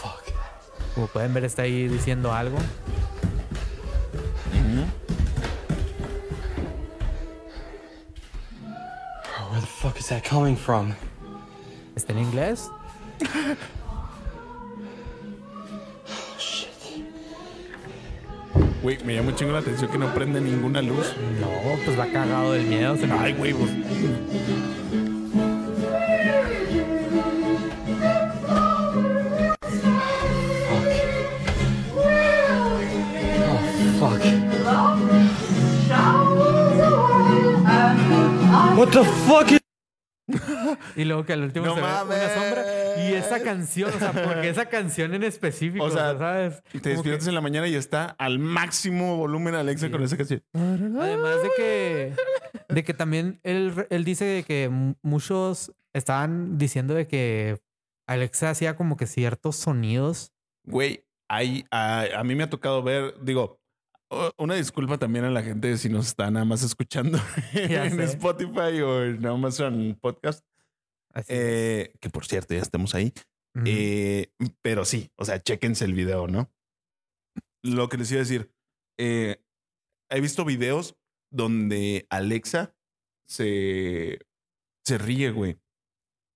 Fuck. 0.00 0.22
Como 0.94 1.06
pueden 1.08 1.32
ver, 1.34 1.44
está 1.44 1.62
ahí 1.62 1.88
diciendo 1.88 2.32
algo. 2.32 2.58
Bro, 8.62 9.50
where 9.50 9.60
the 9.60 9.66
fuck 9.66 9.98
is 9.98 10.08
that 10.08 10.24
coming 10.24 10.56
from? 10.56 10.94
Está 11.96 12.12
en 12.12 12.18
inglés. 12.18 12.68
Güey, 18.82 18.96
me 19.04 19.14
llama 19.14 19.28
un 19.28 19.34
chingo 19.34 19.52
la 19.52 19.58
atención 19.58 19.90
que 19.90 19.98
no 19.98 20.14
prende 20.14 20.40
ninguna 20.40 20.80
luz. 20.80 21.14
No, 21.38 21.48
pues 21.84 21.98
va 21.98 22.06
cagado 22.06 22.52
del 22.52 22.64
miedo. 22.64 22.96
se 22.96 23.06
Ay, 23.12 23.34
güey, 23.34 23.52
pues. 23.52 23.70
Oh, 33.46 33.60
fuck. 34.00 34.22
What 38.78 38.88
the 38.92 39.04
fuck 39.04 39.52
is. 39.52 39.69
Y 40.96 41.04
luego 41.04 41.24
que 41.24 41.32
al 41.32 41.42
último 41.42 41.66
No 41.66 41.74
se 41.74 41.80
ve 41.80 41.86
una 41.86 42.04
mames. 42.04 42.32
sombra. 42.32 42.64
Y 43.08 43.12
esa 43.14 43.42
canción, 43.42 43.90
o 43.94 43.98
sea, 43.98 44.12
porque 44.12 44.48
esa 44.48 44.66
canción 44.66 45.14
en 45.14 45.22
específico, 45.22 45.84
O 45.84 45.90
sea, 45.90 46.16
¿sabes? 46.18 46.62
te 46.64 46.70
Como 46.72 46.82
que- 46.82 46.88
despiertas 46.90 47.26
en 47.28 47.34
la 47.34 47.40
mañana 47.40 47.68
y 47.68 47.74
está 47.74 48.06
al 48.18 48.38
máximo 48.38 49.16
volumen 49.16 49.54
Alexa 49.54 49.86
Sí. 49.86 49.92
con 49.92 50.02
esa 50.02 50.16
canción. 50.16 50.42
Además 50.54 51.36
de 51.42 51.50
que, 51.56 52.14
de 52.68 52.84
que 52.84 52.94
también 52.94 53.40
él, 53.42 53.86
él 53.90 54.04
dice 54.04 54.24
de 54.24 54.42
que 54.42 54.68
mu- 54.68 54.94
muchos 55.02 55.72
estaban 55.92 56.58
diciendo 56.58 56.94
de 56.94 57.06
que 57.06 57.58
Alexa 58.06 58.50
hacía 58.50 58.74
como 58.76 58.96
que 58.96 59.06
ciertos 59.06 59.56
sonidos. 59.56 60.32
Güey, 60.64 61.04
hay, 61.28 61.64
a, 61.70 62.06
a 62.16 62.24
mí 62.24 62.34
me 62.34 62.42
ha 62.42 62.50
tocado 62.50 62.82
ver, 62.82 63.14
digo, 63.22 63.59
una 64.38 64.54
disculpa 64.54 64.98
también 64.98 65.24
a 65.24 65.30
la 65.30 65.42
gente 65.42 65.76
si 65.76 65.88
nos 65.88 66.06
está 66.08 66.30
nada 66.30 66.44
más 66.44 66.62
escuchando 66.62 67.18
en. 67.54 68.00
Spotify 68.00 68.80
o 68.82 69.04
en 69.04 69.24
Amazon 69.24 69.98
Podcast. 70.00 70.44
Eh, 71.28 71.92
que 72.00 72.10
por 72.10 72.26
cierto, 72.26 72.54
ya 72.54 72.60
estamos 72.60 72.94
ahí. 72.94 73.12
Eh, 73.64 74.32
pero 74.62 74.84
sí, 74.84 75.10
o 75.16 75.24
sea, 75.24 75.42
chéquense 75.42 75.84
el 75.84 75.94
video, 75.94 76.28
¿no? 76.28 76.50
lo 77.62 77.88
que 77.88 77.98
les 77.98 78.10
iba 78.10 78.20
a 78.20 78.24
decir, 78.24 78.50
eh, 78.98 79.44
he 80.08 80.20
visto 80.20 80.44
videos 80.44 80.96
donde 81.30 82.06
Alexa 82.10 82.74
se, 83.26 84.18
se 84.84 84.98
ríe, 84.98 85.30
güey. 85.30 85.58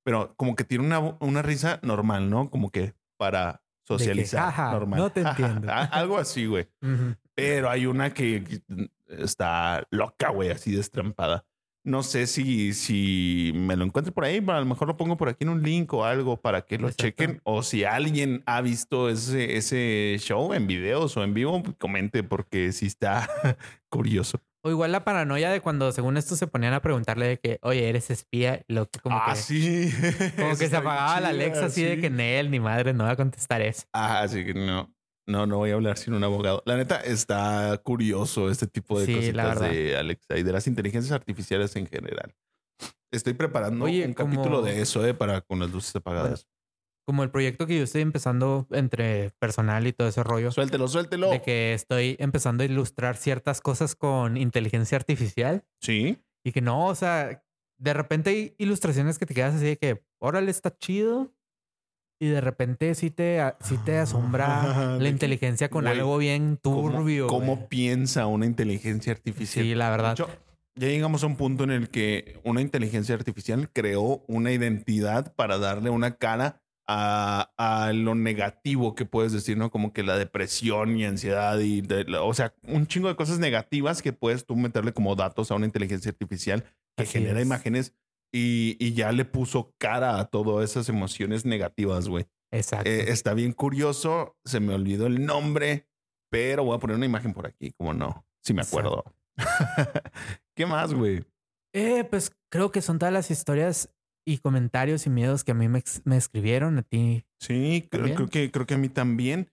Pero 0.05 0.35
como 0.37 0.55
que 0.55 0.65
tiene 0.65 0.85
una, 0.85 0.99
una 1.21 1.41
risa 1.41 1.81
normal, 1.83 2.29
¿no? 2.29 2.51
Como 2.51 2.71
que 2.71 2.95
para 3.19 3.63
socializar. 3.87 4.53
"Jaja, 4.53 4.73
normal. 4.73 4.99
no 5.01 5.11
te 5.13 5.21
entiendo". 5.23 5.69
Algo 5.93 6.19
así, 6.19 6.45
güey. 6.47 6.69
Pero 7.35 7.71
hay 7.71 7.87
una 7.87 8.15
que 8.15 8.63
está 9.09 9.87
loca, 9.91 10.31
güey, 10.31 10.51
así 10.51 10.75
destrampada. 10.75 11.45
No 11.87 12.03
sé 12.03 12.27
si, 12.27 12.73
si 12.73 13.53
me 13.55 13.77
lo 13.77 13.85
encuentro 13.85 14.15
por 14.15 14.25
ahí, 14.25 14.41
pero 14.41 14.57
a 14.57 14.61
lo 14.61 14.67
mejor 14.67 14.89
lo 14.89 14.97
pongo 14.97 15.19
por 15.19 15.29
aquí 15.29 15.45
en 15.45 15.51
un 15.51 15.63
link 15.63 15.93
o 15.93 16.05
algo 16.05 16.41
para 16.41 16.63
que 16.63 16.79
lo 16.79 16.91
chequen. 16.91 17.43
O 17.45 17.63
si 17.63 17.85
alguien 17.85 18.43
ha 18.47 18.63
visto 18.63 19.11
ese, 19.11 19.57
ese 19.57 20.17
show 20.19 20.55
en 20.55 20.67
videos 20.67 21.15
o 21.19 21.23
en 21.23 21.35
vivo, 21.35 21.63
pues, 21.63 21.77
comente 21.77 22.23
porque 22.23 22.73
sí 22.73 22.87
está 22.87 23.29
curioso. 23.91 24.41
O 24.63 24.71
igual 24.71 24.93
la 24.93 25.05
paranoia 25.05 25.51
de 25.51 25.61
cuando 25.61 25.93
según 25.93 26.17
esto 26.17 26.37
se 26.37 26.47
ponían 26.47 26.73
a 26.73 26.81
preguntarle 26.81 27.27
de 27.27 27.39
que, 27.39 27.59
oye, 27.61 27.87
eres 27.87 28.11
espía, 28.11 28.65
lo 28.67 28.89
que 28.89 28.99
como 29.01 29.19
ah, 29.19 29.35
que, 29.35 29.37
sí. 29.37 29.93
como 30.39 30.57
que 30.57 30.69
se 30.71 30.77
apagaba 30.77 31.21
la 31.21 31.33
chida, 31.33 31.45
Alexa 31.45 31.65
así 31.67 31.85
de 31.85 31.97
sí. 31.97 32.01
que 32.01 32.09
Nel, 32.09 32.51
ni 32.51 32.61
madre, 32.61 32.95
no 32.95 33.05
va 33.05 33.11
a 33.11 33.17
contestar 33.17 33.61
eso. 33.61 33.83
Ah, 33.93 34.23
así 34.23 34.43
que 34.43 34.55
no. 34.55 34.94
No, 35.27 35.47
no 35.47 35.57
voy 35.59 35.71
a 35.71 35.75
hablar 35.75 35.97
sin 35.97 36.13
un 36.15 36.23
abogado. 36.23 36.63
La 36.67 36.77
neta 36.77 37.01
está 37.01 37.81
curioso 37.83 38.51
este 38.51 38.67
tipo 38.67 39.01
de 39.01 39.07
Sí, 39.07 39.15
cositas 39.15 39.61
de 39.61 39.97
Alexa 39.97 40.37
y 40.37 40.43
de 40.43 40.53
las 40.53 40.67
inteligencias 40.67 41.13
artificiales 41.13 41.75
en 41.77 41.87
general. 41.87 42.35
Estoy 43.11 43.33
preparando 43.35 43.85
Oye, 43.87 44.07
un 44.07 44.13
como- 44.13 44.31
capítulo 44.31 44.63
de 44.63 44.83
eso, 44.83 45.07
eh, 45.07 45.15
para 45.15 45.41
con 45.41 45.61
las 45.61 45.71
luces 45.71 45.95
apagadas. 45.97 46.47
Como 47.07 47.23
el 47.23 47.31
proyecto 47.31 47.67
que 47.67 47.77
yo 47.77 47.85
estoy 47.85 48.01
empezando 48.03 48.67
entre 48.71 49.31
personal 49.39 49.87
y 49.87 49.93
todo 49.93 50.09
ese 50.09 50.23
rollo. 50.23 50.51
Suéltelo, 50.51 50.89
suéltelo. 50.89 51.31
De 51.31 51.43
que 51.43 51.75
estoy 51.75 52.17
empezando 52.19 52.63
a 52.63 52.67
ilustrar 52.67 53.17
ciertas 53.17 53.61
cosas 53.61 53.95
con 53.95 54.37
inteligencia 54.37 54.97
artificial 54.97 55.65
Sí. 55.81 56.19
y 56.45 56.53
que 56.53 56.61
no, 56.63 56.87
o 56.89 56.95
sea, 56.95 57.43
de 57.79 57.95
repente 57.95 58.31
hay 58.31 58.55
ilustraciones 58.59 59.19
que 59.19 59.27
te 59.27 59.35
quedas 59.35 59.55
así 59.55 59.65
de 59.67 59.77
que, 59.77 60.03
órale, 60.19 60.51
está 60.51 60.77
chido. 60.77 61.33
Y 62.21 62.29
de 62.29 62.41
repente 62.41 62.95
sí 62.95 63.11
te, 63.11 63.41
sí 63.61 63.77
te 63.85 63.99
asombra 63.99 64.97
la 65.01 65.09
inteligencia 65.09 65.69
con 65.69 65.87
algo 65.87 66.17
bien 66.19 66.59
¿Cómo, 66.63 66.91
turbio. 66.91 67.27
cómo 67.27 67.69
piensa 67.69 68.27
una 68.27 68.47
inteligencia 68.47 69.13
artificial? 69.13 69.65
Sí, 69.65 69.75
la 69.75 69.91
verdad. 69.91 70.13
hecho, 70.13 70.29
ya 70.77 70.89
llegamos 70.89 71.23
a 71.23 71.27
un 71.27 71.37
punto 71.37 71.65
en 71.65 71.71
el 71.71 71.89
que 71.89 72.41
una 72.45 72.61
inteligencia 72.61 73.15
artificial 73.15 73.69
creó 73.73 74.25
una 74.29 74.53
identidad 74.53 75.35
para 75.35 75.59
darle 75.59 75.91
una 75.91 76.17
cara 76.17 76.61
a, 76.87 77.51
a 77.57 77.93
lo 77.95 78.15
negativo 78.15 78.95
que 78.95 79.07
puedes 79.07 79.33
decir, 79.33 79.57
¿no? 79.57 79.71
Como 79.71 79.93
que 79.93 80.03
la 80.03 80.19
depresión 80.19 80.97
y 80.97 81.05
ansiedad 81.07 81.59
y, 81.59 81.81
de- 81.81 82.05
la- 82.05 82.23
o 82.23 82.35
sea, 82.35 82.55
un 82.67 82.87
chingo 82.87 83.09
de 83.09 83.17
cosas 83.17 83.39
negativas 83.39 84.03
que 84.03 84.13
puedes 84.13 84.45
tú 84.47 84.55
meterle 84.55 84.93
como 84.93 85.15
datos 85.17 85.51
a 85.51 85.55
una 85.55 85.65
inteligencia 85.67 86.11
artificial 86.11 86.63
que 86.97 87.05
Así 87.05 87.13
genera 87.13 87.41
es. 87.41 87.47
imágenes 87.47 87.95
y, 88.35 88.77
y 88.85 88.95
ya 88.95 89.13
le 89.13 89.25
puso 89.25 89.73
cara 89.79 90.19
a 90.19 90.25
todas 90.25 90.69
esas 90.69 90.89
emociones 90.89 91.45
negativas, 91.45 92.09
güey. 92.09 92.27
Exacto. 92.51 92.91
Eh, 92.91 93.13
está 93.13 93.33
bien 93.33 93.53
curioso, 93.53 94.37
se 94.45 94.59
me 94.59 94.75
olvidó 94.75 95.07
el 95.07 95.25
nombre, 95.25 95.89
pero 96.31 96.65
voy 96.65 96.77
a 96.77 96.81
poner 96.81 96.97
una 96.97 97.07
imagen 97.07 97.33
por 97.33 97.47
aquí, 97.47 97.71
como 97.79 97.95
no, 97.95 98.27
si 98.43 98.53
me 98.53 98.63
acuerdo. 98.63 99.05
¿Qué 100.57 100.67
más, 100.67 100.93
güey? 100.93 101.25
Eh, 101.73 102.03
pues 102.03 102.33
creo 102.51 102.73
que 102.73 102.83
son 102.83 102.99
todas 102.99 103.15
las 103.15 103.31
historias 103.31 103.95
y 104.27 104.39
comentarios 104.39 105.07
y 105.07 105.11
miedos 105.11 105.45
que 105.45 105.53
a 105.53 105.55
mí 105.55 105.69
me, 105.69 105.83
escribieron 106.17 106.79
a 106.79 106.83
ti. 106.83 107.25
Sí, 107.39 107.87
creo 107.89 108.29
que, 108.29 108.51
creo 108.51 108.67
que 108.67 108.75
a 108.75 108.79
mí 108.79 108.89
también. 108.89 109.53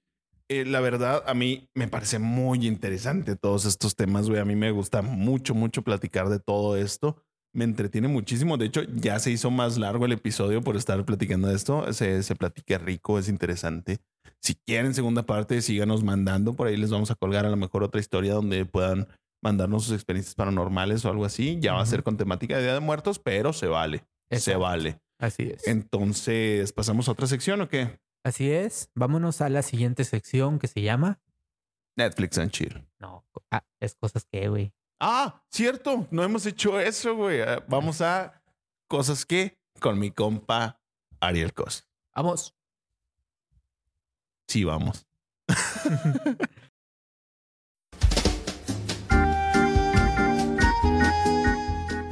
Eh, 0.49 0.65
la 0.65 0.81
verdad, 0.81 1.23
a 1.27 1.33
mí 1.35 1.69
me 1.75 1.87
parece 1.87 2.17
muy 2.17 2.67
interesante 2.67 3.35
todos 3.35 3.65
estos 3.65 3.95
temas, 3.95 4.27
güey. 4.27 4.41
A 4.41 4.45
mí 4.45 4.55
me 4.55 4.71
gusta 4.71 5.03
mucho, 5.03 5.53
mucho 5.53 5.83
platicar 5.83 6.29
de 6.29 6.39
todo 6.39 6.75
esto. 6.77 7.23
Me 7.53 7.65
entretiene 7.65 8.07
muchísimo. 8.07 8.57
De 8.57 8.65
hecho, 8.65 8.83
ya 8.83 9.19
se 9.19 9.31
hizo 9.31 9.51
más 9.51 9.77
largo 9.77 10.05
el 10.05 10.13
episodio 10.13 10.61
por 10.61 10.77
estar 10.77 11.03
platicando 11.05 11.49
de 11.49 11.55
esto. 11.55 11.91
Se, 11.93 12.23
se 12.23 12.35
platica 12.35 12.77
rico, 12.77 13.19
es 13.19 13.27
interesante. 13.27 13.99
Si 14.39 14.55
quieren 14.55 14.93
segunda 14.93 15.23
parte, 15.23 15.61
síganos 15.61 16.03
mandando. 16.03 16.55
Por 16.55 16.67
ahí 16.67 16.77
les 16.77 16.89
vamos 16.89 17.11
a 17.11 17.15
colgar 17.15 17.45
a 17.45 17.49
lo 17.49 17.57
mejor 17.57 17.83
otra 17.83 17.99
historia 17.99 18.33
donde 18.33 18.65
puedan 18.65 19.07
mandarnos 19.43 19.83
sus 19.83 19.93
experiencias 19.93 20.35
paranormales 20.35 21.03
o 21.05 21.09
algo 21.09 21.25
así. 21.25 21.57
Ya 21.59 21.73
va 21.73 21.81
a 21.81 21.85
ser 21.85 22.03
con 22.03 22.17
temática 22.17 22.55
de 22.57 22.63
Día 22.63 22.73
de 22.73 22.79
Muertos, 22.79 23.19
pero 23.19 23.53
se 23.53 23.67
vale. 23.67 24.05
Se 24.31 24.55
vale. 24.55 24.99
Así 25.19 25.43
es. 25.43 25.67
Entonces, 25.67 26.71
¿pasamos 26.73 27.07
a 27.07 27.11
otra 27.11 27.27
sección 27.27 27.61
o 27.61 27.67
qué? 27.67 27.99
Así 28.23 28.51
es. 28.51 28.89
Vámonos 28.95 29.41
a 29.41 29.49
la 29.49 29.61
siguiente 29.61 30.03
sección 30.03 30.57
que 30.57 30.67
se 30.67 30.81
llama. 30.81 31.19
Netflix 31.97 32.37
and 32.37 32.51
chill. 32.51 32.83
No, 32.99 33.25
ah, 33.51 33.63
es 33.79 33.95
cosas 33.95 34.25
que, 34.25 34.47
güey. 34.47 34.73
Ah, 35.03 35.41
cierto. 35.49 36.07
No 36.11 36.23
hemos 36.23 36.45
hecho 36.45 36.79
eso, 36.79 37.15
güey. 37.15 37.41
Ah, 37.41 37.65
Vamos 37.67 38.01
a 38.01 38.39
cosas 38.87 39.25
que 39.25 39.57
con 39.79 39.97
mi 39.97 40.11
compa 40.11 40.79
Ariel 41.19 41.55
Cos. 41.55 41.89
Vamos. 42.15 42.55
Sí, 44.47 44.63
vamos. 44.63 45.07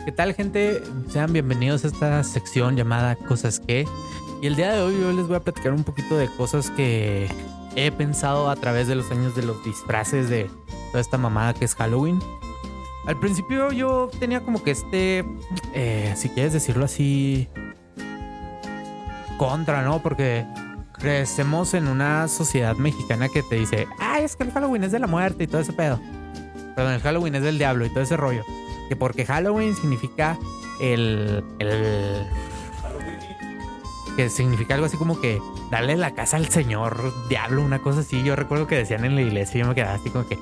¿Qué 0.06 0.12
tal, 0.12 0.34
gente? 0.34 0.82
Sean 1.10 1.32
bienvenidos 1.32 1.86
a 1.86 1.90
esta 1.90 2.24
sección 2.24 2.76
llamada 2.76 3.16
Cosas 3.16 3.60
que. 3.60 3.86
Y 4.42 4.48
el 4.48 4.56
día 4.56 4.74
de 4.74 4.82
hoy 4.82 5.00
yo 5.00 5.12
les 5.12 5.28
voy 5.28 5.36
a 5.36 5.42
platicar 5.42 5.74
un 5.74 5.84
poquito 5.84 6.18
de 6.18 6.28
cosas 6.38 6.72
que 6.72 7.30
he 7.76 7.92
pensado 7.92 8.50
a 8.50 8.56
través 8.56 8.88
de 8.88 8.96
los 8.96 9.12
años 9.12 9.36
de 9.36 9.44
los 9.44 9.64
disfraces 9.64 10.28
de 10.28 10.50
toda 10.88 11.02
esta 11.02 11.20
mamada 11.20 11.54
que 11.54 11.66
es 11.66 11.76
Halloween. 11.76 12.20
Al 13.06 13.20
principio 13.20 13.72
yo 13.72 14.10
tenía 14.20 14.42
como 14.42 14.64
que 14.64 14.72
este, 14.72 15.26
eh, 15.74 16.14
si 16.16 16.30
quieres 16.30 16.54
decirlo 16.54 16.86
así, 16.86 17.50
contra, 19.38 19.82
¿no? 19.82 20.04
Porque 20.04 20.46
crecemos 20.94 21.74
en 21.74 21.88
una 21.88 22.28
sociedad 22.28 22.76
mexicana 22.76 23.30
que 23.30 23.42
te 23.42 23.56
dice, 23.56 23.88
ay, 24.00 24.26
es 24.26 24.36
que 24.36 24.44
el 24.44 24.52
Halloween 24.52 24.84
es 24.84 24.92
de 24.92 25.00
la 25.00 25.08
muerte 25.08 25.46
y 25.46 25.48
todo 25.48 25.62
ese 25.62 25.74
pedo. 25.74 26.00
Perdón, 26.76 26.94
el 26.94 27.02
Halloween 27.02 27.36
es 27.36 27.44
del 27.44 27.58
diablo 27.58 27.86
y 27.86 27.90
todo 27.90 28.02
ese 28.02 28.18
rollo. 28.18 28.44
Que 28.90 28.96
porque 28.96 29.26
Halloween 29.26 29.76
significa 29.76 30.38
el, 30.82 31.44
el 31.60 32.28
que 34.16 34.30
significa 34.30 34.74
algo 34.74 34.86
así 34.86 34.98
como 34.98 35.22
que 35.22 35.42
darle 35.72 35.96
la 35.96 36.14
casa 36.14 36.38
al 36.38 36.50
señor 36.50 37.14
diablo, 37.30 37.64
una 37.64 37.80
cosa 37.80 38.02
así. 38.02 38.22
Yo 38.24 38.36
recuerdo 38.36 38.68
que 38.68 38.76
decían 38.76 39.06
en 39.06 39.16
la 39.16 39.22
iglesia 39.22 39.58
y 39.58 39.62
yo 39.62 39.68
me 39.68 39.76
quedaba 39.76 39.94
así 39.94 40.10
como 40.10 40.28
que, 40.28 40.38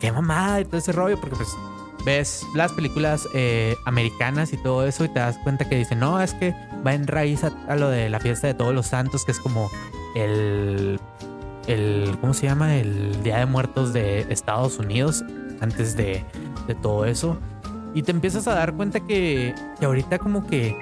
qué 0.00 0.10
mamada 0.10 0.60
y 0.60 0.64
todo 0.64 0.78
ese 0.78 0.92
rollo, 0.92 1.20
porque 1.20 1.36
pues 1.36 1.56
ves 2.04 2.46
las 2.54 2.72
películas 2.72 3.28
eh, 3.34 3.76
americanas 3.84 4.52
y 4.52 4.56
todo 4.56 4.86
eso 4.86 5.04
y 5.04 5.08
te 5.08 5.20
das 5.20 5.38
cuenta 5.38 5.68
que 5.68 5.76
dicen, 5.76 6.00
no, 6.00 6.20
es 6.20 6.34
que 6.34 6.54
va 6.86 6.94
en 6.94 7.06
raíz 7.06 7.44
a, 7.44 7.76
lo 7.76 7.88
de 7.88 8.08
la 8.08 8.20
fiesta 8.20 8.46
de 8.46 8.54
todos 8.54 8.74
los 8.74 8.86
santos, 8.86 9.24
que 9.24 9.32
es 9.32 9.40
como 9.40 9.70
el, 10.14 11.00
el, 11.66 12.16
¿cómo 12.20 12.34
se 12.34 12.46
llama? 12.46 12.76
El 12.76 13.22
Día 13.22 13.38
de 13.38 13.46
Muertos 13.46 13.92
de 13.92 14.26
Estados 14.30 14.78
Unidos, 14.78 15.24
antes 15.60 15.96
de, 15.96 16.24
de 16.66 16.74
todo 16.74 17.04
eso. 17.04 17.38
Y 17.94 18.02
te 18.02 18.10
empiezas 18.10 18.46
a 18.48 18.54
dar 18.54 18.74
cuenta 18.74 19.00
que, 19.00 19.54
que 19.78 19.86
ahorita 19.86 20.18
como 20.18 20.46
que 20.46 20.76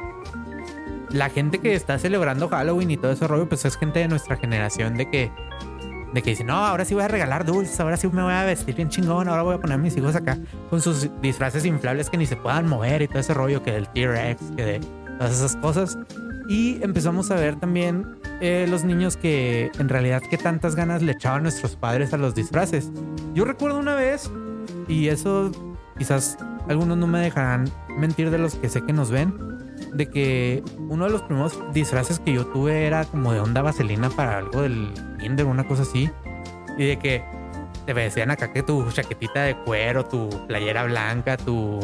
la 1.11 1.29
gente 1.29 1.59
que 1.59 1.75
está 1.75 1.99
celebrando 1.99 2.49
Halloween 2.49 2.93
y 2.93 2.97
todo 2.97 3.13
ese 3.13 3.27
rollo, 3.27 3.49
pues 3.49 3.65
es 3.65 3.77
gente 3.77 3.99
de 3.99 4.09
nuestra 4.09 4.37
generación 4.37 4.97
de 4.97 5.11
que, 5.11 5.33
de 6.13 6.23
que 6.23 6.31
dice, 6.31 6.45
no, 6.45 6.55
ahora 6.55 6.85
sí 6.85 6.95
voy 6.95 7.05
a 7.05 7.09
regalar 7.09 7.45
dulces, 7.45 7.79
ahora 7.81 7.97
sí 7.97 8.09
me 8.09 8.23
voy 8.23 8.33
a 8.33 8.45
vestir 8.45 8.75
bien 8.75 8.89
chingón, 8.89 9.29
ahora 9.29 9.43
voy 9.43 9.55
a 9.55 9.61
poner 9.61 9.75
a 9.75 9.79
mis 9.79 9.97
hijos 9.97 10.17
acá 10.17 10.39
con 10.69 10.81
sus 10.81 11.09
disfraces 11.21 11.65
inflables 11.65 12.11
que 12.11 12.17
ni 12.17 12.27
se 12.27 12.37
puedan 12.37 12.69
mover 12.69 13.03
y 13.03 13.09
todo 13.09 13.19
ese 13.19 13.35
rollo 13.35 13.63
que 13.63 13.73
del 13.73 13.89
T-Rex, 13.89 14.43
que 14.57 14.65
de 14.65 14.81
todas 15.19 15.33
esas 15.33 15.57
cosas. 15.57 15.99
Y 16.49 16.83
empezamos 16.83 17.31
a 17.31 17.37
ver 17.37 17.57
también 17.57 18.19
eh, 18.41 18.67
los 18.69 18.83
niños 18.83 19.17
que 19.17 19.71
en 19.79 19.89
realidad 19.89 20.21
qué 20.29 20.37
tantas 20.37 20.75
ganas 20.75 21.03
le 21.03 21.13
echaban 21.13 21.45
nuestros 21.45 21.77
padres 21.77 22.13
a 22.13 22.17
los 22.17 22.35
disfraces. 22.35 22.91
Yo 23.35 23.45
recuerdo 23.45 23.79
una 23.79 23.95
vez, 23.95 24.31
y 24.89 25.09
eso 25.09 25.53
quizás 25.97 26.39
algunos 26.69 26.99
no 26.99 27.07
me 27.07 27.21
dejarán 27.21 27.71
mentir 27.97 28.31
de 28.31 28.39
los 28.39 28.57
que 28.57 28.69
sé 28.69 28.83
que 28.83 28.93
nos 28.93 29.11
ven, 29.11 29.50
de 29.93 30.09
que 30.09 30.63
uno 30.89 31.07
de 31.07 31.11
los 31.11 31.23
primeros 31.23 31.59
disfraces 31.73 32.21
que 32.21 32.33
yo 32.33 32.47
tuve 32.47 32.87
era 32.87 33.05
como 33.05 33.33
de 33.33 33.41
onda 33.41 33.63
vaselina 33.63 34.11
para 34.11 34.39
algo 34.39 34.63
del 34.63 34.93
kinder, 35.19 35.47
una 35.47 35.67
cosa 35.67 35.83
así. 35.83 36.11
Y 36.79 36.87
de 36.87 36.99
que 36.99 37.25
te 37.87 37.95
decían 37.95 38.31
acá 38.31 38.53
que 38.53 38.63
tu 38.63 38.91
chaquetita 38.91 39.43
de 39.43 39.57
cuero, 39.57 40.05
tu 40.05 40.29
playera 40.47 40.85
blanca, 40.85 41.37
tu, 41.37 41.81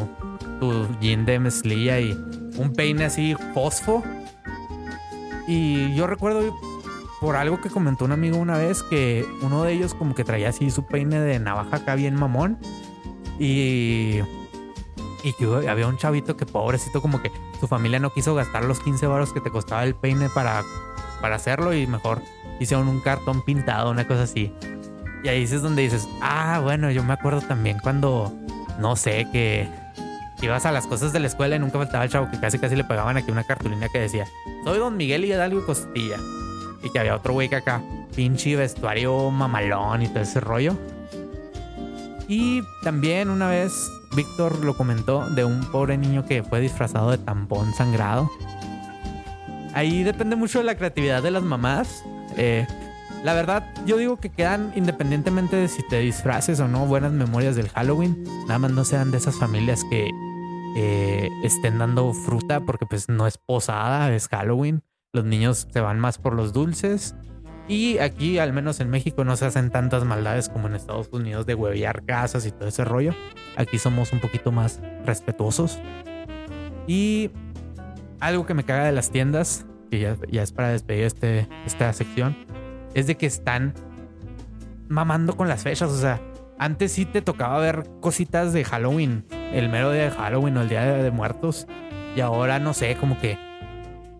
tu 0.61 0.87
jean 1.01 1.25
de 1.27 1.39
mezclilla 1.39 1.99
y 2.01 2.13
un 2.57 2.73
peine 2.75 3.05
así 3.05 3.35
fosfo. 3.55 4.03
Y 5.49 5.95
yo 5.95 6.07
recuerdo 6.07 6.57
por 7.21 7.37
algo 7.37 7.61
que 7.61 7.71
comentó 7.71 8.05
un 8.05 8.13
amigo 8.13 8.37
una 8.37 8.59
vez 8.59 8.83
que 8.83 9.27
uno 9.43 9.65
de 9.65 9.73
ellos 9.73 9.95
como 9.95 10.15
que 10.15 10.25
traía 10.25 10.51
así 10.51 10.71
su 10.71 10.87
peine 10.87 11.21
de 11.21 11.39
navaja 11.39 11.77
acá 11.77 11.95
bien 11.95 12.15
mamón. 12.15 12.59
Y 13.39 14.21
y 15.27 15.33
que 15.33 15.69
había 15.69 15.89
un 15.89 15.97
chavito 15.97 16.37
que 16.37 16.47
pobrecito 16.47 17.03
como 17.03 17.21
que 17.21 17.33
su 17.59 17.69
familia 17.69 17.99
no 17.99 18.13
quiso 18.13 18.35
gastar 18.35 18.65
los 18.65 18.81
15 18.81 19.07
baros 19.07 19.33
que 19.33 19.41
te 19.41 19.51
costaba 19.51 19.85
el 19.85 19.95
peine 19.95 20.29
para, 20.29 20.63
para 21.21 21.37
hacerlo 21.37 21.75
y 21.75 21.87
mejor 21.87 22.23
hicieron 22.61 22.89
un 22.89 23.01
cartón 23.01 23.43
pintado, 23.43 23.91
una 23.91 24.07
cosa 24.07 24.23
así. 24.23 24.53
Y 25.25 25.29
ahí 25.29 25.43
es 25.43 25.63
donde 25.63 25.83
dices, 25.83 26.09
ah, 26.23 26.61
bueno, 26.63 26.91
yo 26.91 27.03
me 27.03 27.13
acuerdo 27.13 27.41
también 27.41 27.79
cuando, 27.83 28.33
no 28.79 28.97
sé, 28.97 29.27
que 29.33 29.69
ibas 30.43 30.67
a 30.67 30.73
las 30.73 30.87
cosas 30.87 31.13
de 31.13 31.21
la 31.21 31.27
escuela 31.27 31.57
y 31.57 31.59
nunca 31.59 31.79
faltaba 31.79 32.05
el 32.05 32.11
chavo 32.11 32.31
que 32.31 32.39
casi 32.39 32.59
casi 32.59 32.77
le 32.77 32.85
pegaban 32.85 33.17
aquí 33.17 33.31
una 33.31 33.45
cartulina 33.45 33.89
que 33.89 33.99
decía, 33.99 34.27
soy 34.65 34.79
don 34.79 34.97
Miguel 34.97 35.25
y 35.25 35.29
Hidalgo 35.29 35.65
Costilla. 35.65 36.19
Y 36.83 36.91
que 36.91 36.99
había 36.99 37.17
otro 37.17 37.33
güey 37.33 37.49
que 37.49 37.57
acá, 37.57 37.83
pinche 38.15 38.55
vestuario 38.55 39.31
mamalón 39.31 40.03
y 40.03 40.09
todo 40.09 40.21
ese 40.21 40.41
rollo. 40.41 40.77
Y 42.29 42.63
también 42.83 43.31
una 43.31 43.49
vez 43.49 43.91
Víctor 44.15 44.65
lo 44.65 44.77
comentó 44.77 45.29
de 45.31 45.45
un 45.45 45.61
pobre 45.71 45.97
niño 45.97 46.25
que 46.27 46.43
fue 46.43 46.61
disfrazado 46.61 47.11
de 47.11 47.19
tampón 47.19 47.73
sangrado. 47.75 48.31
Ahí 49.75 50.03
depende 50.03 50.37
mucho 50.37 50.59
de 50.59 50.65
la 50.65 50.77
creatividad 50.77 51.23
de 51.23 51.31
las 51.31 51.43
mamás. 51.43 52.03
Eh, 52.37 52.67
la 53.23 53.35
verdad, 53.35 53.65
yo 53.85 53.97
digo 53.97 54.19
que 54.19 54.31
quedan 54.31 54.73
independientemente 54.75 55.57
de 55.57 55.69
si 55.69 55.83
te 55.87 55.99
disfraces 56.01 56.61
o 56.61 56.69
no 56.69 56.87
buenas 56.87 57.13
memorias 57.13 57.57
del 57.57 57.69
Halloween. 57.69 58.25
Nada 58.47 58.59
más 58.59 58.71
no 58.71 58.85
sean 58.85 59.11
de 59.11 59.19
esas 59.19 59.37
familias 59.37 59.85
que 59.91 60.11
eh, 60.77 61.29
estén 61.43 61.79
dando 61.79 62.13
fruta 62.13 62.61
porque 62.61 62.87
pues 62.87 63.09
no 63.09 63.27
es 63.27 63.39
posada, 63.39 64.15
es 64.15 64.29
Halloween. 64.29 64.83
Los 65.13 65.25
niños 65.25 65.67
se 65.73 65.81
van 65.81 65.99
más 65.99 66.19
por 66.19 66.35
los 66.35 66.53
dulces. 66.53 67.15
Y 67.69 67.99
aquí, 67.99 68.39
al 68.39 68.53
menos 68.53 68.79
en 68.81 68.91
México, 68.91 69.25
no 69.25 69.37
se 69.37 69.47
hacen 69.47 69.71
tantas 69.71 70.05
maldades 70.05 70.49
como 70.49 70.69
en 70.69 70.77
Estados 70.77 71.09
Unidos 71.11 71.47
de 71.47 71.55
huevear 71.55 72.05
casas 72.05 72.47
y 72.47 72.53
todo 72.53 72.69
ese 72.69 72.85
rollo. 72.85 73.13
Aquí 73.57 73.79
somos 73.79 74.13
un 74.13 74.21
poquito 74.21 74.53
más 74.53 74.81
respetuosos. 75.05 75.81
Y 76.87 77.31
algo 78.21 78.47
que 78.47 78.55
me 78.55 78.65
caga 78.65 78.85
de 78.85 78.93
las 78.93 79.11
tiendas, 79.11 79.67
que 79.91 79.99
ya, 79.99 80.43
es 80.43 80.53
para 80.53 80.69
despedir 80.69 81.05
este, 81.05 81.49
esta 81.65 81.93
sección, 81.93 82.37
es 82.95 83.09
de 83.09 83.17
que 83.17 83.27
están 83.27 83.75
mamando 84.89 85.37
con 85.37 85.49
las 85.49 85.65
fechas. 85.65 85.91
O 85.91 85.99
sea, 85.99 86.21
antes 86.61 86.93
sí 86.93 87.05
te 87.05 87.21
tocaba 87.21 87.59
ver 87.59 87.91
cositas 88.01 88.53
de 88.53 88.65
Halloween, 88.65 89.25
el 89.53 89.69
mero 89.71 89.91
día 89.91 90.05
de 90.05 90.11
Halloween 90.13 90.57
o 90.59 90.63
el 90.63 90.69
día 90.69 90.85
de, 90.85 91.03
de 91.03 91.11
muertos. 91.11 91.67
Y 92.15 92.21
ahora 92.21 92.61
no 92.61 92.75
sé, 92.75 92.97
como 92.97 93.19
que 93.19 93.46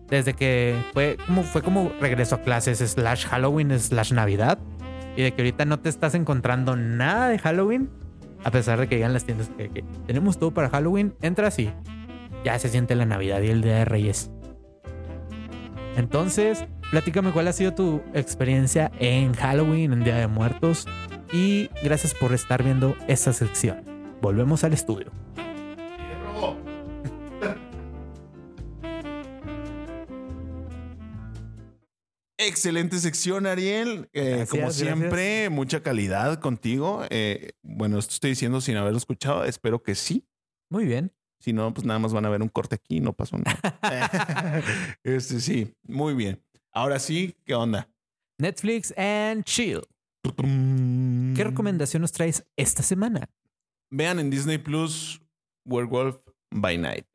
desde 0.09 0.33
que 0.33 0.75
fue 0.93 1.17
como, 1.25 1.43
fue 1.43 1.61
como 1.61 1.91
regreso 1.99 2.35
a 2.35 2.41
clases 2.41 2.79
slash 2.79 3.25
Halloween 3.25 3.77
slash 3.79 4.13
Navidad. 4.13 4.59
Y 5.15 5.23
de 5.23 5.33
que 5.33 5.41
ahorita 5.41 5.65
no 5.65 5.79
te 5.79 5.89
estás 5.89 6.13
encontrando 6.15 6.75
nada 6.75 7.29
de 7.29 7.39
Halloween. 7.39 7.89
A 8.43 8.51
pesar 8.51 8.79
de 8.79 8.87
que 8.87 8.95
digan 8.95 9.13
las 9.13 9.25
tiendas 9.25 9.49
que, 9.57 9.69
que 9.69 9.83
tenemos 10.05 10.37
todo 10.37 10.51
para 10.51 10.69
Halloween, 10.69 11.15
entras 11.21 11.57
y 11.57 11.71
ya 12.43 12.57
se 12.59 12.69
siente 12.69 12.95
la 12.95 13.05
Navidad 13.05 13.41
y 13.41 13.47
el 13.47 13.61
Día 13.61 13.77
de 13.77 13.85
Reyes. 13.85 14.31
Entonces, 15.97 16.65
platícame 16.91 17.31
cuál 17.31 17.47
ha 17.47 17.53
sido 17.53 17.73
tu 17.73 18.01
experiencia 18.13 18.91
en 18.99 19.33
Halloween, 19.33 19.91
en 19.91 20.03
Día 20.03 20.17
de 20.17 20.27
Muertos. 20.27 20.85
Y 21.33 21.69
gracias 21.83 22.13
por 22.13 22.33
estar 22.33 22.63
viendo 22.63 22.95
esta 23.07 23.33
sección. 23.33 23.83
Volvemos 24.21 24.63
al 24.63 24.73
estudio. 24.73 25.11
Excelente 32.37 32.99
sección, 32.99 33.47
Ariel. 33.47 34.09
Eh, 34.13 34.29
Gracias, 34.29 34.49
como 34.49 34.61
gracias. 34.63 34.87
siempre, 34.87 35.49
mucha 35.49 35.81
calidad 35.81 36.39
contigo. 36.39 37.03
Eh, 37.09 37.53
bueno, 37.63 37.97
esto 37.97 38.13
estoy 38.13 38.31
diciendo 38.31 38.61
sin 38.61 38.77
haberlo 38.77 38.97
escuchado. 38.97 39.43
Espero 39.43 39.81
que 39.81 39.95
sí. 39.95 40.27
Muy 40.69 40.85
bien. 40.85 41.11
Si 41.39 41.53
no, 41.53 41.73
pues 41.73 41.85
nada 41.85 41.99
más 41.99 42.13
van 42.13 42.25
a 42.25 42.29
ver 42.29 42.41
un 42.41 42.49
corte 42.49 42.75
aquí 42.75 42.97
y 42.97 42.99
no 42.99 43.13
pasó 43.13 43.37
nada. 43.37 43.59
este 45.03 45.39
sí, 45.39 45.73
muy 45.83 46.13
bien. 46.13 46.43
Ahora 46.71 46.99
sí, 46.99 47.35
¿qué 47.45 47.55
onda? 47.55 47.89
Netflix 48.39 48.93
and 48.97 49.43
Chill. 49.43 49.81
¿Qué 50.23 51.43
recomendación 51.43 52.01
nos 52.01 52.11
traes 52.11 52.45
esta 52.55 52.83
semana? 52.83 53.29
Vean 53.89 54.19
en 54.19 54.29
Disney 54.29 54.57
Plus 54.57 55.21
Werewolf 55.65 56.17
by 56.51 56.77
Night. 56.77 57.05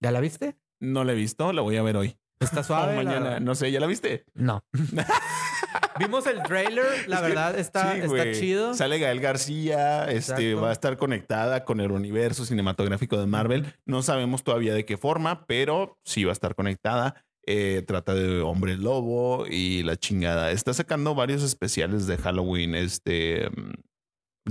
¿Ya 0.00 0.10
la 0.10 0.20
viste? 0.20 0.56
No 0.80 1.04
la 1.04 1.12
he 1.12 1.14
visto, 1.14 1.52
la 1.52 1.62
voy 1.62 1.76
a 1.76 1.82
ver 1.82 1.96
hoy. 1.96 2.16
Está 2.40 2.62
suave. 2.64 2.96
mañana, 2.96 3.38
no 3.40 3.54
sé, 3.54 3.70
¿ya 3.70 3.80
la 3.80 3.86
viste? 3.86 4.24
No. 4.34 4.64
Vimos 5.98 6.26
el 6.26 6.42
trailer, 6.42 7.08
la 7.08 7.16
Es 7.16 7.22
que- 7.22 7.28
verdad 7.28 7.58
está, 7.58 7.92
sí, 7.94 8.00
está 8.00 8.32
chido. 8.32 8.74
Sale 8.74 8.98
Gael 8.98 9.20
García, 9.20 10.04
este 10.10 10.54
va 10.54 10.70
a 10.70 10.72
estar 10.72 10.96
conectada 10.96 11.64
con 11.64 11.80
el 11.80 11.90
universo 11.92 12.46
cinematográfico 12.46 13.18
de 13.18 13.26
Marvel. 13.26 13.74
No 13.84 14.02
sabemos 14.02 14.42
todavía 14.42 14.72
de 14.72 14.84
qué 14.86 14.96
forma, 14.96 15.44
pero 15.46 15.98
sí 16.04 16.24
va 16.24 16.30
a 16.30 16.32
estar 16.32 16.54
conectada. 16.54 17.22
Eh, 17.46 17.82
trata 17.86 18.14
de 18.14 18.40
hombre 18.40 18.76
lobo 18.76 19.46
y 19.48 19.82
la 19.82 19.96
chingada. 19.96 20.50
Está 20.52 20.72
sacando 20.72 21.14
varios 21.14 21.42
especiales 21.42 22.06
de 22.06 22.16
Halloween. 22.16 22.74
Este 22.74 23.48
mm, 23.50 23.72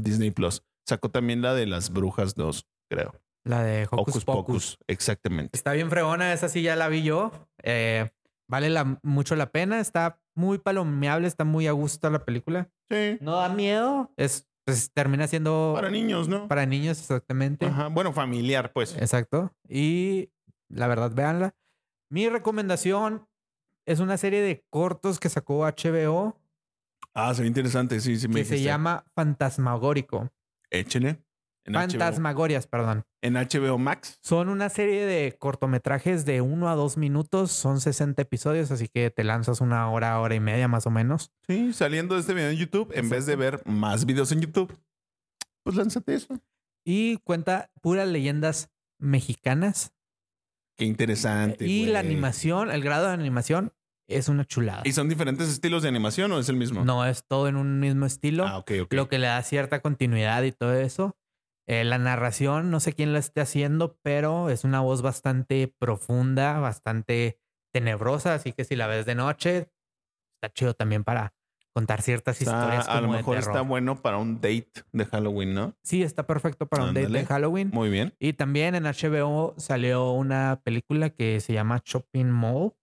Disney 0.02 0.32
Plus 0.32 0.62
sacó 0.88 1.10
también 1.10 1.42
la 1.42 1.54
de 1.56 1.66
las 1.66 1.92
brujas 1.92 2.36
2, 2.36 2.66
creo. 2.92 3.16
La 3.50 3.64
de 3.64 3.86
Hocus, 3.86 4.00
Hocus 4.00 4.26
Pocus. 4.26 4.46
Pocus, 4.46 4.78
exactamente. 4.88 5.58
Está 5.58 5.74
bien 5.74 5.90
fregona, 5.90 6.34
esa 6.34 6.50
sí 6.50 6.62
ya 6.62 6.76
la 6.76 6.88
vi 6.88 7.02
yo. 7.04 7.32
Eh, 7.64 8.08
vale 8.48 8.70
la- 8.70 9.00
mucho 9.02 9.36
la 9.36 9.52
pena. 9.52 9.80
Está 9.80 10.22
muy 10.36 10.60
palomeable, 10.60 11.28
está 11.28 11.46
muy 11.46 11.66
a 11.66 11.72
gusto 11.72 12.10
la 12.12 12.24
película. 12.26 12.70
Sí, 12.92 13.18
No 13.22 13.38
da 13.38 13.50
miedo. 13.50 14.12
Es, 14.18 14.48
pues, 14.66 14.92
termina 14.94 15.28
siendo 15.28 15.72
para 15.76 15.90
niños, 15.90 16.28
¿no? 16.28 16.48
para 16.48 16.66
niños, 16.68 17.00
exactamente. 17.00 17.66
Ajá, 17.66 17.88
Bueno, 17.88 18.14
familiar, 18.14 18.72
pues. 18.72 18.96
Exacto. 18.98 19.52
Y 19.68 20.30
la 20.70 20.86
verdad, 20.88 21.12
véanla. 21.12 21.56
Mi 22.12 22.30
recomendación 22.30 23.28
es 23.88 24.00
una 24.00 24.18
serie 24.18 24.42
de 24.42 24.64
cortos 24.70 25.20
que 25.20 25.30
sacó 25.30 25.66
HBO 25.66 26.40
Ah, 27.16 27.34
se 27.34 27.42
ve 27.42 27.48
interesante. 27.48 28.00
Sí, 28.00 28.18
sí, 28.20 28.28
me 28.28 28.36
que 28.36 28.46
se 28.46 28.62
llama 28.62 29.04
Fantasmagórico. 29.16 30.30
Échele. 30.70 31.24
En 31.66 31.74
HBO. 31.74 31.82
Fantasmagorias, 31.82 32.68
perdón. 32.68 33.04
En 33.22 33.34
HBO 33.34 33.78
Max. 33.78 34.18
Son 34.22 34.50
una 34.50 34.70
serie 34.70 35.06
de 35.06 35.38
cortometrajes 35.38 36.26
de 36.26 36.42
uno 36.42 36.70
a 36.70 36.76
dos 36.76 36.98
minutos. 36.98 37.52
Son 37.52 37.80
60 37.80 38.22
episodios, 38.22 38.72
así 38.72 38.88
que 38.88 39.12
te 39.12 39.24
lanzas 39.24 39.62
una 39.62 39.90
hora, 39.92 40.20
hora 40.20 40.36
y 40.36 40.40
media 40.40 40.68
más 40.68 40.88
o 40.88 40.90
menos. 40.90 41.32
Sí, 41.48 41.74
saliendo 41.74 42.16
de 42.16 42.22
este 42.22 42.34
video 42.34 42.50
en 42.50 42.58
YouTube, 42.58 42.92
en 42.94 43.10
vez 43.10 43.26
de 43.26 43.36
ver 43.36 43.62
más 43.66 44.06
videos 44.06 44.32
en 44.32 44.42
YouTube, 44.42 44.76
pues 45.64 45.76
lánzate 45.76 46.16
eso. 46.16 46.40
Y 46.86 47.18
cuenta 47.18 47.72
puras 47.82 48.08
leyendas 48.08 48.72
mexicanas. 49.00 49.94
Qué 50.78 50.86
interesante. 50.86 51.66
y 51.68 51.88
la 51.88 52.00
animación, 52.00 52.72
el 52.72 52.82
grado 52.82 53.08
de 53.08 53.14
animación 53.14 53.74
es 54.08 54.28
una 54.30 54.46
chulada. 54.46 54.82
¿Y 54.86 54.94
son 54.94 55.08
diferentes 55.08 55.50
estilos 55.50 55.84
de 55.84 55.90
animación 55.90 56.32
o 56.32 56.40
es 56.40 56.50
el 56.50 56.56
mismo? 56.56 56.84
No 56.84 57.06
es 57.06 57.26
todo 57.26 57.48
en 57.48 57.58
un 57.58 57.80
mismo 57.80 58.06
estilo. 58.06 58.46
Ah, 58.48 58.58
ok, 58.58 58.72
ok. 58.84 58.94
lo 58.94 59.08
que 59.08 59.20
le 59.20 59.28
da 59.28 59.42
cierta 59.44 59.82
continuidad 59.82 60.44
y 60.44 60.52
todo 60.52 60.74
eso. 60.74 61.16
Eh, 61.70 61.84
la 61.84 62.00
narración, 62.00 62.72
no 62.72 62.80
sé 62.80 62.94
quién 62.94 63.14
la 63.14 63.20
esté 63.20 63.42
haciendo, 63.42 64.00
pero 64.02 64.50
es 64.50 64.64
una 64.64 64.80
voz 64.80 65.04
bastante 65.04 65.72
profunda, 65.78 66.60
bastante 66.60 67.40
tenebrosa, 67.72 68.34
así 68.34 68.54
que 68.54 68.64
si 68.64 68.76
la 68.76 68.88
ves 68.88 69.06
de 69.06 69.14
noche, 69.14 69.72
está 70.42 70.52
chido 70.52 70.74
también 70.74 71.04
para 71.04 71.36
contar 71.72 72.02
ciertas 72.02 72.42
Está- 72.42 72.58
historias 72.58 72.88
como 72.88 72.98
a 72.98 73.02
lo 73.02 73.08
de 73.12 73.18
mejor 73.18 73.38
está 73.38 73.62
bueno 73.62 74.02
para 74.02 74.18
un 74.18 74.38
date 74.42 74.82
de 74.92 75.06
Halloween, 75.06 75.54
¿no? 75.54 75.76
Sí, 75.84 76.02
está 76.02 76.26
perfecto 76.26 76.66
para 76.66 76.86
un 76.86 76.96
date 76.96 77.08
de 77.08 77.26
Halloween. 77.28 77.70
Muy 77.72 77.90
bien. 77.92 78.16
Y 78.18 78.34
también 78.34 78.74
en 78.74 78.88
HBO 78.88 79.54
salió 79.58 80.12
una 80.14 80.62
película 80.64 81.12
que 81.12 81.40
se 81.40 81.54
llama 81.54 81.84
Shopping 81.86 82.26
Mall, 82.32 82.74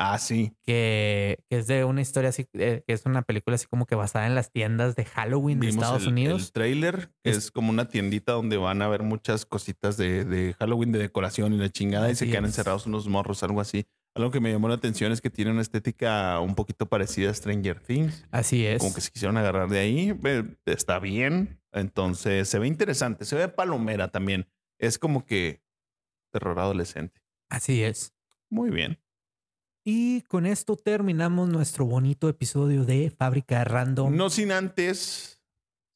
Ah, 0.00 0.16
sí. 0.18 0.52
que, 0.62 1.38
que 1.50 1.58
es 1.58 1.66
de 1.66 1.84
una 1.84 2.00
historia 2.00 2.30
así, 2.30 2.46
eh, 2.52 2.84
que 2.86 2.92
es 2.92 3.04
una 3.04 3.22
película 3.22 3.56
así 3.56 3.66
como 3.66 3.84
que 3.84 3.96
basada 3.96 4.28
en 4.28 4.36
las 4.36 4.52
tiendas 4.52 4.94
de 4.94 5.04
Halloween 5.04 5.58
de 5.58 5.68
Estados 5.70 6.02
el, 6.02 6.08
Unidos. 6.10 6.42
el 6.46 6.52
trailer, 6.52 7.10
Es- 7.24 7.36
es... 7.36 7.50
como 7.50 7.70
una 7.70 7.88
tiendita 7.88 8.32
donde 8.32 8.56
van 8.58 8.80
a 8.80 8.88
ver 8.88 9.02
muchas 9.02 9.44
cositas 9.44 9.96
de, 9.96 10.24
de 10.24 10.54
Halloween, 10.54 10.92
de 10.92 11.00
decoración 11.00 11.52
y 11.52 11.56
la 11.58 11.68
chingada, 11.68 12.10
y 12.10 12.14
se 12.14 12.26
quedan 12.28 12.44
es. 12.44 12.50
encerrados 12.50 12.86
unos 12.86 13.08
morros, 13.08 13.42
algo 13.42 13.60
así. 13.60 13.86
Algo 14.14 14.30
que 14.30 14.40
me 14.40 14.50
llamó 14.52 14.68
la 14.68 14.74
atención 14.76 15.12
es 15.12 15.20
que 15.20 15.30
tiene 15.30 15.50
una 15.50 15.62
estética 15.62 16.40
un 16.40 16.54
poquito 16.54 16.86
parecida 16.86 17.30
a 17.30 17.34
Stranger 17.34 17.78
Things. 17.80 18.24
Así 18.30 18.66
es. 18.66 18.78
Como 18.80 18.94
que 18.94 19.00
se 19.00 19.10
quisieron 19.10 19.36
agarrar 19.36 19.68
de 19.68 19.78
ahí. 19.78 20.18
Está 20.64 20.98
bien. 20.98 21.60
Entonces 21.72 22.48
se 22.48 22.58
ve 22.58 22.66
interesante. 22.66 23.24
Se 23.24 23.36
ve 23.36 23.48
palomera 23.48 24.08
también. 24.08 24.48
Es 24.78 24.98
como 24.98 25.24
que 25.24 25.60
terror 26.32 26.58
adolescente. 26.58 27.20
Así 27.48 27.82
es. 27.82 28.12
Muy 28.50 28.70
bien. 28.70 28.98
Y 29.90 30.20
con 30.28 30.44
esto 30.44 30.76
terminamos 30.76 31.48
nuestro 31.48 31.86
bonito 31.86 32.28
episodio 32.28 32.84
de 32.84 33.10
Fábrica 33.10 33.64
Random. 33.64 34.14
No 34.14 34.28
sin 34.28 34.52
antes 34.52 35.40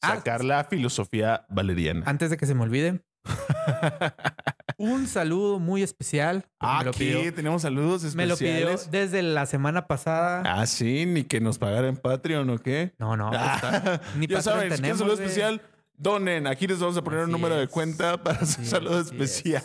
Ah, 0.00 0.14
sacar 0.16 0.42
la 0.42 0.64
filosofía 0.64 1.44
valeriana. 1.50 2.02
Antes 2.06 2.30
de 2.30 2.38
que 2.38 2.46
se 2.46 2.54
me 2.54 2.62
olvide, 2.62 3.02
un 4.78 5.06
saludo 5.06 5.58
muy 5.58 5.82
especial. 5.82 6.46
lo 6.58 6.68
Aquí 6.90 7.30
tenemos 7.32 7.60
saludos 7.60 8.14
me 8.16 8.24
lo 8.24 8.38
pidió 8.38 8.70
especiales. 8.70 8.90
desde 8.90 9.22
la 9.22 9.44
semana 9.44 9.86
pasada. 9.86 10.42
Ah, 10.46 10.64
sí, 10.66 11.04
ni 11.04 11.24
que 11.24 11.42
nos 11.42 11.58
pagara 11.58 11.86
en 11.86 11.98
Patreon 11.98 12.48
o 12.48 12.58
qué. 12.58 12.94
No, 12.98 13.14
no. 13.18 13.30
está- 13.30 14.00
ni 14.16 14.26
ya 14.26 14.40
saben, 14.40 14.62
si 14.62 14.68
quieren 14.68 14.82
tenemos, 14.82 14.98
saludo 15.00 15.14
especial, 15.22 15.60
donen. 15.92 16.46
Aquí 16.46 16.66
les 16.66 16.80
vamos 16.80 16.96
a 16.96 17.04
poner 17.04 17.24
un 17.26 17.30
número 17.30 17.56
de 17.56 17.64
es. 17.64 17.68
cuenta 17.70 18.22
para 18.22 18.38
su 18.46 18.62
Así 18.62 18.64
saludo 18.70 18.98
es, 19.00 19.08
especial. 19.08 19.62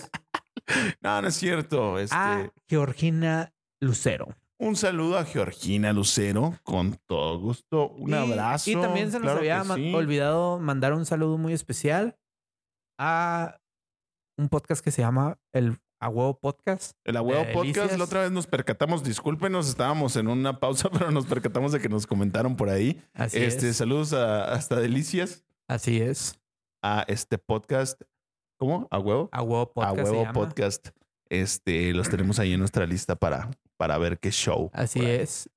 no, 1.01 1.21
no 1.21 1.29
es 1.29 1.35
cierto. 1.35 1.97
Este, 1.97 2.13
A 2.15 2.51
Georgina 2.67 3.53
Lucero. 3.81 4.27
Un 4.59 4.75
saludo 4.75 5.17
a 5.19 5.23
Georgina 5.25 5.93
Lucero, 5.93 6.55
con 6.63 6.97
todo 7.05 7.39
gusto. 7.39 7.89
Un 7.89 8.09
Y- 8.09 8.13
abrazo. 8.13 8.71
Y 8.71 8.75
también 8.75 9.11
se 9.11 9.17
nos 9.19 9.23
claro 9.25 9.39
había 9.39 9.63
sí. 9.63 9.93
olvidado 9.93 10.59
mandar 10.59 10.93
un 10.93 11.05
saludo 11.05 11.37
muy 11.37 11.53
especial 11.53 12.17
a 12.99 13.59
un 14.39 14.49
podcast 14.49 14.83
que 14.83 14.91
se 14.91 15.01
llama 15.03 15.37
el 15.53 15.77
A 15.99 16.09
Huevo 16.09 16.39
Podcast. 16.39 16.93
El 17.05 17.17
Abuelo 17.17 17.41
de 17.45 17.53
Podcast, 17.53 17.75
Delicias. 17.75 17.97
la 17.99 18.05
otra 18.05 18.21
vez 18.21 18.31
nos 18.31 18.47
percatamos, 18.47 19.03
discúlpenos, 19.03 19.67
estábamos 19.69 20.15
en 20.15 20.27
una 20.27 20.59
pausa, 20.59 20.89
pero 20.91 21.11
nos 21.11 21.25
percatamos 21.27 21.71
de 21.71 21.79
que 21.79 21.89
nos 21.89 22.07
comentaron 22.07 22.55
por 22.55 22.69
ahí. 22.69 22.99
Así 23.13 23.37
este, 23.37 23.69
es. 23.69 23.77
saludos 23.77 24.13
a 24.13 24.51
hasta 24.53 24.79
Delicias, 24.79 25.45
Así 25.69 26.01
es. 26.01 26.39
a 26.83 27.03
este 27.07 27.37
podcast. 27.37 28.01
¿Cómo? 28.59 28.87
¿A 28.89 28.97
huevo? 28.97 29.29
A 29.31 29.43
Huevo 29.43 29.71
Podcast. 29.71 29.99
a 29.99 30.03
huevo 30.11 30.33
podcast. 30.33 30.87
Este, 31.29 31.93
los 31.93 32.09
tenemos 32.09 32.39
ahí 32.39 32.53
en 32.53 32.59
nuestra 32.59 32.87
lista 32.87 33.15
para, 33.15 33.51
para 33.77 33.97
ver 33.97 34.19
qué 34.19 34.31
show. 34.31 34.69
Así 34.73 34.99
es. 35.05 35.49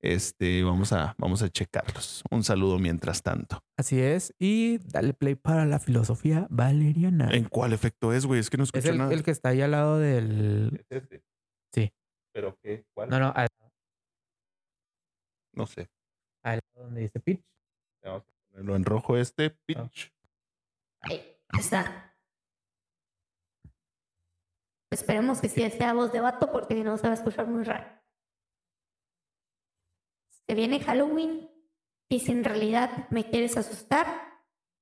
Este, 0.00 0.62
vamos 0.62 0.92
a, 0.92 1.14
vamos 1.16 1.42
a 1.42 1.48
checarlos. 1.48 2.22
Un 2.30 2.44
saludo 2.44 2.78
mientras 2.78 3.22
tanto. 3.22 3.64
Así 3.78 4.00
es. 4.00 4.34
Y 4.38 4.76
dale 4.78 5.14
play 5.14 5.34
para 5.34 5.64
la 5.64 5.78
filosofía 5.78 6.46
valeriana. 6.50 7.30
¿En 7.32 7.44
cuál 7.48 7.72
efecto 7.72 8.12
es, 8.12 8.26
güey? 8.26 8.38
Es 8.38 8.50
que 8.50 8.58
no 8.58 8.64
es 8.64 8.68
escucho 8.68 8.90
el, 8.92 8.98
nada. 8.98 9.12
el 9.14 9.22
que 9.22 9.30
está 9.30 9.48
ahí 9.48 9.62
al 9.62 9.70
lado 9.70 9.98
del. 9.98 10.84
Es 10.90 11.02
este. 11.02 11.22
Sí. 11.72 11.90
¿Pero 12.32 12.58
qué? 12.62 12.84
¿Cuál? 12.92 13.08
No, 13.08 13.18
no, 13.18 13.32
al, 13.34 13.48
No 15.54 15.66
sé. 15.66 15.88
al 16.42 16.60
lado 16.74 16.86
donde 16.86 17.00
dice 17.00 17.20
pitch. 17.20 17.42
Vamos 18.02 18.22
a 18.22 18.50
ponerlo 18.50 18.76
en 18.76 18.84
rojo 18.84 19.16
este. 19.16 19.50
Pitch. 19.64 20.12
Ahí 21.00 21.22
está. 21.58 22.13
Esperemos 24.94 25.40
que 25.40 25.48
sí 25.48 25.68
sea 25.70 25.92
voz 25.92 26.12
de 26.12 26.20
vato 26.20 26.52
porque 26.52 26.74
si 26.74 26.84
no 26.84 26.96
se 26.96 27.08
va 27.08 27.10
a 27.14 27.16
escuchar 27.16 27.46
muy 27.48 27.64
raro. 27.64 27.84
Se 30.46 30.54
viene 30.54 30.78
Halloween 30.80 31.50
y 32.08 32.20
si 32.20 32.30
en 32.32 32.44
realidad 32.44 33.08
me 33.10 33.28
quieres 33.28 33.56
asustar, 33.56 34.06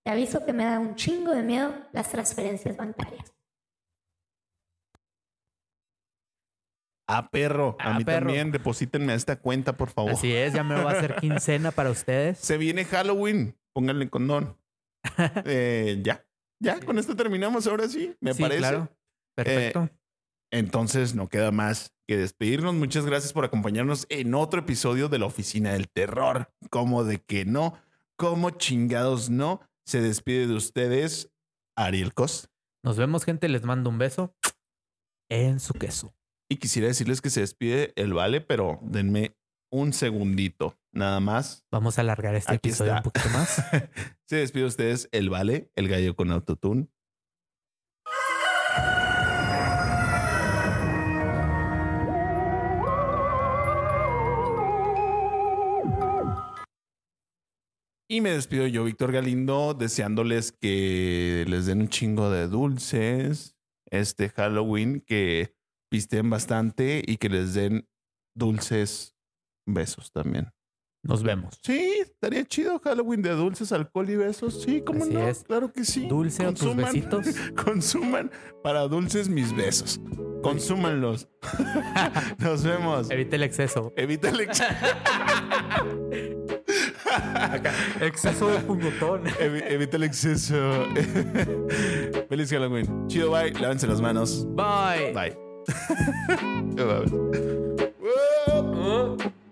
te 0.05 0.11
aviso 0.13 0.45
que 0.45 0.53
me 0.53 0.65
da 0.65 0.79
un 0.79 0.97
chingo 0.97 1.33
de 1.33 1.43
miedo 1.43 1.73
las 1.93 2.11
transferencias 2.11 2.77
bancarias. 2.77 3.33
Ah, 7.09 7.29
perro. 7.31 7.77
A 7.79 7.95
Ah, 7.95 7.99
mí 7.99 8.05
perro. 8.05 8.27
también. 8.27 8.53
Deposítenme 8.53 9.13
a 9.13 9.17
esta 9.17 9.37
cuenta, 9.41 9.77
por 9.77 9.91
favor. 9.91 10.13
Así 10.13 10.33
es, 10.35 10.53
ya 10.53 10.63
me 10.65 10.75
va 10.75 10.91
a 10.91 10.95
hacer 10.95 11.17
quincena 11.21 11.71
para 11.71 11.91
ustedes. 11.91 12.39
Se 12.39 12.57
viene 12.59 12.85
Halloween. 12.85 13.59
Pónganle 13.73 14.09
condón. 14.11 14.59
Eh, 15.47 16.01
ya. 16.03 16.25
Ya, 16.61 16.79
con 16.81 16.99
esto 16.99 17.17
terminamos 17.17 17.67
ahora 17.67 17.89
sí. 17.89 18.15
Me 18.21 18.35
Sí, 18.35 18.43
parece. 18.43 18.61
claro. 18.61 18.89
Perfecto. 19.35 19.89
Entonces 20.53 21.15
no 21.15 21.29
queda 21.29 21.51
más 21.51 21.95
que 22.07 22.17
despedirnos. 22.17 22.75
Muchas 22.75 23.07
gracias 23.07 23.33
por 23.33 23.45
acompañarnos 23.45 24.07
en 24.11 24.35
otro 24.35 24.61
episodio 24.61 25.09
de 25.09 25.19
la 25.19 25.27
Oficina 25.27 25.73
del 25.73 25.89
Terror. 25.89 26.53
Como 26.71 27.05
de 27.05 27.19
que 27.23 27.45
no, 27.45 27.75
como 28.17 28.51
chingados 28.51 29.31
no. 29.31 29.61
Se 29.87 30.01
despide 30.01 30.47
de 30.47 30.55
ustedes 30.55 31.33
Ariel 31.77 32.13
Cos. 32.15 32.51
Nos 32.85 32.99
vemos, 32.99 33.25
gente. 33.25 33.49
Les 33.49 33.65
mando 33.65 33.89
un 33.89 33.99
beso 33.99 34.37
en 35.31 35.59
su 35.59 35.73
queso. 35.73 36.15
Y 36.51 36.57
quisiera 36.57 36.87
decirles 36.89 37.23
que 37.23 37.31
se 37.31 37.41
despide 37.41 37.95
el 37.97 38.13
Vale, 38.13 38.43
pero 38.43 38.79
denme 38.83 39.35
un 39.71 39.95
segundito, 39.95 40.79
nada 40.93 41.19
más. 41.21 41.65
Vamos 41.73 41.97
a 41.97 42.03
alargar 42.03 42.35
este 42.35 42.53
Aquí 42.53 42.69
episodio 42.69 42.95
está. 42.95 42.99
un 42.99 43.11
poquito 43.11 43.29
más. 43.31 43.63
se 44.27 44.37
despide 44.37 44.65
de 44.65 44.69
ustedes 44.69 45.09
el 45.13 45.31
Vale, 45.31 45.71
el 45.77 45.89
gallo 45.89 46.15
con 46.15 46.31
autotune. 46.31 46.89
Y 58.13 58.21
me 58.21 58.29
despido 58.29 58.67
yo, 58.67 58.85
Víctor 58.85 59.11
Galindo, 59.11 59.73
deseándoles 59.73 60.53
que 60.53 61.47
les 61.49 61.65
den 61.65 61.81
un 61.81 61.89
chingo 61.89 62.29
de 62.29 62.47
dulces 62.47 63.57
este 63.91 64.29
Halloween, 64.29 65.01
que 65.01 65.55
pisten 65.91 66.29
bastante 66.29 67.03
y 67.07 67.17
que 67.17 67.31
les 67.31 67.55
den 67.55 67.89
dulces 68.37 69.17
besos 69.67 70.13
también. 70.13 70.51
Nos 71.03 71.23
vemos. 71.23 71.59
Sí, 71.63 72.01
estaría 72.03 72.45
chido 72.45 72.79
Halloween 72.81 73.23
de 73.23 73.31
dulces, 73.31 73.73
alcohol 73.73 74.11
y 74.11 74.17
besos. 74.17 74.61
Sí, 74.63 74.83
cómo 74.83 75.05
Así 75.05 75.15
no. 75.15 75.27
es. 75.27 75.43
Claro 75.45 75.73
que 75.73 75.87
sí. 75.87 76.07
Dulce 76.07 76.47
o 76.47 76.53
tus 76.53 76.77
besitos. 76.77 77.27
Consuman 77.65 78.31
para 78.63 78.83
dulces 78.89 79.31
mis 79.31 79.57
besos. 79.57 79.99
Consúmanlos. 80.43 81.29
Nos 82.39 82.63
vemos. 82.63 83.11
Evite 83.11 83.37
el 83.37 83.43
exceso. 83.45 83.91
Evita 83.97 84.29
el 84.29 84.41
ex- 84.43 84.61
Exceso 88.01 88.49
de 88.49 88.59
puñetón. 88.61 89.25
evi- 89.41 89.65
evita 89.69 89.97
el 89.97 90.05
exceso. 90.05 90.57
Feliz 92.29 92.51
Halloween. 92.51 93.07
Chido, 93.09 93.31
bye. 93.31 93.53
Lávense 93.53 93.87
las 93.87 94.01
manos. 94.01 94.47
Bye. 94.55 95.13
Bye. 95.13 95.37
Bye. 96.77 97.05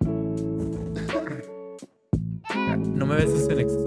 No 2.94 3.06
me 3.06 3.14
beses 3.16 3.48
en 3.48 3.60
exceso. 3.60 3.79